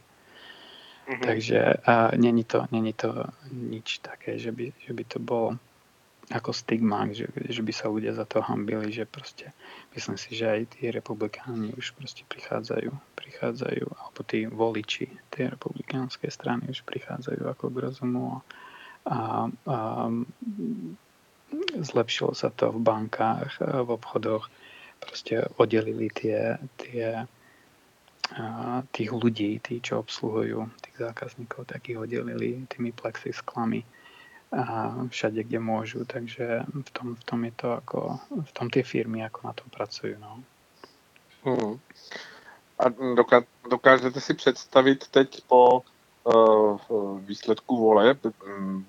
[1.03, 1.27] Mm-hmm.
[1.27, 5.59] Takže a není, to, není to nič také, že by, že by to bolo
[6.31, 9.51] ako stigma, že, že by sa ľudia za to hambili, že proste
[9.99, 16.31] myslím si, že aj tí republikáni už proste prichádzajú, prichádzajú, alebo tí voliči tej republikánskej
[16.31, 18.39] strany už prichádzajú ako k rozumu a,
[19.11, 19.19] a,
[19.66, 19.79] a
[21.83, 24.47] zlepšilo sa to v bankách, v obchodoch,
[25.03, 27.27] proste oddelili tie, tie
[28.93, 33.85] tých ľudí, tí, čo obsluhujú tých zákazníkov, tak ich oddelili tými plexisklami
[34.53, 36.05] a všade, kde môžu.
[36.05, 38.01] Takže v tom, v tom je to ako,
[38.31, 40.16] v tom tie firmy ako na tom pracujú.
[40.20, 40.40] No.
[41.44, 41.81] Hmm.
[42.78, 45.82] A doká, dokážete si představit teď po
[46.24, 46.78] uh,
[47.20, 48.15] výsledku vole,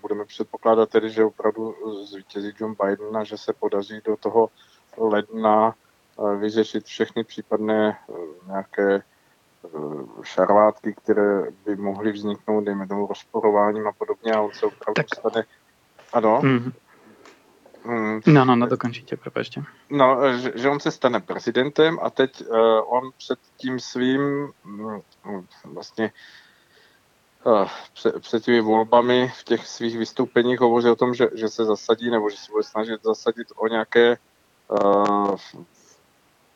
[0.01, 4.49] budeme předpokládat tedy, že opravdu zvítězí John Biden a že se podaří do toho
[4.97, 5.75] ledna
[6.15, 9.12] uh, vyřešit všechny případné uh, nějaké Eh,
[10.23, 15.15] šarvátky, které by mohly vzniknout, dejme tomu rozporováním a podobně a on se opravdu tak.
[15.15, 15.43] stane...
[16.13, 16.41] Ano?
[16.43, 16.71] Mm.
[17.85, 18.21] Mm.
[18.27, 19.63] No, no, no, dokončíte, prepačte.
[19.89, 24.21] No, že, že on se stane prezidentem a teď uh, on před tím svým
[24.65, 25.01] um,
[25.63, 26.11] vlastně
[27.43, 31.65] uh, před, před těmi volbami v těch svých vystoupeních hovoří o tom, že, že se
[31.65, 34.17] zasadí nebo že se bude snažit zasadit o nějaké
[34.67, 35.35] uh,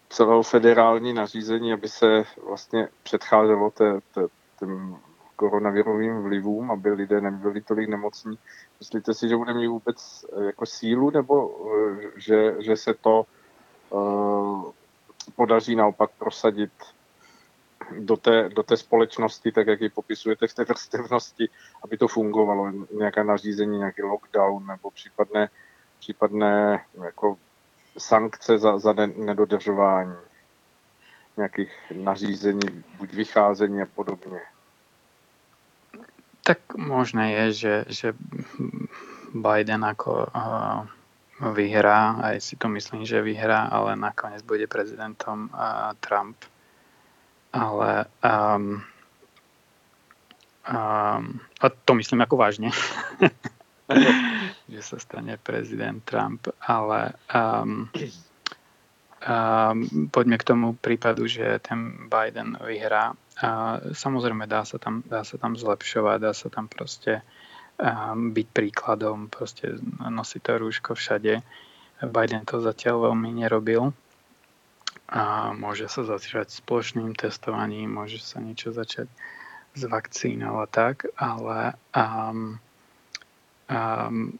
[0.09, 4.21] celého federální nařízení, aby se vlastně předcházelo té, té,
[4.59, 4.97] těm
[5.35, 8.39] koronavirovým vlivům, aby lidé nebyli tolik nemocní.
[8.79, 13.25] Myslíte si, že bude mít vůbec eh, jako sílu, nebo eh, že, že se to
[13.89, 14.71] uh,
[15.35, 16.71] podaří naopak prosadit
[17.99, 21.49] do té, do té společnosti, tak jak ji popisujete v té vrstevnosti,
[21.83, 25.49] aby to fungovalo, nějaká nařízení, nějaký lockdown nebo případné,
[25.99, 27.37] případné jako
[27.97, 30.15] sankce za, za nedodržování
[31.37, 34.39] nějakých nařízení, buď vycházení a podobně.
[36.43, 38.13] Tak možné je, že, že
[39.33, 40.87] Biden ako uh,
[41.53, 46.37] vyhrá, aj si to myslím, že vyhrá, ale nakoniec bude prezidentom uh, Trump.
[47.53, 48.81] Ale um,
[50.69, 52.69] um, a to myslím ako vážne.
[54.67, 57.87] že sa stane prezident Trump, ale um,
[59.23, 59.77] um,
[60.11, 63.15] poďme k tomu prípadu, že ten Biden vyhrá.
[63.39, 67.23] A samozrejme dá sa tam, dá sa tam zlepšovať, dá sa tam proste
[67.79, 71.39] um, byť príkladom, proste nosiť to rúško všade.
[72.03, 73.95] Biden to zatiaľ veľmi nerobil.
[75.07, 79.07] A môže sa začať spoločným testovaním, môže sa niečo začať
[79.71, 82.59] s vakcínou a tak, ale um,
[83.71, 84.35] um,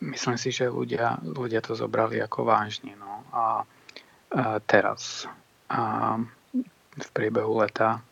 [0.00, 2.96] myslím si, že ľudia, ľudia to zobrali ako vážne.
[2.98, 3.22] No.
[3.30, 3.44] A, a
[4.64, 5.28] teraz
[5.70, 6.14] a
[6.94, 8.02] v priebehu leta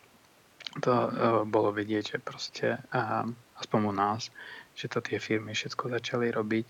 [0.81, 1.11] to uh,
[1.45, 3.27] bolo vidieť, že proste uh,
[3.61, 4.33] aspoň u nás,
[4.75, 6.67] že to tie firmy všetko začali robiť.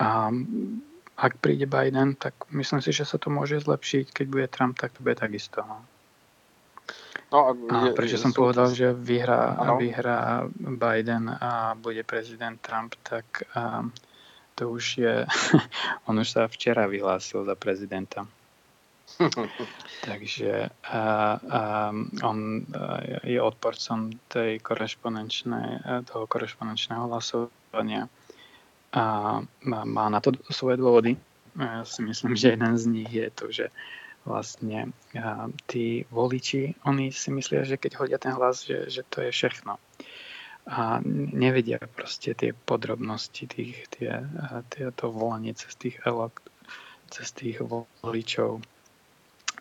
[0.00, 0.28] A
[1.16, 4.12] ak príde Biden, tak myslím si, že sa to môže zlepšiť.
[4.12, 5.64] Keď bude Trump, tak to bude takisto.
[5.64, 5.80] No.
[7.26, 13.90] No, a prečo som povedal, že vyhrá, vyhrá Biden a bude prezident Trump, tak um,
[14.56, 15.14] to už je,
[16.08, 18.24] on už sa včera vyhlásil za prezidenta.
[20.08, 21.02] Takže a, a,
[22.26, 22.66] on
[23.22, 28.10] je odporcom tej korešponenčnej, toho korešponenčného hlasovania
[28.96, 29.04] a
[29.62, 31.14] má, má na to svoje dôvody.
[31.56, 33.66] Ja si myslím, že jeden z nich je to, že
[34.26, 39.22] vlastne a, tí voliči, oni si myslia, že keď hodia ten hlas, že, že to
[39.22, 39.78] je všechno
[40.66, 40.98] a
[41.32, 44.26] nevedia proste tie podrobnosti, tých, tie,
[44.74, 46.42] tie, to volanie cez tých elok,
[47.10, 48.62] cez tých voličov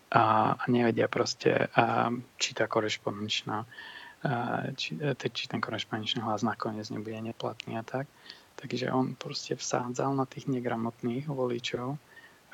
[0.10, 2.10] a, a nevedia proste, a,
[2.42, 3.66] či tá korešpondenčná
[4.76, 4.98] či,
[5.34, 8.10] či ten korešpondenčný hlas nakoniec nebude neplatný a tak.
[8.56, 12.00] Takže on proste vsádzal na tých negramotných voličov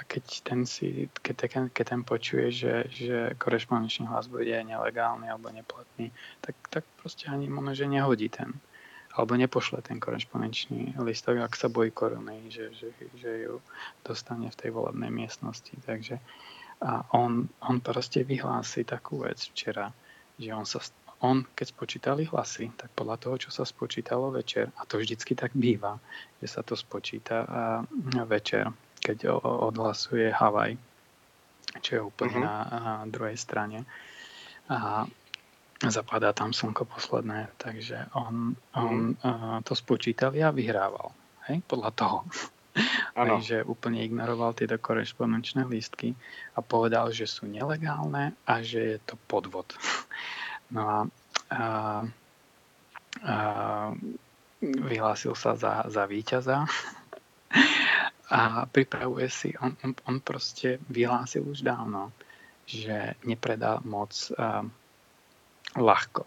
[0.02, 5.30] a keď ten, si, keď, ten, keď ten počuje, že, že korešpondenčný hlas bude nelegálny
[5.30, 6.10] alebo neplatný,
[6.42, 8.58] tak, tak proste ani možno, že nehodí ten
[9.12, 13.60] alebo nepošle ten korešpondenčný listok, ak sa bojí korony, že, že, že ju
[14.08, 15.76] dostane v tej volebnej miestnosti.
[15.84, 16.16] Takže
[16.82, 19.94] a on, on proste vyhlási takú vec včera,
[20.40, 20.82] že on sa
[21.22, 25.54] on, keď spočítali hlasy, tak podľa toho, čo sa spočítalo večer, a to vždycky tak
[25.54, 26.02] býva,
[26.42, 27.46] že sa to spočíta
[28.26, 28.66] večer,
[29.02, 30.78] keď odhlasuje Havaj,
[31.82, 32.70] čo je úplne uh-huh.
[32.70, 33.84] na, druhej strane.
[34.70, 35.10] A,
[35.90, 41.10] zapadá tam slnko posledné, takže on, on uh, to spočítal a vyhrával.
[41.50, 42.20] Hej, podľa toho.
[43.12, 43.44] Ano.
[43.44, 46.16] Takže úplne ignoroval tieto korešpondenčné lístky
[46.56, 49.68] a povedal, že sú nelegálne a že je to podvod.
[50.72, 50.98] No a,
[51.52, 51.60] a,
[53.20, 53.36] a
[54.64, 56.64] vyhlásil sa za, za víťaza
[58.32, 62.16] a pripravuje si, on, on, on proste vyhlásil už dávno,
[62.64, 64.64] že nepredá moc uh,
[65.76, 66.24] ľahko.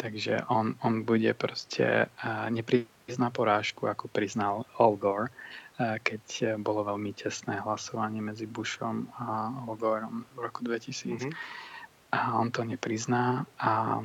[0.00, 6.88] Takže on, on bude proste, uh, neprizná porážku, ako priznal Al Gore, uh, keď bolo
[6.88, 11.28] veľmi tesné hlasovanie medzi Bushom a Al Goreom v roku 2000.
[11.28, 11.32] Mm-hmm.
[12.08, 14.00] A on to neprizná a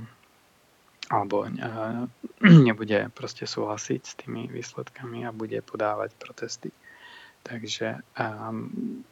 [1.11, 2.07] alebo uh,
[2.67, 6.71] nebude proste súhlasiť s tými výsledkami a bude podávať protesty.
[7.43, 9.03] Takže um,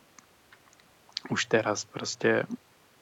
[1.30, 2.48] už teraz proste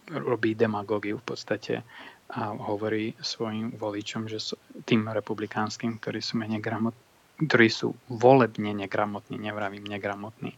[0.09, 1.85] robí demagógiu v podstate
[2.29, 4.53] a hovorí svojim voličom, že
[4.85, 7.01] tým republikánskym, ktorí sú menej gramotní,
[7.41, 10.53] ktorí sú volebne negramotní, nevravím negramotní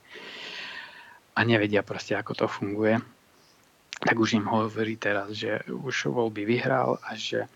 [1.36, 3.00] a nevedia proste, ako to funguje,
[4.02, 7.48] tak už im hovorí teraz, že už voľby vyhral a že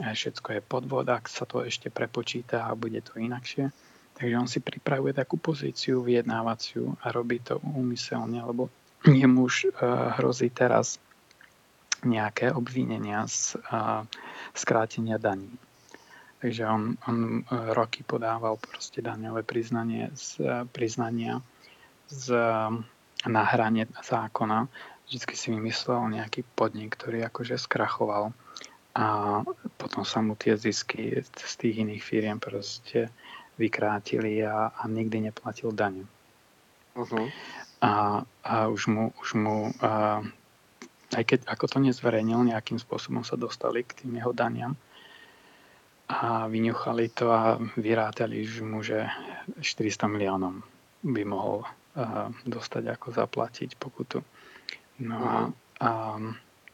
[0.00, 3.70] všetko je podvod, ak sa to ešte prepočíta a bude to inakšie.
[4.12, 8.68] Takže on si pripravuje takú pozíciu vyjednávaciu a robí to úmyselne, lebo
[9.08, 11.00] jemu už uh, hrozí teraz
[12.02, 13.54] nejaké obvinenia z
[14.58, 15.50] skrátenia daní.
[16.42, 20.42] Takže on, on uh, roky podával proste daňové priznanie z,
[20.74, 21.38] priznania
[22.10, 22.34] z,
[23.26, 24.66] na hrane zákona.
[25.06, 28.34] Vždycky si vymyslel nejaký podnik, ktorý akože skrachoval
[28.92, 29.06] a
[29.80, 33.08] potom sa mu tie zisky z tých iných firiem proste
[33.58, 36.04] vykrátili a, a nikdy neplatil daň.
[36.96, 37.28] Uh-huh.
[37.80, 40.22] A, a už mu, už mu a,
[41.12, 44.76] aj keď ako to nezverejnil, nejakým spôsobom sa dostali k tým jeho daniam
[46.08, 49.08] a vyňuchali to a vyrátali už mu, že
[49.60, 50.60] 400 miliónov
[51.04, 51.64] by mohol
[51.96, 54.24] a, dostať ako zaplatiť pokutu.
[55.02, 55.36] No a,
[55.80, 55.90] a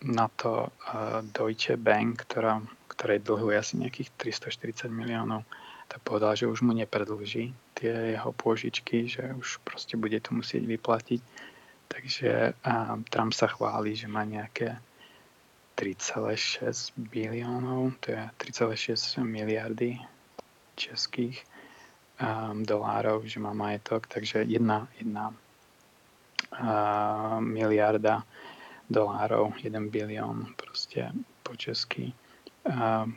[0.02, 5.42] na to uh, Deutsche Bank, ktorá, ktorej dlhuje asi nejakých 340 miliónov,
[5.88, 10.68] tak povedal, že už mu nepredlží tie jeho pôžičky, že už proste bude to musieť
[10.68, 11.20] vyplatiť.
[11.88, 14.76] Takže uh, Trump sa chváli, že má nejaké
[15.80, 18.20] 3,6 biliónov, to je
[18.52, 19.96] 3,6 miliardy
[20.76, 21.40] českých
[22.20, 25.32] um, dolárov, že má majetok, takže jedna, jedna
[26.52, 28.28] uh, miliarda
[28.92, 31.08] dolárov, 1 bilión proste
[31.40, 32.12] po česky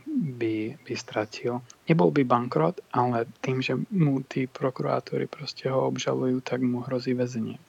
[0.07, 1.59] by, by stratil.
[1.85, 7.11] Nebol by bankrot, ale tým, že mu tí prokurátori proste ho obžalujú, tak mu hrozí
[7.11, 7.59] väzenie.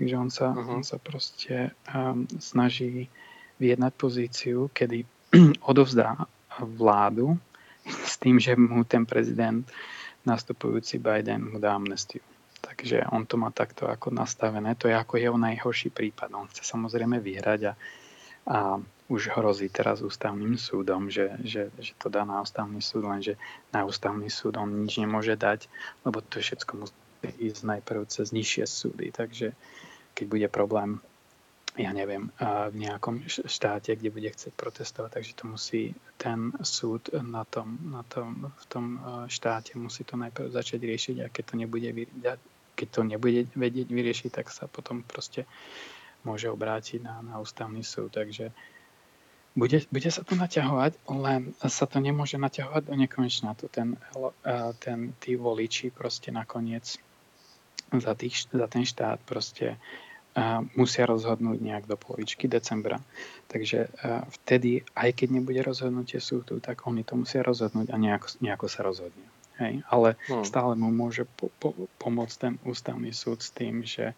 [0.00, 0.80] Takže on sa, uh-huh.
[0.80, 3.12] on sa proste um, snaží
[3.60, 5.04] vyjednať pozíciu, kedy
[5.70, 6.24] odovzdá
[6.56, 7.36] vládu
[7.84, 9.68] s tým, že mu ten prezident
[10.24, 12.24] nastupujúci Biden mu dá amnestiu.
[12.60, 14.76] Takže on to má takto ako nastavené.
[14.80, 16.28] To je ako jeho najhorší prípad.
[16.36, 17.74] On chce samozrejme vyhrať a,
[18.52, 18.58] a
[19.10, 23.34] už hrozí teraz ústavným súdom, že, že, že to dá na ústavný súd, lenže
[23.74, 25.66] na ústavný súd on nič nemôže dať,
[26.06, 26.94] lebo to všetko musí
[27.42, 29.10] ísť najprv cez nižšie súdy.
[29.10, 29.52] Takže
[30.14, 31.02] keď bude problém,
[31.74, 32.30] ja neviem,
[32.70, 35.82] v nejakom štáte, kde bude chcieť protestovať, takže to musí
[36.14, 38.84] ten súd na tom, na tom, v tom
[39.26, 41.90] štáte musí to najprv začať riešiť a keď to nebude
[42.78, 45.44] keď to nebude vedieť vyriešiť, tak sa potom proste
[46.24, 48.08] môže obrátiť na, na ústavný súd.
[48.16, 48.52] Takže
[49.56, 53.58] bude, bude sa to naťahovať, len sa to nemôže naťahovať do nekonečna.
[53.58, 53.98] To ten,
[54.78, 56.98] ten, tí voliči proste nakoniec
[57.98, 63.02] za, tých, za ten štát proste uh, musia rozhodnúť nejak do polovičky decembra.
[63.50, 68.28] Takže uh, vtedy, aj keď nebude rozhodnutie súdu, tak oni to musia rozhodnúť a nejako,
[68.38, 69.26] nejako sa rozhodne.
[69.58, 69.82] Hej?
[69.90, 70.46] Ale hmm.
[70.46, 74.14] stále mu môže po, po, pomôcť ten ústavný súd s tým, že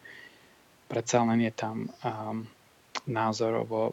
[0.92, 2.44] predsa len je tam um,
[3.06, 3.92] názorovo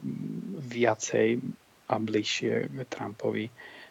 [0.60, 1.42] viacej
[1.90, 3.50] a bližšie k Trumpovi.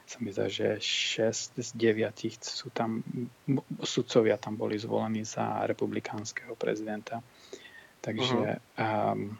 [0.08, 3.04] Sa mi zdá, že 6 z 9 sú tam,
[3.84, 7.20] sudcovia tam boli zvolení za republikánskeho prezidenta.
[8.00, 9.12] Takže uh-huh.
[9.12, 9.36] um,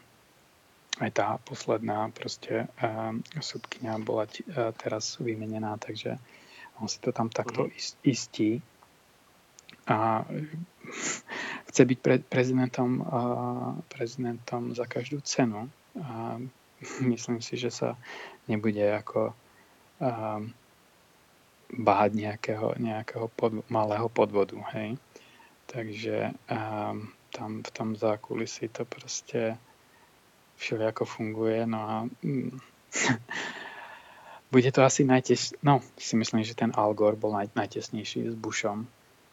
[0.99, 6.19] aj tá posledná proste um, sudkynia bola t- uh, teraz vymenená, takže
[6.77, 8.03] on si to tam takto uh-huh.
[8.03, 8.59] istí
[9.89, 10.21] a
[11.69, 15.65] chce byť pre, prezidentom, uh, prezidentom za každú cenu.
[15.97, 16.37] A
[17.01, 17.97] myslím si, že sa
[18.45, 20.41] nebude ako uh,
[21.73, 24.57] báť nejakého, nejakého pod, malého podvodu.
[24.77, 24.97] Hej?
[25.65, 29.57] Takže um, tam v tom zákulisí to proste
[30.57, 31.65] všelijako funguje.
[31.65, 31.95] No a
[32.25, 32.57] mm,
[34.53, 35.53] bude to asi najtes...
[35.61, 38.89] No, si myslím, že ten Al Gore bol naj, najtesnejší s Bushom.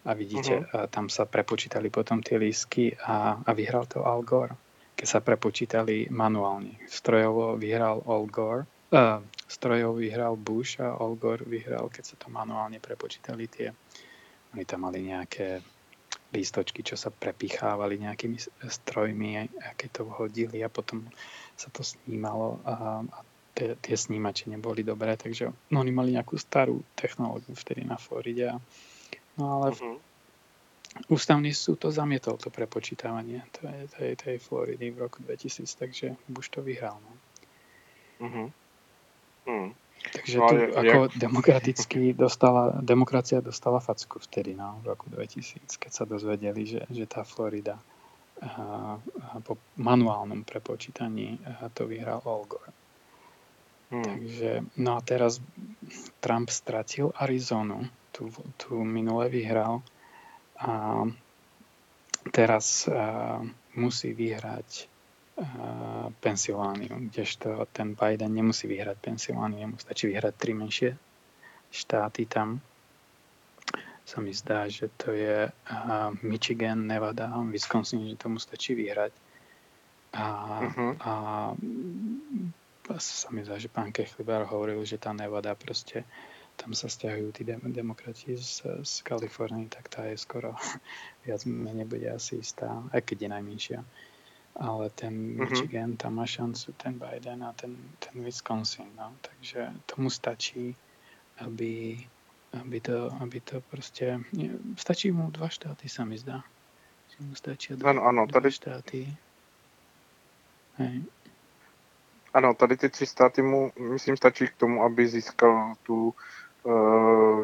[0.06, 0.86] A vidíte, uh-huh.
[0.86, 4.54] tam sa prepočítali potom tie lísky a, a vyhral to Al Gore.
[4.96, 6.78] Keď sa prepočítali manuálne.
[6.86, 8.64] Strojovo vyhral Al Gore,
[8.94, 9.20] uh,
[9.50, 13.68] strojovo vyhral Bush a Al Gore vyhral, keď sa to manuálne prepočítali tie.
[14.54, 15.60] Oni tam mali nejaké
[16.32, 19.30] lístočky, čo sa prepichávali nejakými strojmi,
[19.62, 21.06] a keď to hodili a potom
[21.54, 22.72] sa to snímalo a,
[23.04, 23.18] a
[23.56, 28.60] tie, tie snímače neboli dobré, takže no, oni mali nejakú starú technológiu vtedy na Floride.
[29.36, 29.96] No ale uh-huh.
[31.12, 36.48] ústavný súd to zamietol, to prepočítavanie tej, tej, tej Floridy v roku 2000, takže Bush
[36.48, 36.96] to vyhral.
[37.00, 37.12] No.
[38.26, 38.48] Uh-huh.
[39.46, 39.70] Uh-huh.
[40.12, 41.16] Takže no, tu je, ako jak...
[41.18, 47.04] demokraticky dostala, demokracia dostala facku vtedy, no, v roku 2000, keď sa dozvedeli, že, že
[47.08, 47.80] tá Florida
[48.42, 51.40] a, a po manuálnom prepočítaní
[51.72, 52.72] to vyhral Al Gore.
[53.86, 54.02] Hmm.
[54.02, 55.38] Takže, no a teraz
[56.20, 57.86] Trump stratil Arizonu,
[58.16, 59.84] tu, tu minule vyhral
[60.56, 61.04] a
[62.32, 63.44] teraz uh,
[63.76, 64.88] musí vyhrať
[65.36, 70.96] uh, Pensylvániu, kdežto ten Biden nemusí vyhrať Pensylvániu, mu stačí vyhrať tri menšie
[71.68, 72.64] štáty tam.
[74.06, 79.12] Sa mi zdá, že to je uh, Michigan, Nevada, Wisconsin, že tomu stačí vyhrať.
[80.16, 80.24] A,
[80.64, 80.92] uh-huh.
[81.04, 81.12] a
[82.96, 86.06] sa mi zdá, že pán Kechlibar hovoril, že tá Nevada proste
[86.56, 90.56] tam sa stiahujú tí dem- demokrati z, z Kalifornie, tak tá je skoro
[91.28, 93.80] viac menej bude asi istá, aj keď je najmenšia.
[94.56, 95.44] Ale ten uh-huh.
[95.52, 98.88] Michigan, tam má šancu ten Biden a ten, ten Wisconsin.
[98.96, 99.12] No.
[99.20, 100.72] Takže tomu stačí,
[101.44, 102.00] aby,
[102.56, 104.16] aby, to, aby to proste...
[104.32, 106.40] Nie, stačí mu dva štáty, sa mi zdá.
[107.12, 108.48] Že mu stačí dva, ano, ano, dva tady...
[108.48, 109.00] štáty.
[110.80, 111.04] Hej.
[112.32, 116.14] Ano, tady ty tři státy mu, myslím, stačí k tomu, aby získal tu uh,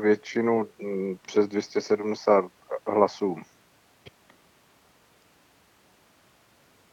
[0.01, 2.45] většinu um, přes 270
[2.87, 3.37] hlasů.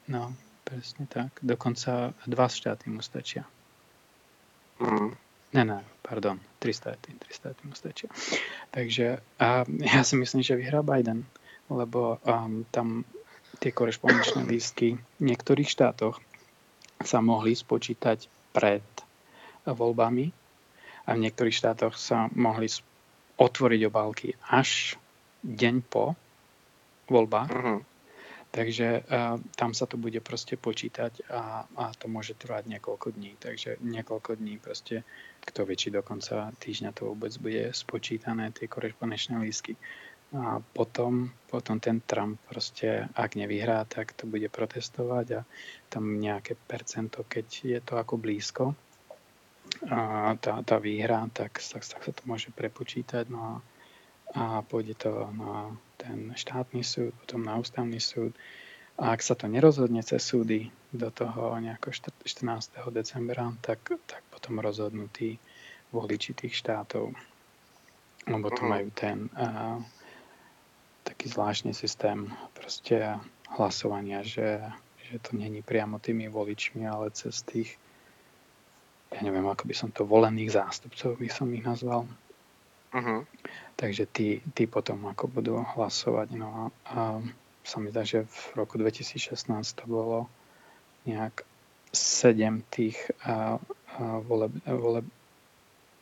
[0.07, 0.33] No,
[0.63, 1.31] presne tak.
[1.41, 3.45] Dokonca dva štáty mu stačia.
[4.79, 5.13] Mm.
[5.53, 8.09] Ne, ne, pardon, tri štáty, tri štáty mu stačia.
[8.71, 11.25] Takže a ja si myslím, že vyhrá Biden,
[11.69, 13.05] lebo um, tam
[13.59, 16.21] tie korešpondenčné lístky v niektorých štátoch
[17.05, 18.85] sa mohli spočítať pred
[19.65, 20.38] voľbami
[21.09, 22.69] a v niektorých štátoch sa mohli
[23.41, 24.93] otvoriť obálky až
[25.41, 26.13] deň po
[27.09, 27.49] voľbách.
[27.49, 27.81] Uh-huh.
[28.49, 33.37] Takže uh, tam sa to bude proste počítať a, a to môže trvať niekoľko dní.
[33.37, 35.05] Takže niekoľko dní proste,
[35.45, 39.77] kto vie, či do konca týždňa to vôbec bude spočítané, tie korešpondenčné lístky.
[40.33, 45.45] A potom, potom ten Trump proste, ak nevyhrá, tak to bude protestovať a
[45.89, 48.77] tam nejaké percento, keď je to ako blízko,
[49.89, 53.53] a tá, tá výhra, tak, tak, tak sa to môže prepočítať no a,
[54.35, 58.31] a pôjde to na ten štátny súd, potom na ústavný súd.
[58.99, 61.91] A ak sa to nerozhodne cez súdy do toho nejako
[62.23, 62.75] 14.
[62.91, 65.39] decembra, tak, tak potom rozhodnutí
[65.91, 67.15] voliči tých štátov.
[68.27, 68.69] Lebo to mhm.
[68.69, 69.79] majú ten uh,
[71.03, 73.19] taký zvláštny systém proste
[73.55, 74.61] hlasovania, že,
[75.09, 77.79] že to není priamo tými voličmi, ale cez tých,
[79.09, 82.05] ja neviem, ako by som to, volených zástupcov by som ich nazval.
[82.93, 83.25] Uh-huh.
[83.77, 86.33] Takže tí, tí potom ako budú hlasovať.
[86.37, 86.99] No a, a
[87.65, 90.29] sa mi zdá, že v roku 2016 to bolo
[91.05, 91.41] nejak
[91.93, 93.57] 7 tých a,
[93.97, 95.05] a voleb, voleb,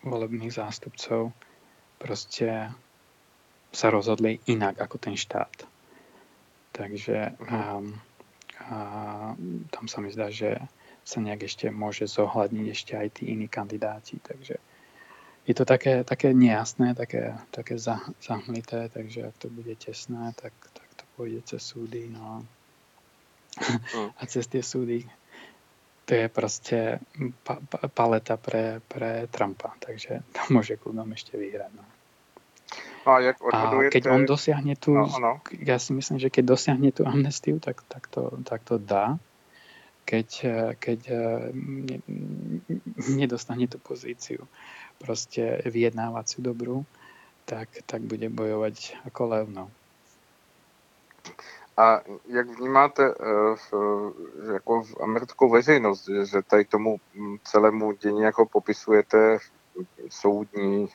[0.04, 1.32] volebných zástupcov
[2.00, 2.72] proste
[3.72, 5.64] sa rozhodli inak ako ten štát.
[6.76, 7.52] Takže uh-huh.
[7.52, 7.60] a,
[8.68, 8.78] a,
[9.72, 10.60] tam sa mi zdá, že
[11.08, 14.20] sa nejak ešte môže zohľadniť ešte aj tí iní kandidáti.
[14.20, 14.60] Takže
[15.48, 17.80] je to také, také nejasné, také, také
[18.20, 22.12] zahmlité, takže ak to bude tesné, tak, tak to pôjde cez súdy.
[22.12, 22.44] No.
[23.56, 24.12] Uh-huh.
[24.20, 25.08] A cez tie súdy
[26.08, 27.04] to je proste
[27.44, 31.72] pa, pa, paleta pre, pre Trumpa, takže to môže kľudom ešte vyhrať.
[31.76, 31.84] No.
[33.08, 33.92] A jak odhadujete...
[33.92, 35.44] A keď on dosiahne tú, no, no.
[35.52, 39.20] ja si myslím, že keď dosiahne tú amnestiu, tak, tak, to, tak to dá.
[40.08, 40.28] Keď,
[40.80, 41.00] keď
[41.52, 42.00] ne,
[43.12, 44.48] nedostane tú pozíciu
[45.04, 46.88] proste vyjednávaciu dobrú,
[47.44, 49.64] tak, tak bude bojovať ako levno.
[51.78, 52.02] A
[52.32, 53.68] jak vnímáte uh, v,
[54.54, 56.98] jako v americkou veřejnost, že tady tomu
[57.44, 59.38] celému dění jako popisujete
[60.10, 60.88] soudní,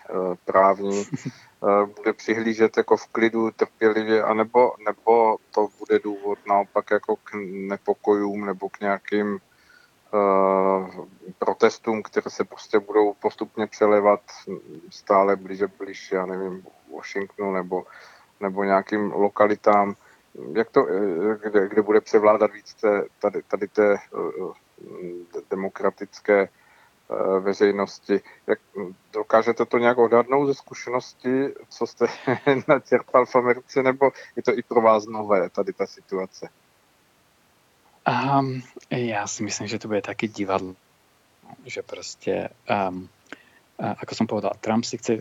[0.45, 1.05] právní,
[1.63, 7.31] Eh, bude přihlížet jako v klidu, trpělivě, anebo, nebo to bude důvod naopak jako k
[7.45, 9.39] nepokojům nebo k nějakým
[11.39, 14.21] protestům, které se prostě budou postupně přelevat
[14.91, 16.67] stále blíže blíž, já nevím,
[16.97, 17.85] Washingtonu nebo,
[18.41, 19.95] nebo nějakým lokalitám,
[20.53, 20.87] jak to,
[21.43, 22.77] kde, kde bude převládat víc
[23.19, 23.97] tady, tady té
[25.51, 26.62] demokratické Eh,
[27.41, 28.21] veřejnosti.
[28.47, 28.59] Jak
[29.13, 32.07] dokážete to nějak odhadnout ze zkušenosti, co jste
[32.69, 36.49] načerpal v Americe, nebo je to i pro vás nové, tady ta situace?
[38.39, 40.75] Um, já si myslím, že to bude taky divadlo,
[41.65, 42.49] že prostě
[42.91, 43.09] um,
[43.83, 45.19] ako som povedal, Trump si chce,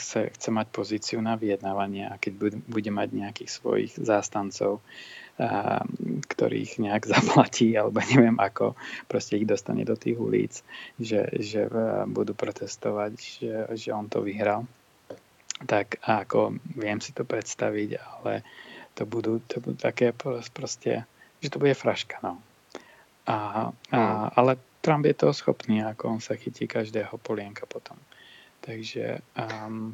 [0.00, 4.80] chce, chce mať pozíciu na vyjednávanie a keď bude mať nejakých svojich zástancov,
[6.28, 8.76] ktorých nejak zaplatí, alebo neviem ako,
[9.08, 10.52] proste ich dostane do tých ulic,
[11.00, 11.66] že, že
[12.08, 14.68] budú protestovať, že, že on to vyhral.
[15.60, 18.44] Tak ako viem si to predstaviť, ale
[18.96, 21.04] to budú, to budú také proste,
[21.40, 22.40] že to bude fraška, no.
[23.28, 24.28] A, a, hmm.
[24.34, 28.00] ale Trump je toho schopný, ako on sa chytí každého polienka potom.
[28.64, 29.92] Takže um,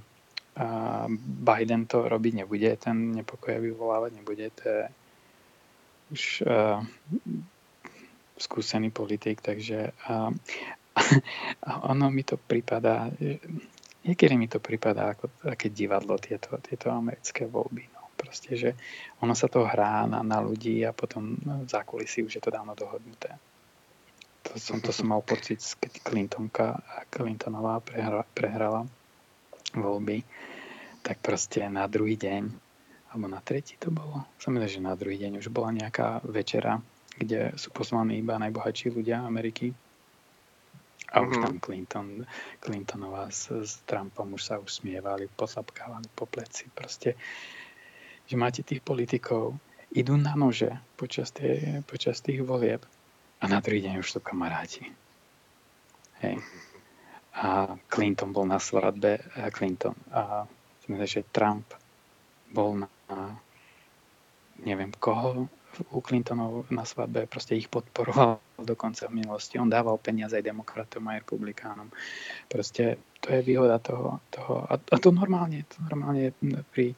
[0.59, 4.82] uh, Biden to robiť nebude, ten nepokoj vyvolávať nebude, to je
[6.12, 6.83] už uh,
[8.37, 10.31] skúsený politik, takže uh,
[11.83, 13.11] ono mi to prípada,
[14.05, 17.85] niekedy mi to prípada ako také divadlo tieto, tieto americké voľby.
[17.93, 18.09] No.
[18.16, 18.70] Proste, že
[19.20, 22.73] ono sa to hrá na, na ľudí a potom v zákulisí už je to dávno
[22.73, 23.37] dohodnuté.
[24.47, 26.81] To som, to som mal pocit, keď Clintonka,
[27.11, 28.87] Clintonová prehra, prehrala
[29.74, 30.23] voľby,
[31.03, 32.65] tak proste na druhý deň
[33.16, 34.28] alebo na tretí to bolo.
[34.36, 36.84] Som že na druhý deň už bola nejaká večera,
[37.16, 39.72] kde sú pozvaní iba najbohatší ľudia Ameriky.
[41.16, 41.43] A už mhm.
[41.48, 42.09] tam Clinton,
[42.60, 46.68] Clintonová s, s Trumpom už sa usmievali, potlapkávali po pleci.
[46.68, 47.16] Proste,
[48.28, 49.56] že máte tých politikov,
[49.97, 52.84] idú na nože počas, tie, počas tých volieb
[53.40, 54.93] a na druhý deň už sú kamaráti.
[56.20, 56.36] Hej.
[57.40, 59.24] A Clinton bol na svadbe,
[59.56, 60.44] Clinton, a
[60.84, 61.64] že Trump
[62.52, 62.88] bol na
[64.62, 65.49] neviem koho
[65.93, 69.61] u Clintonov na svadbe, proste ich podporoval dokonca v minulosti.
[69.61, 71.89] On dával peniaze aj demokratom, aj republikánom.
[72.49, 74.20] Proste to je výhoda toho.
[74.33, 76.33] toho a, a to normálne, to normálne
[76.73, 76.97] pri,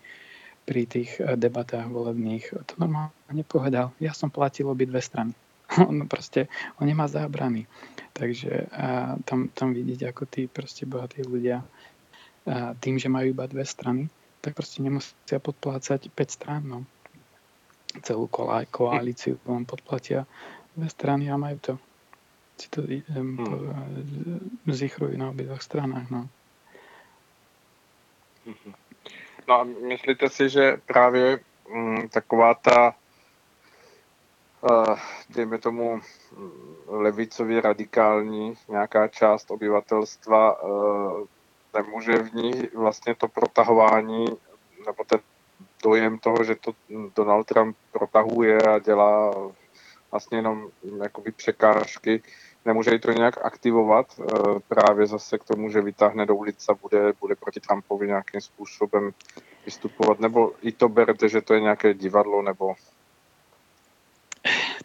[0.63, 3.91] pri tých debatách volebných, to normálne povedal.
[3.99, 5.35] Ja som platil obi dve strany.
[5.91, 6.49] On proste,
[6.81, 7.69] on nemá zábrany.
[8.17, 13.45] Takže a, tam, tam vidieť, ako tí proste bohatí ľudia a, tým, že majú iba
[13.45, 14.09] dve strany,
[14.49, 16.65] tak proste nemusia podplácať 5 strán.
[16.65, 16.89] No.
[18.01, 18.33] Celú
[18.73, 20.25] koalíciu vám podplatia
[20.73, 21.75] dve strany a majú to.
[22.57, 22.81] Si to
[23.13, 24.73] um, hmm.
[24.73, 26.09] zichrujú na obidvoch stranách.
[26.09, 26.33] No.
[28.49, 28.73] Mhm.
[29.49, 31.41] No a myslíte si, že právě
[31.73, 32.95] mm, taková ta,
[34.61, 34.99] uh,
[35.31, 36.01] dejme tomu,
[36.37, 36.51] mm,
[36.87, 41.27] levicově radikální nějaká část obyvatelstva uh,
[41.75, 44.27] nemůže v ní vlastně to protahování
[44.87, 45.21] nebo ten
[45.83, 46.73] dojem toho, že to
[47.17, 49.35] Donald Trump protahuje a dělá
[50.11, 50.69] vlastně jenom
[51.03, 52.23] jakoby překážky,
[52.65, 54.25] nemůže to nějak aktivovat eh,
[54.69, 59.11] právě zase k tomu, že vytáhne do ulice a bude, bude proti Trumpovi nějakým způsobem
[59.65, 62.75] vystupovat, nebo i to berte, že to je nějaké divadlo, nebo...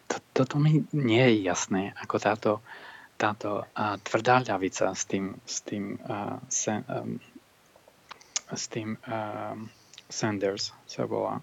[0.06, 2.50] To, toto mi nie je jasné, ako táto
[3.24, 7.16] táto uh, tvrdá ľavica s tým, s tým, uh, sen, um,
[8.52, 9.72] s tým um,
[10.12, 11.40] Sanders sa volá,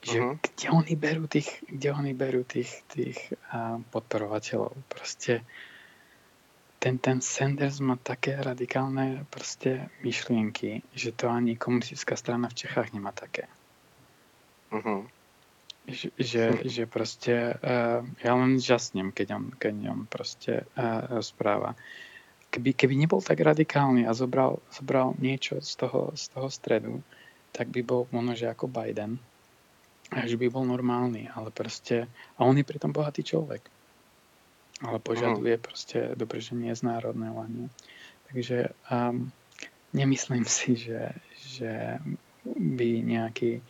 [0.00, 0.40] že uh-huh.
[0.40, 3.20] kde oni berú tých, kde oni berú tých, tých
[3.52, 4.72] uh, podporovateľov.
[4.88, 5.44] Proste
[6.80, 12.96] ten, ten Sanders má také radikálne proste myšlienky, že to ani komunistická strana v Čechách
[12.96, 13.44] nemá také.
[14.72, 15.04] Uh-huh
[15.84, 21.76] že, že, proste uh, ja len žasnem, keď on, keď on proste uh, rozpráva.
[22.48, 26.94] Keby, keby nebol tak radikálny a zobral, zobral niečo z toho, z toho stredu,
[27.52, 29.20] tak by bol možno, že ako Biden.
[30.14, 32.06] A že by bol normálny, ale proste...
[32.38, 33.66] A on je pritom bohatý človek.
[34.84, 37.46] Ale požaduje proste dobrženie z národného.
[38.30, 39.32] Takže um,
[39.94, 41.98] nemyslím si, že, že
[42.46, 43.62] by nejaký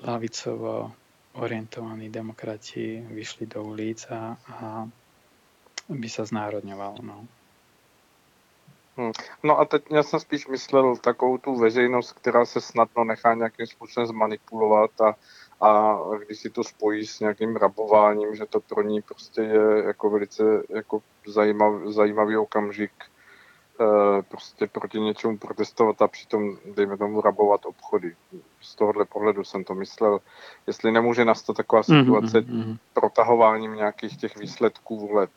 [0.00, 0.94] lavicovo
[1.32, 4.88] orientovaní demokrati vyšli do ulic a, a
[5.88, 6.94] by sa znárodňoval.
[7.02, 7.26] No.
[8.96, 9.12] Hmm.
[9.42, 13.66] No a teď já jsem spíš myslel takovou tu veřejnost, která se snadno nechá nějakým
[13.66, 15.16] způsobem zmanipulovat a,
[15.60, 20.10] a když si to spojí s nějakým rabováním, že to pro ní prostě je jako
[20.10, 22.92] velice jako zajímavý, zajímavý okamžik
[23.80, 28.16] Eh, prostě proti něčemu protestovat a přitom, dejme tomu, rabovat obchody.
[28.60, 30.20] Z tohohle pohledu jsem to myslel.
[30.66, 32.78] Jestli nemůže nastat taková mhm, situace mm-hmm.
[32.94, 35.30] protahováním nějakých těch výsledků voleb.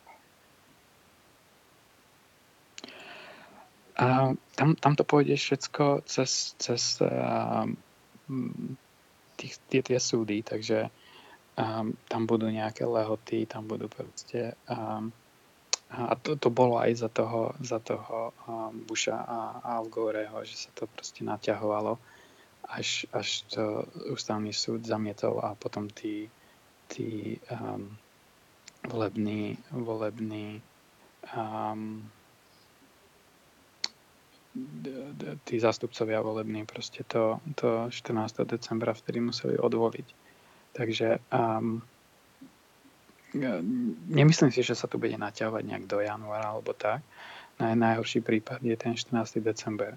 [3.96, 7.02] A tam, tam to půjde všecko cez, cez
[9.36, 10.86] těch, ty, ty soudy, takže
[11.80, 15.12] um, tam budou nějaké lehoty, tam budou prostě um,
[15.94, 18.34] a to, to bolo aj za toho, za toho
[18.86, 19.38] Busha a
[19.78, 21.98] Al Goreho, že sa to proste naťahovalo,
[22.68, 26.26] až, až to ústavný súd zamietol a potom tí,
[26.88, 27.92] tí um,
[28.88, 30.62] volební, volební
[31.36, 32.02] um,
[35.44, 38.46] tí zástupcovia volební proste to, to 14.
[38.46, 40.06] decembra vtedy museli odvoliť.
[40.72, 41.82] Takže um,
[44.08, 47.02] nemyslím si, že sa to bude naťahovať nejak do januára alebo tak.
[47.58, 49.38] Naj, najhorší prípad je ten 14.
[49.38, 49.94] december.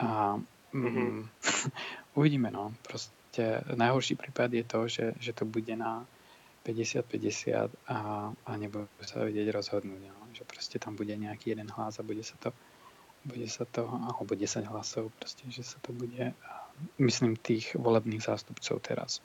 [0.00, 0.36] A
[0.74, 1.28] mm-hmm.
[2.18, 2.74] uvidíme, no.
[2.84, 6.04] Proste najhorší prípad je to, že, že to bude na
[6.64, 7.98] 50-50 a,
[8.32, 10.02] a nebude sa vedieť rozhodnúť.
[10.08, 10.18] No.
[10.32, 12.52] Že proste tam bude nejaký jeden hlas a bude sa to
[13.24, 16.36] bude sa to, alebo 10 hlasov, proste, že sa to bude,
[17.00, 19.24] myslím, tých volebných zástupcov teraz.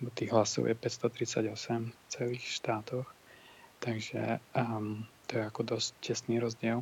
[0.00, 3.08] Tých hlasov je 538 v celých štátoch,
[3.84, 6.80] takže um, to je ako dosť tesný rozdiel.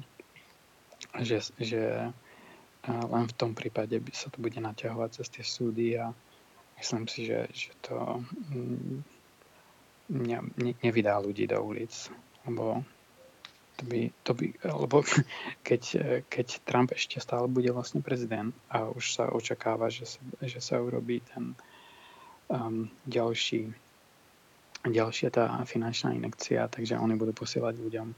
[1.19, 1.83] Že, že
[2.87, 6.15] len v tom prípade by sa to bude naťahovať cez tie súdy a
[6.79, 8.23] myslím si, že, že to
[8.55, 9.03] mm,
[10.15, 11.93] ne, ne, nevydá ľudí do ulic,
[12.47, 12.81] lebo
[13.79, 14.97] to by, to by, lebo
[15.69, 15.83] keď,
[16.27, 20.81] keď Trump ešte stále bude vlastne prezident a už sa očakáva, že sa, že sa
[20.81, 21.55] urobí ten
[22.49, 23.73] um, ďalší,
[24.85, 28.09] ďalšia tá finančná inekcia, takže oni budú posielať ľuďom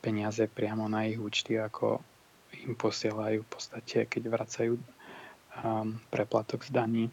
[0.00, 2.00] peniaze priamo na ich účty, ako
[2.64, 7.04] im posielajú v podstate, keď vracajú um, preplatok z daní.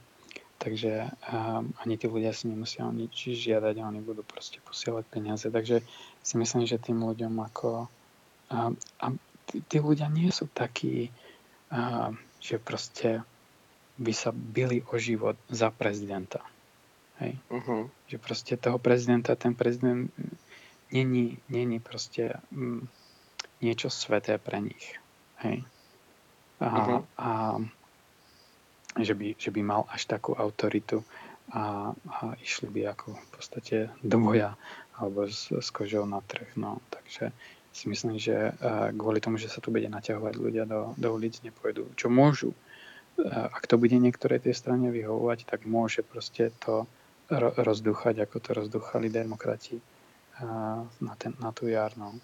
[0.57, 5.45] Takže um, ani tí ľudia si nemusia o nič žiadať oni budú proste posielať peniaze.
[5.45, 5.85] Takže
[6.25, 7.85] si myslím, že tým ľuďom ako...
[8.49, 9.13] Um, a
[9.45, 11.13] tí, tí ľudia nie sú takí,
[11.69, 13.21] um, že proste
[14.01, 16.41] by sa byli o život za prezidenta.
[17.17, 17.37] Hej?
[17.49, 17.89] Uh-huh.
[18.07, 20.11] Že proste toho prezidenta, ten prezident
[20.93, 22.85] není, není proste um,
[23.61, 25.01] niečo sveté pre nich.
[25.41, 25.65] Hej?
[26.61, 27.01] A, uh-huh.
[27.17, 27.29] a
[28.97, 31.05] že by, že by mal až takú autoritu
[31.53, 34.57] a, a išli by ako v podstate do boja
[34.97, 36.49] alebo s, s kožou na trh.
[36.57, 37.29] No, takže
[37.69, 38.57] si myslím, že
[38.97, 41.85] kvôli tomu, že sa tu bude naťahovať ľudia do, do ulic, nepôjdu.
[41.93, 42.57] Čo môžu.
[43.29, 46.89] Ak to bude niektoré tej strane vyhovovať, tak môže proste to
[47.31, 49.83] rozduchať, ako to rozduchali demokrati
[51.01, 51.91] na, ten, na tú jar.
[51.97, 52.15] No.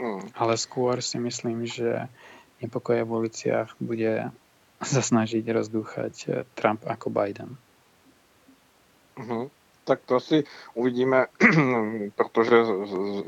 [0.00, 0.32] Mm.
[0.32, 2.08] Ale skôr si myslím, že
[2.64, 4.32] nepokoje v uliciach bude
[4.92, 7.56] sa snažiť rozdúchať eh, Trump ako Biden.
[9.20, 9.52] Uh-huh.
[9.84, 11.26] Tak to asi uvidíme,
[12.16, 12.56] protože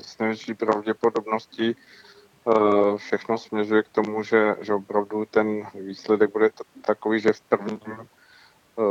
[0.00, 6.50] s největší pravděpodobností eh, všechno směřuje k tomu, že, že opravdu ten výsledek bude
[6.82, 8.09] takový, že v prvním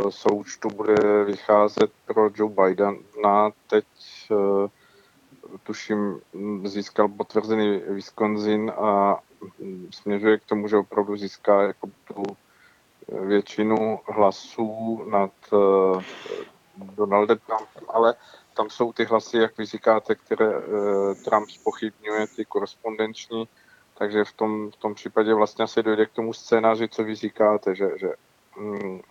[0.09, 2.97] součtu bude vycházet pro Joe Biden.
[3.23, 3.85] Na teď
[5.63, 6.21] tuším
[6.63, 9.19] získal potvrzený Wisconsin a
[9.91, 12.23] směřuje k tomu, že opravdu získá jako tu
[13.07, 15.31] většinu hlasů nad
[16.77, 18.15] Donaldem Trumpem, ale
[18.53, 20.53] tam jsou ty hlasy, jak vy říkáte, které
[21.25, 23.47] Trump spochybňuje, ty korespondenční,
[23.97, 27.75] takže v tom, v tom případě vlastně se dojde k tomu scénáři, co vy říkáte,
[27.75, 28.09] že, že
[28.57, 29.01] um,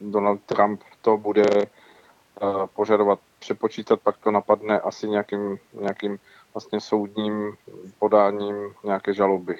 [0.00, 6.18] Donald Trump to bude uh, požadovat přepočítat, pak to napadne asi nějakým, nějakým
[6.54, 7.56] vlastně soudním
[7.98, 9.58] podáním nějaké žaloby.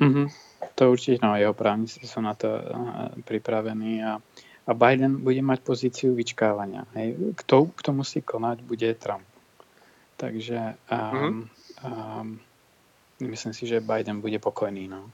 [0.00, 0.28] Mm-hmm.
[0.74, 4.20] To určite, no, jeho právnici sú na to uh, pripravení a,
[4.68, 6.84] a Biden bude mať pozíciu vyčkávania.
[6.92, 7.32] Hej.
[7.36, 9.24] Kto, kto musí konať, bude Trump.
[10.16, 11.40] Takže um, mm-hmm.
[12.20, 12.40] um,
[13.20, 14.88] myslím si, že Biden bude pokojný.
[14.88, 15.08] No.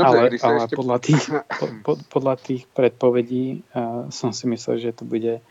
[0.00, 0.76] Dobře, ale ale ešte...
[0.76, 1.22] podľa, tých,
[1.84, 3.44] po, podľa tých predpovedí
[3.76, 5.44] uh, som si myslel, že to bude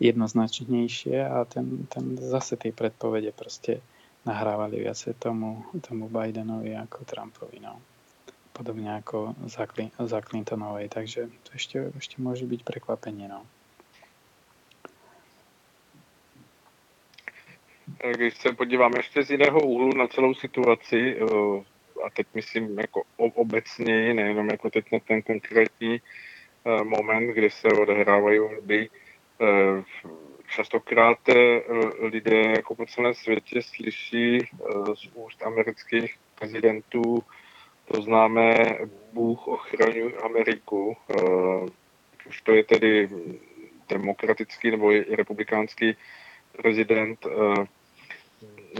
[0.00, 3.84] jednoznačnejšie a ten, ten zase tie predpovede proste
[4.24, 7.60] nahrávali viacej tomu, tomu Bidenovi ako Trumpovi.
[7.60, 7.78] No.
[8.56, 9.68] Podobne ako za,
[10.00, 13.28] za Clintonovej, takže to ešte, ešte môže byť prekvapenie.
[13.28, 13.44] No.
[18.00, 21.24] Tak když se podívám ještě z jiného úhlu na celou situaci, eh,
[22.04, 27.68] a teď myslím jako obecně, nejenom jako teď na ten konkrétní eh, moment, kdy se
[27.68, 28.88] odehrávají volby,
[29.40, 29.82] eh,
[30.48, 31.60] častokrát eh,
[32.00, 34.38] lidé jako po celém světě slyší
[34.94, 37.22] z úst amerických prezidentů
[37.92, 38.78] to známé
[39.12, 40.96] Bůh ochraňuj Ameriku.
[42.28, 43.08] Už to je tedy
[43.88, 45.96] demokratický nebo republikánský
[46.62, 47.26] prezident,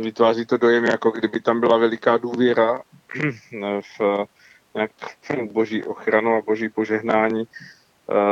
[0.00, 2.82] vytváří to dojem, jako kdyby tam byla veliká důvěra
[3.98, 4.26] v
[4.74, 4.90] nějak
[5.52, 7.44] boží ochranu a boží požehnání.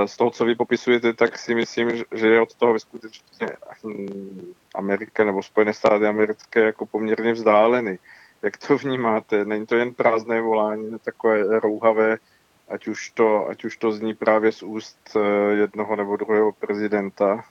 [0.06, 3.48] Z toho, co vy popisujete, tak si myslím, že je od toho skutečně
[4.74, 7.98] Amerika nebo Spojené státy americké jako poměrně vzdálený.
[8.42, 9.44] Jak to vnímáte?
[9.44, 12.18] Není to jen prázdné volání, takové rouhavé,
[12.68, 17.44] ať už to, ať už to zní právě z úst eh, jednoho nebo druhého prezidenta?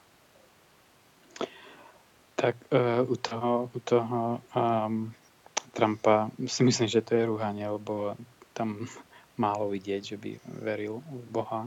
[2.34, 4.40] Tak uh, u toho, u toho
[4.86, 5.12] um,
[5.72, 8.12] Trumpa si myslím, že to je rúhanie, lebo
[8.52, 8.84] tam
[9.40, 10.30] málo vidieť, že by
[10.60, 11.62] veril v Boha.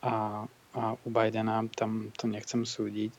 [0.00, 3.12] A, a u Bidena tam to nechcem súdiť,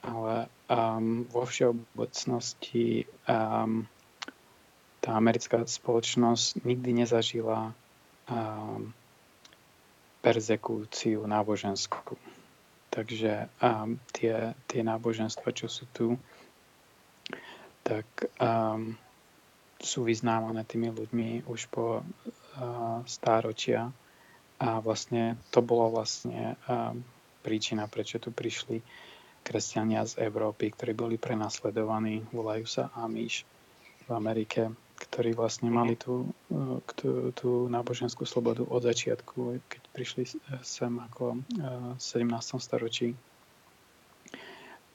[0.00, 3.84] ale um, vo všeobecnosti um,
[5.04, 7.76] tá americká spoločnosť nikdy nezažila
[8.32, 8.96] um,
[10.24, 12.16] perzekúciu náboženskú.
[12.88, 16.16] Takže um, tie, tie náboženstva, čo sú tu,
[17.84, 18.08] tak
[18.40, 18.96] um,
[19.78, 22.04] sú vyznávané tými ľuďmi už po uh,
[23.06, 23.94] stáročia
[24.58, 26.98] a vlastne to bola vlastne um,
[27.46, 28.82] príčina, prečo tu prišli
[29.46, 33.46] kresťania z Európy, ktorí boli prenasledovaní, volajú sa Amish
[34.04, 40.22] v Amerike ktorí vlastne mali tú, e, tú, tú náboženskú slobodu od začiatku, keď prišli
[40.66, 42.58] sem ako v 17.
[42.58, 43.14] storočí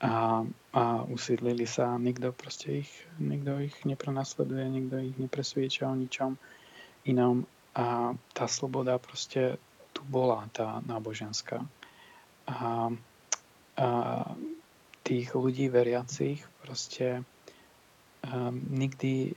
[0.04, 0.44] a,
[0.76, 2.92] a usídlili sa, nikto proste ich,
[3.24, 6.36] nikto ich neprenasleduje, nikto ich nepresvieča o ničom
[7.08, 9.58] inom a tá sloboda proste
[9.96, 11.64] tu bola, tá náboženská.
[12.46, 12.92] A,
[13.80, 13.88] a
[15.04, 17.26] tých ľudí veriacich proste
[18.24, 19.34] um, nikdy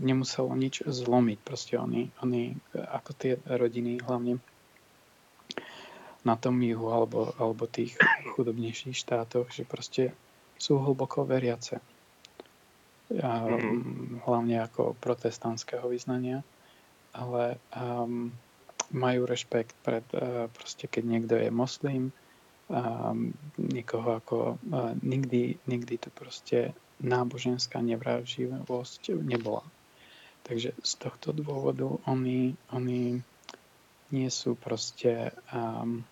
[0.00, 1.38] nemuselo nič zlomiť.
[1.42, 4.38] Proste oni, oni ako tie rodiny hlavne
[6.26, 7.94] na tom juhu alebo, alebo tých
[8.34, 10.10] chudobnejších štátoch, že proste
[10.58, 11.78] sú hlboko veriace.
[13.14, 14.26] A, mm-hmm.
[14.26, 16.42] Hlavne ako protestantského vyznania,
[17.14, 18.34] ale um,
[18.90, 22.10] majú rešpekt pred, uh, proste keď niekto je moslim,
[22.66, 29.62] um, nikoho ako uh, nikdy, nikdy to proste náboženská nevraživosť nebola.
[30.42, 33.22] Takže z tohto dôvodu oni, oni
[34.10, 36.06] nie sú proste, um,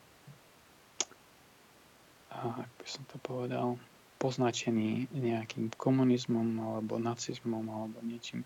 [2.34, 3.78] a, ak by som to povedal,
[4.18, 8.42] poznačení nejakým komunizmom alebo nacizmom alebo niečím.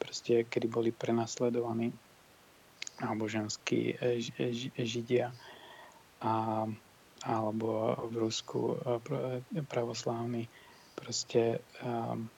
[0.00, 1.92] Proste, kedy boli prenasledovaní
[3.00, 5.32] náboženskí e, e, židia
[6.20, 6.64] a,
[7.20, 7.68] alebo
[8.08, 8.80] v Rusku
[9.68, 10.48] pravoslávni
[11.00, 12.28] proste um,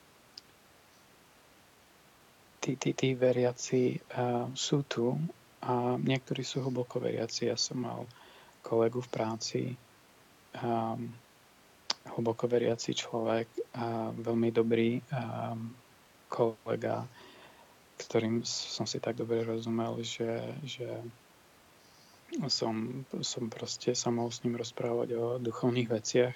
[2.63, 5.19] tí, tí, tí veriaci uh, sú tu
[5.63, 7.51] a niektorí sú hlboko veriaci.
[7.51, 8.07] Ja som mal
[8.63, 9.61] kolegu v práci,
[10.61, 11.09] um,
[12.17, 15.71] hlboko veriaci človek, a veľmi dobrý um,
[16.27, 17.05] kolega,
[17.97, 20.89] ktorým som si tak dobre rozumel, že, že
[22.49, 26.35] som, som proste sa mohol s ním rozprávať o duchovných veciach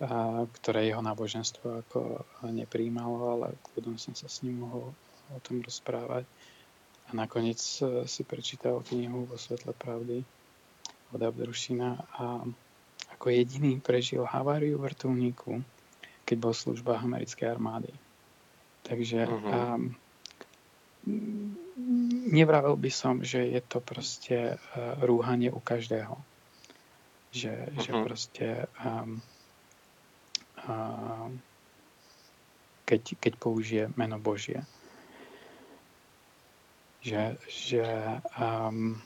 [0.00, 2.24] a, ktoré jeho náboženstvo ako
[2.54, 4.94] nepríjmalo, ale kľudom som sa s ním mohol
[5.34, 6.24] o tom rozprávať.
[7.10, 10.22] A nakoniec e, si prečítal knihu vo svetle pravdy
[11.10, 12.46] od Abdrušina a
[13.20, 15.60] ako jediný prežil haváriu vrtulníku,
[16.24, 17.92] keď bol v službách americkej armády.
[18.88, 19.76] Takže uh-huh.
[19.76, 19.92] um,
[22.32, 26.16] nevravel by som, že je to proste uh, rúhanie u každého.
[27.36, 27.82] Že, uh-huh.
[27.84, 28.46] že proste
[28.80, 29.20] um,
[32.88, 34.64] keď, keď použije meno Božie.
[37.04, 37.84] Že, že
[38.40, 38.96] um,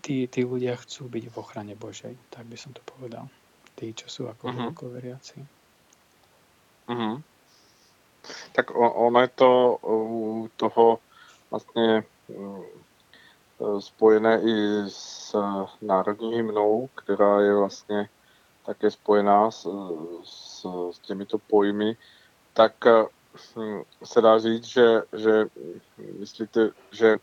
[0.00, 3.26] tí, tí ľudia chcú byť v ochrane Božej, tak by som to povedal.
[3.74, 4.88] Tí, čo sú ako uh-huh.
[4.92, 5.42] veriaci.
[6.88, 7.22] Uh-huh.
[8.52, 10.98] Tak ono je to u toho
[11.50, 12.02] vlastně
[13.78, 14.54] spojené i
[14.88, 15.36] s
[15.82, 18.08] národní hymnou, která je vlastně
[18.66, 19.68] také spojená s,
[20.24, 21.96] s, s těmito pojmy,
[22.52, 22.72] tak
[24.04, 25.46] se dá říct, že, že
[26.18, 27.16] myslíte, že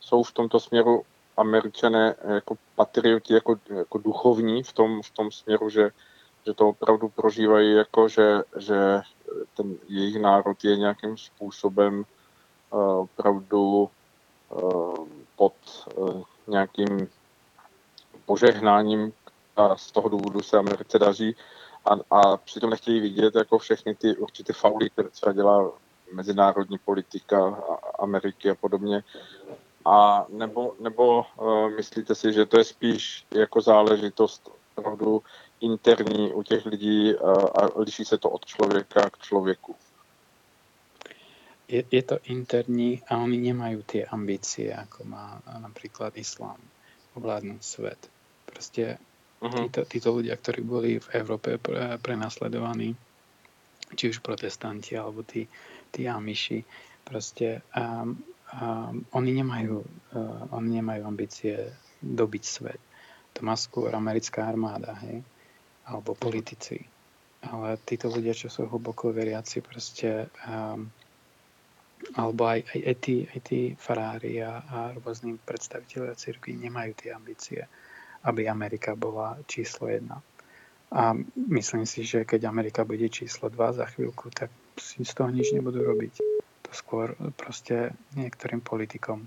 [0.00, 1.02] jsou v tomto směru
[1.40, 5.90] američané jako patrioti, jako, jako duchovní v tom, v tom směru, že,
[6.46, 9.00] že to opravdu prožívají jako, že, že
[9.56, 12.04] ten jejich národ je nějakým způsobem
[12.70, 13.90] uh, opravdu
[14.48, 15.06] uh,
[15.36, 15.54] pod
[15.96, 17.08] uh, nějakým
[18.26, 19.12] požehnáním
[19.56, 21.36] a z toho důvodu se Americe daří
[21.84, 25.72] a, a přitom nechtějí vidět jako všechny ty určité fauly, které třeba dělá
[26.12, 27.62] mezinárodní politika
[27.98, 29.02] Ameriky a podobně.
[29.84, 35.22] A nebo, nebo uh, myslíte si, že to je spíš jako záležitost opravdu
[35.60, 37.14] interní u těch lidí
[37.58, 39.76] a liší se to od člověka k člověku.
[41.68, 46.58] Je, je to interní a oni nemajú tie ambície, ako má napríklad islám,
[47.14, 48.00] ovládnuť svet.
[48.42, 48.98] Proste
[49.38, 49.70] uh-huh.
[49.70, 52.98] títo, títo ľudia, ktorí boli v Európe pre, prenasledovaní,
[53.94, 55.46] či už protestanti alebo tí,
[55.94, 56.66] tí amiši,
[57.06, 58.18] proste um,
[58.56, 59.78] um, oni, nemajú,
[60.14, 61.70] uh, oni nemajú ambície
[62.00, 62.80] dobiť svet.
[63.38, 65.22] To má skôr americká armáda, hej?
[65.86, 66.82] alebo politici.
[67.40, 70.86] Ale títo ľudia, čo sú hlboko veriaci, proste um,
[72.16, 77.10] alebo aj, aj, aj, tí, aj tí farári a, a rôzni predstaviteľia cirkvi nemajú tie
[77.12, 77.60] ambície,
[78.24, 80.24] aby Amerika bola číslo jedna.
[80.90, 85.30] A myslím si, že keď Amerika bude číslo 2 za chvíľku, tak si z toho
[85.30, 86.39] nič nebudú robiť.
[86.70, 89.26] To skôr proste niektorým politikom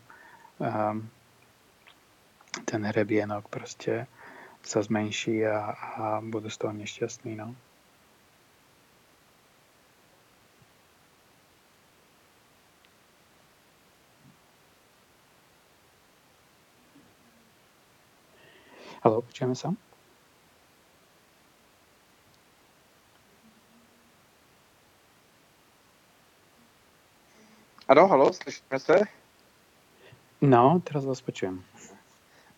[0.64, 0.98] um,
[2.64, 4.08] ten hrebienok proste
[4.64, 7.36] sa zmenší a, a budú z toho nešťastní.
[7.36, 7.52] No.
[19.04, 19.76] Halo, počujeme sa?
[27.88, 29.00] Ano, halo, slyšíme se?
[30.42, 31.64] No, teraz vás počujem.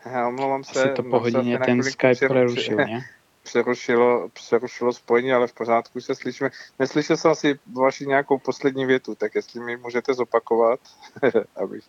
[0.05, 0.83] Já omlouvám se.
[0.83, 3.01] Asi to po hodině ten Skype prerušil, ne?
[3.43, 6.49] Přerušilo, přerušilo spojení, ale v pořádku se slyšíme.
[6.79, 10.79] Neslyšel jsem asi vaši nějakou poslední větu, tak jestli mi můžete zopakovat,
[11.55, 11.83] abych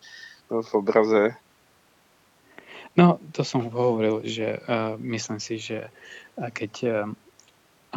[0.49, 1.35] byl v obraze.
[2.97, 5.89] No, to som hovoril, že uh, myslím si, že
[6.35, 7.13] uh, keď uh,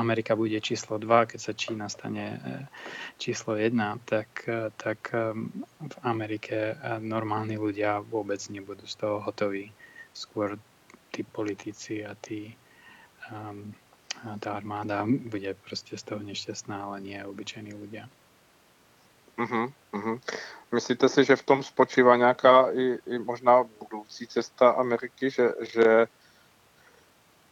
[0.00, 2.64] Amerika bude číslo 2, keď sa Čína stane uh,
[3.20, 3.76] číslo 1,
[4.08, 5.52] tak, uh, tak um,
[5.84, 9.68] v Amerike normálni ľudia vôbec nebudú z toho hotoví.
[10.16, 10.56] Skôr
[11.12, 12.56] tí politici a tí
[13.28, 13.76] um,
[14.24, 18.04] a tá armáda bude proste z toho nešťastná, ale nie obyčajní ľudia.
[19.40, 20.16] Uh-huh, uh-huh.
[20.72, 26.06] Myslíte si, že v tom spočívá nějaká i, i možná budoucí cesta Ameriky, že, že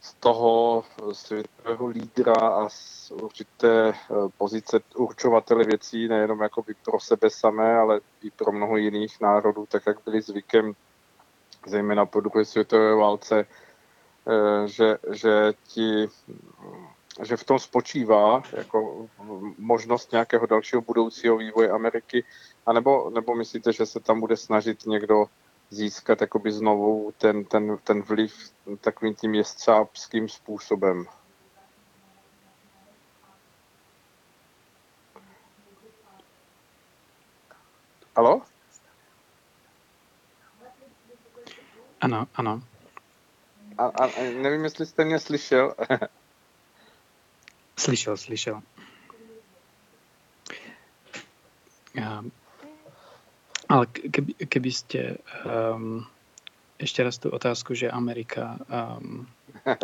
[0.01, 3.95] z toho světového lídra a z určité eh,
[4.37, 9.83] pozice určovatele věcí, nejenom jakoby pro sebe samé, ale i pro mnoho jiných národů, tak
[9.87, 10.73] jak byli zvykem,
[11.67, 13.45] zejména po druhé světové válce,
[14.27, 16.07] eh, že, že ti
[17.23, 19.07] že v tom spočívá jako
[19.57, 22.23] možnost nějakého dalšího budoucího vývoje Ameriky,
[22.65, 25.25] anebo, nebo myslíte, že se tam bude snažit někdo
[25.69, 28.51] získat jakoby znovu ten, ten, ten vliv
[28.81, 31.05] takovým tím jestřábským způsobem?
[38.15, 38.41] Halo?
[42.01, 42.63] Ano, ano.
[43.77, 44.07] A, a
[44.41, 45.75] nevím, jestli jste mě slyšel.
[47.79, 48.61] Slyšel, slyšel.
[53.69, 56.01] Ale keby, keby ste um,
[56.81, 58.57] ešte raz tu otázku, že Amerika...
[58.97, 59.27] Um...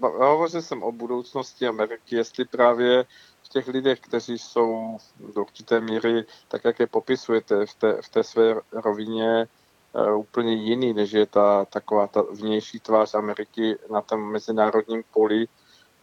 [0.00, 3.04] Hovořil jsem o budoucnosti Ameriky, jestli právě
[3.42, 4.98] v těch lidech, kteří jsou
[5.34, 9.46] do určité míry, tak jak je popisujete v té, v té své rovině,
[9.92, 15.46] uh, úplně jiný, než je ta taková ta vnější tvář Ameriky na tom mezinárodním poli,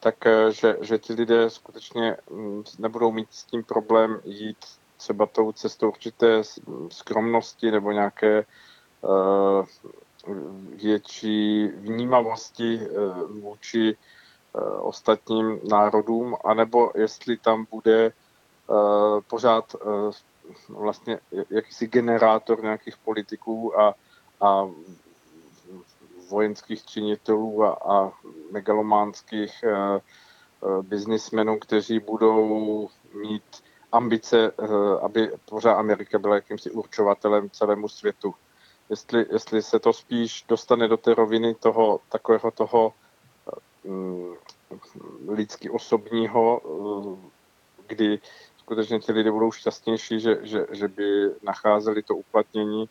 [0.02, 4.57] tak eh, že, že ti lidé skutečně mm, nebudou mít s tím problém jít
[5.02, 6.41] třeba tou cestou určité
[6.90, 8.45] skromnosti nebo nějaké
[9.02, 9.65] uh,
[10.76, 13.98] větší vnímavosti uh, vůči
[14.53, 18.11] uh, ostatním národům, anebo jestli tam bude
[19.28, 19.76] pořád
[20.69, 21.19] vlastně
[21.49, 23.95] jakýsi generátor nějakých politiků a,
[24.41, 24.69] a
[26.30, 28.11] vojenských činitelů a, a
[28.52, 29.64] megalománských
[30.82, 38.35] biznismenů, kteří budou mít ambice, uh, aby pořád Amerika byla jakýmsi určovatelem celému světu.
[38.89, 42.93] Jestli, jestli se to spíš dostane do té roviny toho takového toho
[43.84, 44.35] um,
[45.27, 47.19] lidsky osobního, uh,
[47.88, 48.19] kdy
[48.57, 52.89] skutečně ti lidé budou šťastnější, že, že, že by nacházeli to uplatnění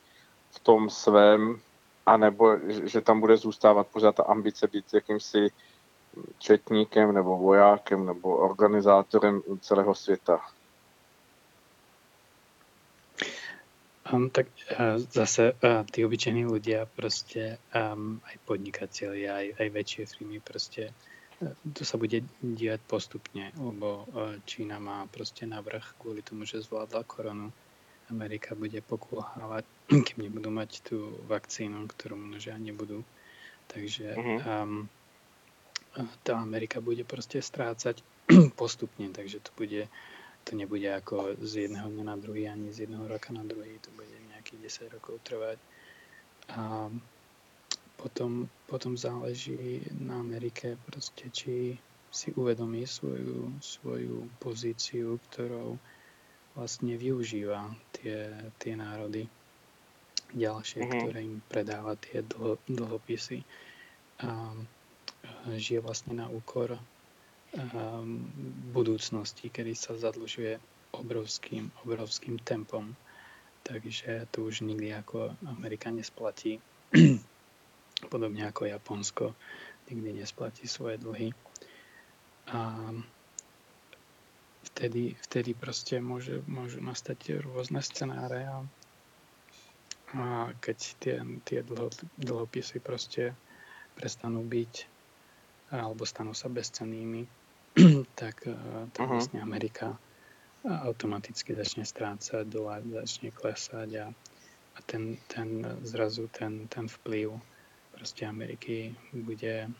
[0.51, 1.60] v tom svém
[2.06, 5.48] anebo že tam bude zůstávat pořád ta ambice být jakýmsi
[6.39, 10.40] četníkem nebo vojákem nebo organizátorem celého světa.
[14.12, 20.03] Um, tak uh, zase uh, tí obyčajní ľudia proste um, aj podnikatelia, aj, aj väčšie
[20.11, 26.27] firmy proste uh, to sa bude diať postupne, lebo uh, Čína má proste navrh kvôli
[26.27, 27.55] tomu, že zvládla koronu
[28.11, 29.65] Amerika bude pokulhávať,
[30.07, 33.07] keď nebudú mať tú vakcínu, ktorú ani nebudú.
[33.70, 34.91] Takže um,
[36.27, 38.03] tá Amerika bude proste strácať
[38.61, 39.87] postupne, takže to bude
[40.44, 43.90] to nebude ako z jedného dňa na druhý, ani z jedného roka na druhý, to
[43.94, 45.58] bude nejakých 10 rokov trvať.
[46.56, 46.88] A
[48.00, 51.76] potom, potom záleží na Amerike proste, či
[52.10, 55.78] si uvedomí svoju, svoju pozíciu, ktorou
[56.58, 59.30] vlastne využíva tie, tie národy
[60.34, 61.00] ďalšie, mm-hmm.
[61.06, 63.46] ktoré im predáva tie dlho, dlhopisy.
[64.26, 64.56] A,
[65.56, 66.76] žije vlastne na úkor
[68.70, 70.59] budúcnosti, kedy sa zadlžuje
[70.94, 72.94] obrovským, obrovským tempom.
[73.66, 76.62] Takže to už nikdy ako Amerika nesplatí.
[78.12, 79.24] Podobne ako Japonsko
[79.90, 81.35] nikdy nesplatí svoje dlhy.
[82.55, 82.90] A
[84.70, 88.59] vtedy, vtedy proste môže, môžu nastať rôzne scenáre a,
[90.16, 90.24] a
[90.59, 93.35] keď tie, tie dlho, dlhopisy proste
[93.98, 94.98] prestanú byť
[95.70, 97.39] alebo stanú sa bezcennými,
[98.20, 98.55] tak, eh,
[98.92, 99.14] tak uh-huh.
[99.18, 99.97] vlastne Amerika
[100.60, 104.06] automaticky začne strácať, dolar začne klesať a,
[104.76, 107.32] a ten, ten zrazu ten, ten vplyv
[107.97, 109.72] proste Ameriky bude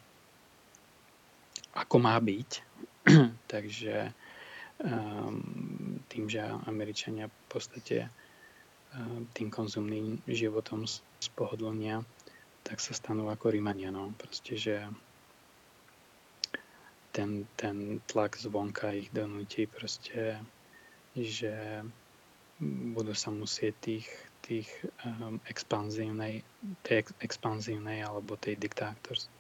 [1.75, 2.51] ako má byť.
[3.53, 4.13] Takže
[4.83, 8.11] um, tým, že Američania v podstate
[8.93, 10.85] um, tým konzumným životom
[11.23, 12.03] spohodlnia,
[12.67, 13.89] tak sa stanú ako Rímania.
[13.95, 14.13] No.
[14.19, 14.85] Proste, že
[17.21, 17.77] ten, ten
[18.09, 20.41] tlak zvonka ich donúti proste,
[21.13, 21.85] že
[22.97, 24.09] budú sa musieť tých,
[24.41, 24.69] tých
[25.05, 26.41] um, expanzívnej,
[26.81, 29.37] tej expanzívnej alebo tej diktátorskej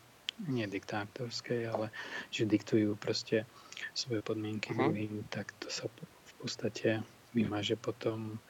[0.48, 1.92] nie diktátorskej, ale
[2.32, 3.44] že diktujú proste
[3.92, 4.88] svoje podmienky uh-huh.
[4.88, 7.04] druhým, tak to sa v podstate
[7.36, 8.40] vymaže potom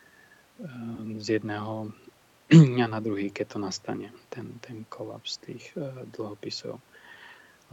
[0.63, 1.91] um, z jedného
[2.55, 6.79] dňa na druhý, keď to nastane, ten, ten kolaps tých uh, dlhopisov.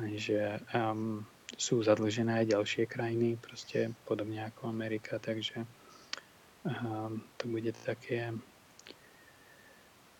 [0.01, 1.21] Lenže um,
[1.55, 5.63] sú zadlžené aj ďalšie krajiny, proste podobne ako Amerika, takže
[6.67, 8.35] um, to bude také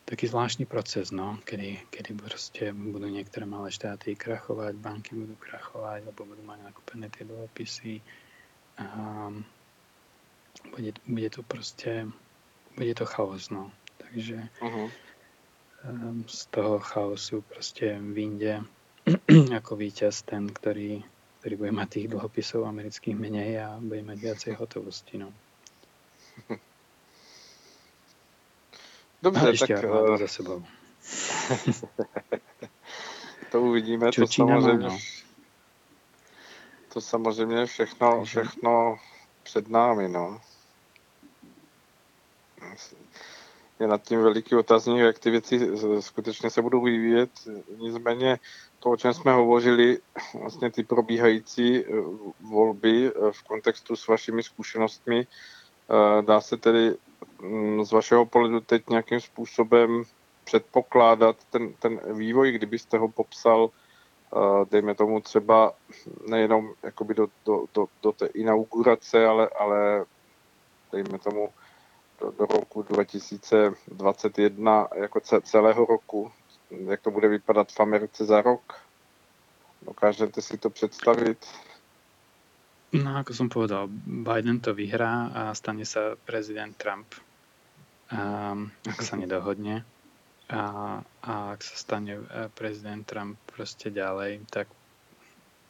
[0.08, 6.08] taký zvláštny proces, no, kedy, kedy proste budú niektoré malé štáty krachovať, banky budú krachovať,
[6.08, 8.00] lebo budú mať nakúpené tie dlhopisy.
[8.80, 8.88] A
[10.72, 12.08] bude, bude to proste,
[12.80, 13.68] bude to chaos, no.
[14.00, 14.88] Takže uh-huh.
[16.24, 18.64] z toho chaosu proste vyjde
[19.60, 21.04] ako víťaz ten, ktorý
[21.48, 25.16] ktorý bude mať tých dlhopisov amerických menej a bude mať viacej hotovosti.
[25.16, 25.32] No.
[29.24, 29.72] Dobře, a tak...
[29.88, 30.20] Uh...
[30.20, 30.60] za sebou.
[33.52, 34.98] to uvidíme, to samozřejmě, no.
[36.94, 39.00] to samozřejmě všechno, všechno
[39.44, 40.42] před námi, no
[43.80, 45.70] je nad tím veliký otazník, jak ty věci
[46.00, 47.30] skutečně se budou vyvíjet.
[47.78, 48.40] Nicméně
[48.80, 49.98] to, o čem jsme hovořili,
[50.34, 51.86] vlastně ty probíhající eh,
[52.42, 56.96] volby eh, v kontextu s vašimi zkušenostmi, eh, dá se tedy
[57.42, 60.04] mm, z vašeho pohledu teď nějakým způsobem
[60.44, 63.70] předpokládat ten, ten vývoj, kdybyste ho popsal,
[64.72, 65.74] dejme tomu třeba
[66.28, 70.06] nejenom jakoby do, do, do, do té inaugurace, ale, ale
[70.92, 71.50] dejme tomu
[72.20, 76.32] do, do roku 2021 jako celého roku,
[76.72, 78.82] jak to bude vypadat v Americe za rok?
[79.82, 81.46] Dokážete si to představit?
[82.94, 87.20] No, ako som povedal, Biden to vyhrá a stane sa prezident Trump,
[88.08, 89.84] um, ak sa nedohodne.
[90.48, 90.64] A,
[91.04, 94.72] a ak sa stane e, prezident Trump proste ďalej, tak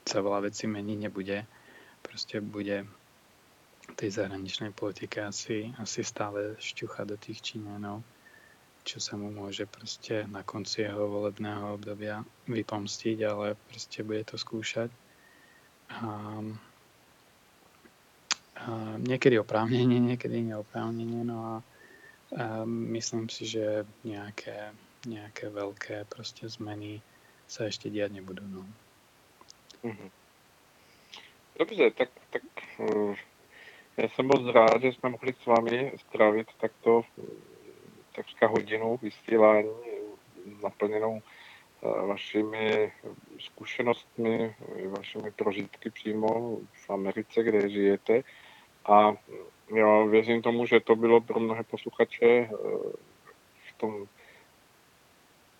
[0.05, 1.49] sa veľa vecí meniť nebude.
[2.05, 2.85] Proste bude
[3.97, 8.05] tej zahraničnej politike asi, asi stále šťucha do tých Číňanov,
[8.87, 14.39] čo sa mu môže proste na konci jeho volebného obdobia vypomstiť, ale proste bude to
[14.39, 14.87] skúšať.
[15.91, 16.07] A,
[18.63, 18.65] a
[19.03, 21.55] niekedy oprávnenie, niekedy neoprávnenie, no a,
[22.39, 24.71] a myslím si, že nejaké,
[25.03, 27.03] nejaké veľké proste zmeny
[27.43, 28.47] sa ešte diať nebudú.
[28.47, 28.63] No.
[29.83, 30.07] Mhm.
[31.59, 32.43] Dobře, tak, tak
[32.79, 33.15] uh
[33.97, 37.01] Já jsem moc rád, že jsme mohli s vámi strávit takto
[38.17, 39.69] takřka hodinu vysílání
[40.63, 42.91] naplněnou eh, vašimi
[43.39, 44.55] zkušenostmi,
[44.87, 48.21] vašimi prožitky přímo v Americe, kde žijete.
[48.85, 49.13] A
[49.75, 52.49] já věřím tomu, že to bylo pro mnohé posluchače eh,
[53.69, 54.07] v tom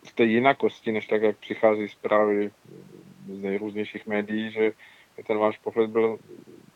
[0.07, 2.51] v té jinakosti, než tak, jak přichází zprávy
[3.27, 4.71] z nejrůznějších médií, že
[5.27, 6.19] ten váš pohled byl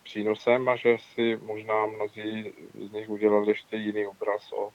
[0.04, 4.72] přínosem a že si možná mnozí z nich udělali ještě jiný obraz o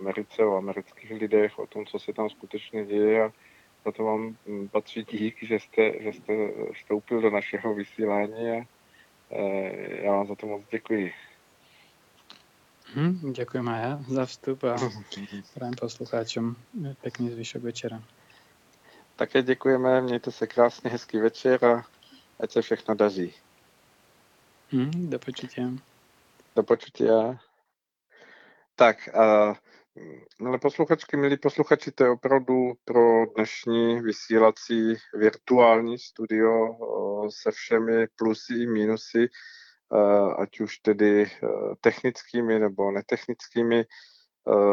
[0.00, 3.32] Americe, o amerických lidech, o tom, co se tam skutečně děje a
[3.84, 6.32] za to vám hm, patří dík, že jste, že jste
[6.74, 8.66] vstoupil do našeho vysílání a
[10.02, 11.12] já vám za to moc děkuji.
[12.94, 14.74] Hmm, ja za vstup a
[15.54, 16.56] prajem poslucháčom
[17.00, 18.02] pekný zvyšok večera.
[19.16, 21.86] Také děkujeme, mějte se krásně, hezký večer a
[22.40, 23.34] ať se všechno daří.
[24.70, 25.70] Hmm, do počutia.
[26.56, 27.38] Do počutia.
[28.74, 29.54] Tak, uh,
[30.42, 36.76] milé posluchačky, milí posluchači, to je opravdu pro dnešní vysílací virtuální studio
[37.28, 43.84] se všemi plusy i minusy, uh, ať už tedy uh, technickými nebo netechnickými,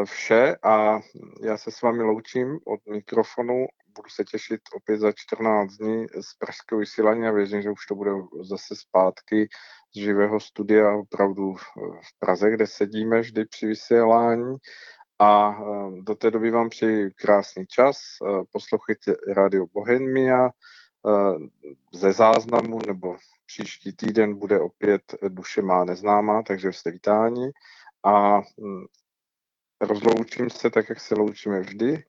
[0.06, 1.00] vše a
[1.44, 3.66] já se s vámi loučím od mikrofonu
[3.98, 7.96] budu se těšit opět za 14 dní z pražského vysílání a věřím, že už to
[7.96, 8.12] bude
[8.42, 9.50] zase zpátky
[9.96, 11.56] z živého studia opravdu
[12.02, 14.56] v Praze, kde sedíme vždy při vysílání.
[15.20, 17.98] A eh, do té doby vám přeji krásný čas.
[17.98, 21.48] Eh, poslouchejte Radio Bohemia eh,
[21.94, 23.16] ze záznamu, nebo
[23.46, 27.52] příští týden bude opět Duše má neznámá, takže jste vítáni.
[28.04, 28.86] A hm,
[29.82, 32.04] rozloučím se tak, jak se loučíme vždy.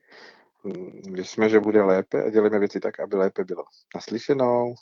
[1.11, 3.65] Věřme, že bude lépe a děláme věci tak, aby lépe bylo.
[3.95, 4.75] Naslyšenou.